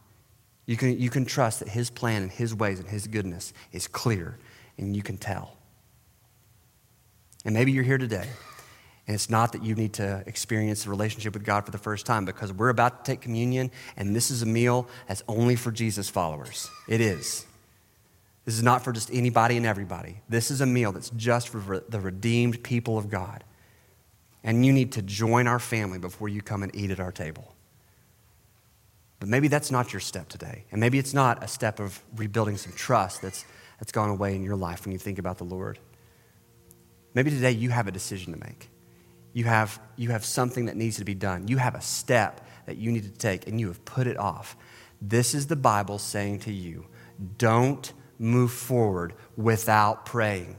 You 0.66 0.76
can, 0.76 0.98
you 0.98 1.10
can 1.10 1.26
trust 1.26 1.60
that 1.60 1.68
his 1.68 1.90
plan 1.90 2.22
and 2.22 2.32
his 2.32 2.54
ways 2.54 2.80
and 2.80 2.88
his 2.88 3.06
goodness 3.06 3.52
is 3.70 3.86
clear 3.86 4.38
and 4.78 4.96
you 4.96 5.02
can 5.02 5.18
tell. 5.18 5.56
And 7.44 7.54
maybe 7.54 7.70
you're 7.70 7.84
here 7.84 7.98
today 7.98 8.26
and 9.06 9.14
it's 9.14 9.28
not 9.28 9.52
that 9.52 9.62
you 9.62 9.74
need 9.74 9.92
to 9.94 10.24
experience 10.26 10.86
a 10.86 10.90
relationship 10.90 11.34
with 11.34 11.44
God 11.44 11.66
for 11.66 11.70
the 11.70 11.78
first 11.78 12.06
time 12.06 12.24
because 12.24 12.50
we're 12.50 12.70
about 12.70 13.04
to 13.04 13.12
take 13.12 13.20
communion 13.20 13.70
and 13.98 14.16
this 14.16 14.30
is 14.30 14.40
a 14.40 14.46
meal 14.46 14.88
that's 15.06 15.22
only 15.28 15.54
for 15.54 15.70
Jesus 15.70 16.08
followers. 16.08 16.70
It 16.88 17.02
is. 17.02 17.44
This 18.46 18.54
is 18.54 18.62
not 18.62 18.82
for 18.82 18.92
just 18.92 19.10
anybody 19.12 19.58
and 19.58 19.66
everybody. 19.66 20.22
This 20.30 20.50
is 20.50 20.62
a 20.62 20.66
meal 20.66 20.92
that's 20.92 21.10
just 21.10 21.50
for 21.50 21.84
the 21.86 22.00
redeemed 22.00 22.62
people 22.62 22.96
of 22.96 23.10
God. 23.10 23.44
And 24.42 24.64
you 24.64 24.72
need 24.72 24.92
to 24.92 25.02
join 25.02 25.46
our 25.46 25.58
family 25.58 25.98
before 25.98 26.30
you 26.30 26.40
come 26.40 26.62
and 26.62 26.74
eat 26.74 26.90
at 26.90 27.00
our 27.00 27.12
table. 27.12 27.53
But 29.24 29.30
maybe 29.30 29.48
that's 29.48 29.70
not 29.70 29.90
your 29.90 30.00
step 30.00 30.28
today. 30.28 30.66
And 30.70 30.78
maybe 30.78 30.98
it's 30.98 31.14
not 31.14 31.42
a 31.42 31.48
step 31.48 31.80
of 31.80 31.98
rebuilding 32.14 32.58
some 32.58 32.74
trust 32.74 33.22
that's, 33.22 33.46
that's 33.78 33.90
gone 33.90 34.10
away 34.10 34.36
in 34.36 34.42
your 34.42 34.54
life 34.54 34.84
when 34.84 34.92
you 34.92 34.98
think 34.98 35.18
about 35.18 35.38
the 35.38 35.44
Lord. 35.44 35.78
Maybe 37.14 37.30
today 37.30 37.52
you 37.52 37.70
have 37.70 37.88
a 37.88 37.90
decision 37.90 38.34
to 38.34 38.38
make. 38.38 38.68
You 39.32 39.44
have, 39.44 39.80
you 39.96 40.10
have 40.10 40.26
something 40.26 40.66
that 40.66 40.76
needs 40.76 40.98
to 40.98 41.06
be 41.06 41.14
done. 41.14 41.48
You 41.48 41.56
have 41.56 41.74
a 41.74 41.80
step 41.80 42.46
that 42.66 42.76
you 42.76 42.92
need 42.92 43.04
to 43.04 43.10
take, 43.12 43.48
and 43.48 43.58
you 43.58 43.68
have 43.68 43.82
put 43.86 44.06
it 44.06 44.18
off. 44.18 44.58
This 45.00 45.34
is 45.34 45.46
the 45.46 45.56
Bible 45.56 45.98
saying 45.98 46.40
to 46.40 46.52
you 46.52 46.84
don't 47.38 47.94
move 48.18 48.52
forward 48.52 49.14
without 49.38 50.04
praying. 50.04 50.54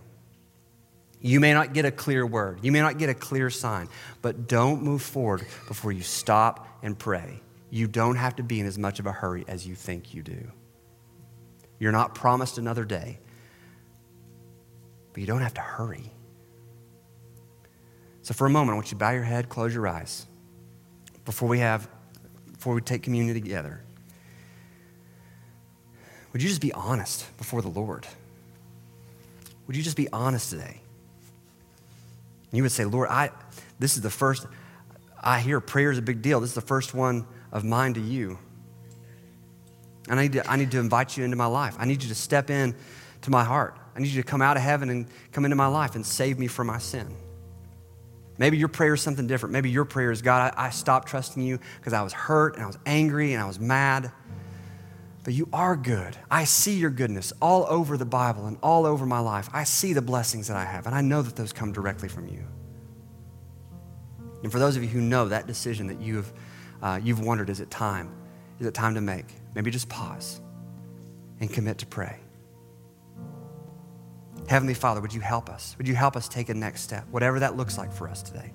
You 1.22 1.40
may 1.40 1.54
not 1.54 1.74
get 1.74 1.86
a 1.86 1.92
clear 1.92 2.26
word, 2.26 2.62
you 2.64 2.72
may 2.72 2.82
not 2.82 2.98
get 2.98 3.10
a 3.10 3.14
clear 3.14 3.52
sign, 3.52 3.90
but 4.24 4.48
don't 4.48 4.82
move 4.82 5.04
forward 5.04 5.46
before 5.68 5.92
you 5.92 6.02
stop 6.02 6.68
and 6.82 6.98
pray 6.98 7.42
you 7.70 7.88
don't 7.88 8.16
have 8.16 8.36
to 8.38 8.44
be 8.44 8.60
in 8.60 8.66
as 8.66 8.78
much 8.78 9.00
of 9.00 9.06
a 9.06 9.12
hurry 9.12 9.46
as 9.48 9.68
you 9.68 9.76
think 9.76 10.14
you 10.14 10.22
do. 10.22 10.52
You're 11.80 11.92
not 11.92 12.16
promised 12.16 12.58
another 12.58 12.86
day, 12.86 13.20
but 15.14 15.22
you 15.22 15.28
don't 15.28 15.42
have 15.42 15.54
to 15.56 15.62
hurry. 15.62 16.12
So, 18.22 18.34
for 18.34 18.48
a 18.48 18.50
moment, 18.50 18.72
I 18.72 18.76
want 18.76 18.88
you 18.88 18.92
to 18.92 18.96
bow 18.96 19.12
your 19.12 19.24
head, 19.24 19.50
close 19.50 19.74
your 19.74 19.88
eyes 19.88 20.26
before 21.26 21.50
we 21.50 21.60
have, 21.60 21.88
before 22.54 22.74
we 22.74 22.82
take 22.82 23.04
communion 23.04 23.36
together. 23.36 23.82
Would 26.34 26.42
you 26.42 26.50
just 26.50 26.62
be 26.62 26.74
honest 26.74 27.26
before 27.38 27.62
the 27.62 27.70
Lord? 27.70 28.08
Would 29.68 29.76
you 29.76 29.84
just 29.84 29.98
be 29.98 30.08
honest 30.12 30.50
today? 30.50 30.82
And 32.52 32.58
you 32.58 32.64
would 32.64 32.72
say, 32.72 32.86
Lord, 32.86 33.10
I, 33.10 33.32
this 33.80 33.96
is 33.96 34.02
the 34.02 34.10
first, 34.10 34.46
I 35.22 35.40
hear 35.40 35.60
prayer 35.60 35.92
is 35.92 35.98
a 35.98 36.02
big 36.02 36.22
deal. 36.22 36.40
This 36.40 36.52
is 36.52 36.56
the 36.56 36.62
first 36.62 36.94
one 36.94 37.26
of 37.56 37.64
mine 37.64 37.94
to 37.94 38.02
you. 38.02 38.38
And 40.10 40.20
I 40.20 40.24
need, 40.24 40.34
to, 40.34 40.52
I 40.52 40.58
need 40.58 40.72
to 40.72 40.80
invite 40.80 41.16
you 41.16 41.24
into 41.24 41.38
my 41.38 41.46
life. 41.46 41.76
I 41.80 41.86
need 41.86 42.04
you 42.04 42.10
to 42.10 42.16
step 42.16 42.50
in 42.50 42.76
to 43.22 43.32
my 43.32 43.46
heart. 43.46 43.78
I 43.96 44.00
need 44.00 44.10
you 44.10 44.22
to 44.22 44.28
come 44.28 44.42
out 44.42 44.58
of 44.58 44.62
heaven 44.62 44.90
and 44.90 45.08
come 45.32 45.46
into 45.46 45.56
my 45.56 45.68
life 45.68 45.96
and 45.96 46.06
save 46.06 46.38
me 46.38 46.48
from 46.48 46.68
my 46.68 46.78
sin. 46.78 47.16
Maybe 48.38 48.58
your 48.58 48.68
prayer 48.68 48.96
is 48.96 49.02
something 49.02 49.26
different. 49.26 49.54
Maybe 49.54 49.70
your 49.70 49.86
prayer 49.86 50.12
is 50.12 50.22
God, 50.22 50.54
I, 50.56 50.66
I 50.66 50.70
stopped 50.70 51.08
trusting 51.08 51.42
you 51.42 51.58
because 51.78 51.94
I 51.94 52.02
was 52.02 52.12
hurt 52.12 52.56
and 52.56 52.64
I 52.64 52.68
was 52.68 52.78
angry 52.86 53.32
and 53.32 53.42
I 53.42 53.48
was 53.48 53.58
mad. 53.58 54.12
But 55.24 55.34
you 55.34 55.48
are 55.54 55.78
good. 55.78 56.18
I 56.30 56.44
see 56.44 56.76
your 56.76 56.90
goodness 56.90 57.32
all 57.42 57.66
over 57.70 57.96
the 57.96 58.06
Bible 58.06 58.48
and 58.48 58.58
all 58.62 58.86
over 58.86 59.06
my 59.06 59.20
life. 59.20 59.50
I 59.54 59.64
see 59.64 59.94
the 59.94 60.02
blessings 60.02 60.50
that 60.50 60.58
I 60.58 60.66
have, 60.66 60.86
and 60.86 60.94
I 60.94 61.02
know 61.02 61.22
that 61.24 61.36
those 61.36 61.52
come 61.52 61.72
directly 61.72 62.10
from 62.10 62.28
you. 62.28 62.44
And 64.44 64.52
for 64.52 64.60
those 64.60 64.76
of 64.76 64.84
you 64.84 64.90
who 64.90 65.02
know 65.02 65.30
that 65.30 65.48
decision 65.48 65.88
that 65.88 66.00
you 66.00 66.18
have 66.18 66.32
uh, 66.82 67.00
you've 67.02 67.20
wondered 67.20 67.50
is 67.50 67.60
it 67.60 67.72
time? 67.72 68.12
Is 68.60 68.68
it 68.68 68.74
time 68.74 68.96
to 68.96 69.02
make? 69.02 69.26
Maybe 69.54 69.72
just 69.72 69.90
pause 69.90 70.40
and 71.40 71.52
commit 71.52 71.80
to 71.80 71.86
pray. 71.86 72.20
Heavenly 74.48 74.76
Father, 74.76 75.02
would 75.02 75.14
you 75.14 75.22
help 75.22 75.50
us? 75.50 75.76
Would 75.78 75.88
you 75.88 75.96
help 75.96 76.16
us 76.16 76.28
take 76.28 76.50
a 76.50 76.54
next 76.54 76.82
step, 76.82 77.06
whatever 77.10 77.40
that 77.40 77.58
looks 77.58 77.78
like 77.78 77.92
for 77.92 78.08
us 78.08 78.22
today? 78.22 78.52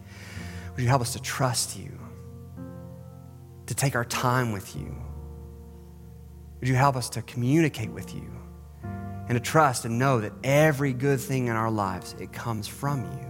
Would 0.75 0.83
you 0.83 0.89
help 0.89 1.03
us 1.03 1.13
to 1.15 1.23
trust 1.23 1.77
you, 1.77 1.99
to 3.67 3.75
take 3.75 3.97
our 3.97 4.05
time 4.05 4.53
with 4.53 4.77
you? 4.77 4.95
Would 6.61 6.69
you 6.69 6.77
help 6.77 6.95
us 6.97 7.09
to 7.11 7.23
communicate 7.23 7.91
with 7.91 8.15
you 8.15 8.31
and 8.83 9.31
to 9.31 9.41
trust 9.41 9.85
and 9.85 9.99
know 9.99 10.21
that 10.21 10.33
every 10.45 10.93
good 10.93 11.21
thing 11.21 11.49
in 11.49 11.57
our 11.57 11.71
lives, 11.71 12.15
it 12.21 12.33
comes 12.33 12.69
from 12.69 13.05
you? 13.05 13.27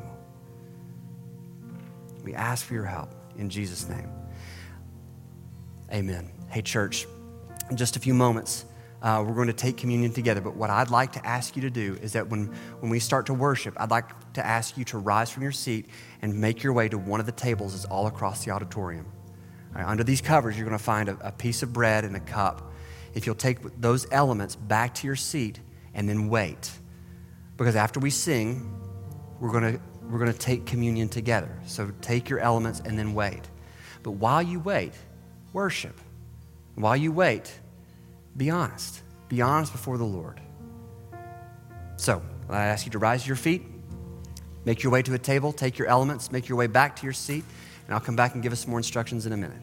We 2.25 2.35
ask 2.35 2.67
for 2.67 2.75
your 2.75 2.85
help 2.85 3.15
in 3.39 3.49
Jesus' 3.49 3.89
name. 3.89 4.20
Amen. 5.93 6.31
Hey, 6.51 6.63
church, 6.63 7.09
in 7.69 7.77
just 7.77 7.97
a 7.97 7.99
few 7.99 8.15
moments, 8.15 8.65
uh, 9.03 9.25
we're 9.27 9.35
going 9.35 9.49
to 9.49 9.53
take 9.53 9.77
communion 9.77 10.13
together. 10.13 10.41
But 10.41 10.55
what 10.55 10.71
I'd 10.71 10.91
like 10.91 11.13
to 11.15 11.27
ask 11.27 11.57
you 11.57 11.63
to 11.63 11.71
do 11.71 11.99
is 12.01 12.13
that 12.13 12.29
when, 12.29 12.47
when 12.79 12.91
we 12.91 13.01
start 13.01 13.27
to 13.27 13.35
worship, 13.35 13.75
I'd 13.77 13.91
like 13.91 14.33
to 14.35 14.47
ask 14.47 14.79
you 14.79 14.85
to 14.85 14.99
rise 14.99 15.33
from 15.33 15.43
your 15.43 15.51
seat 15.51 15.87
and 16.23 16.41
make 16.41 16.63
your 16.63 16.73
way 16.73 16.89
to 16.89 16.97
one 16.97 17.19
of 17.19 17.27
the 17.27 17.33
tables 17.33 17.73
that's 17.73 17.87
all 17.87 18.07
across 18.07 18.45
the 18.45 18.53
auditorium. 18.53 19.07
Under 19.75 20.05
these 20.05 20.21
covers, 20.21 20.57
you're 20.57 20.67
going 20.67 20.79
to 20.79 20.85
find 20.85 21.09
a, 21.09 21.19
a 21.23 21.33
piece 21.33 21.65
of 21.65 21.73
bread 21.73 22.05
and 22.05 22.15
a 22.15 22.21
cup. 22.21 22.73
If 23.15 23.27
you'll 23.27 23.35
take 23.35 23.59
those 23.81 24.07
elements 24.13 24.55
back 24.55 24.95
to 24.97 25.09
your 25.09 25.17
seat 25.17 25.59
and 25.95 26.09
then 26.09 26.29
wait. 26.29 26.71
Because 27.57 27.75
after 27.75 27.99
we 27.99 28.11
sing, 28.11 28.79
we're 29.41 29.51
going 29.51 29.75
to, 29.75 29.81
we're 30.03 30.21
going 30.21 30.33
to 30.33 30.39
take 30.39 30.67
communion 30.67 31.09
together. 31.09 31.59
So 31.67 31.91
take 32.01 32.29
your 32.29 32.39
elements 32.39 32.81
and 32.85 32.97
then 32.97 33.13
wait. 33.13 33.43
But 34.05 34.13
while 34.13 34.41
you 34.41 34.61
wait, 34.61 34.93
worship. 35.53 35.99
While 36.75 36.97
you 36.97 37.13
wait, 37.13 37.53
be 38.37 38.51
honest. 38.51 39.03
Be 39.29 39.43
honest 39.43 39.73
before 39.73 39.99
the 39.99 40.05
Lord. 40.05 40.41
So, 41.97 42.23
I 42.49 42.65
ask 42.65 42.87
you 42.87 42.93
to 42.93 42.99
rise 42.99 43.23
to 43.23 43.29
your 43.29 43.37
feet, 43.37 43.63
make 44.65 44.83
your 44.83 44.91
way 44.91 45.03
to 45.03 45.15
a 45.15 45.19
table, 45.19 45.53
take 45.53 45.79
your 45.79 45.87
elements, 45.87 46.33
make 46.33 46.49
your 46.49 46.57
way 46.57 46.67
back 46.67 46.97
to 46.97 47.05
your 47.05 47.13
seat, 47.13 47.45
and 47.87 47.95
I'll 47.95 48.01
come 48.01 48.17
back 48.17 48.35
and 48.35 48.43
give 48.43 48.53
us 48.53 48.61
some 48.61 48.71
more 48.71 48.79
instructions 48.79 49.27
in 49.27 49.33
a 49.33 49.37
minute. 49.37 49.61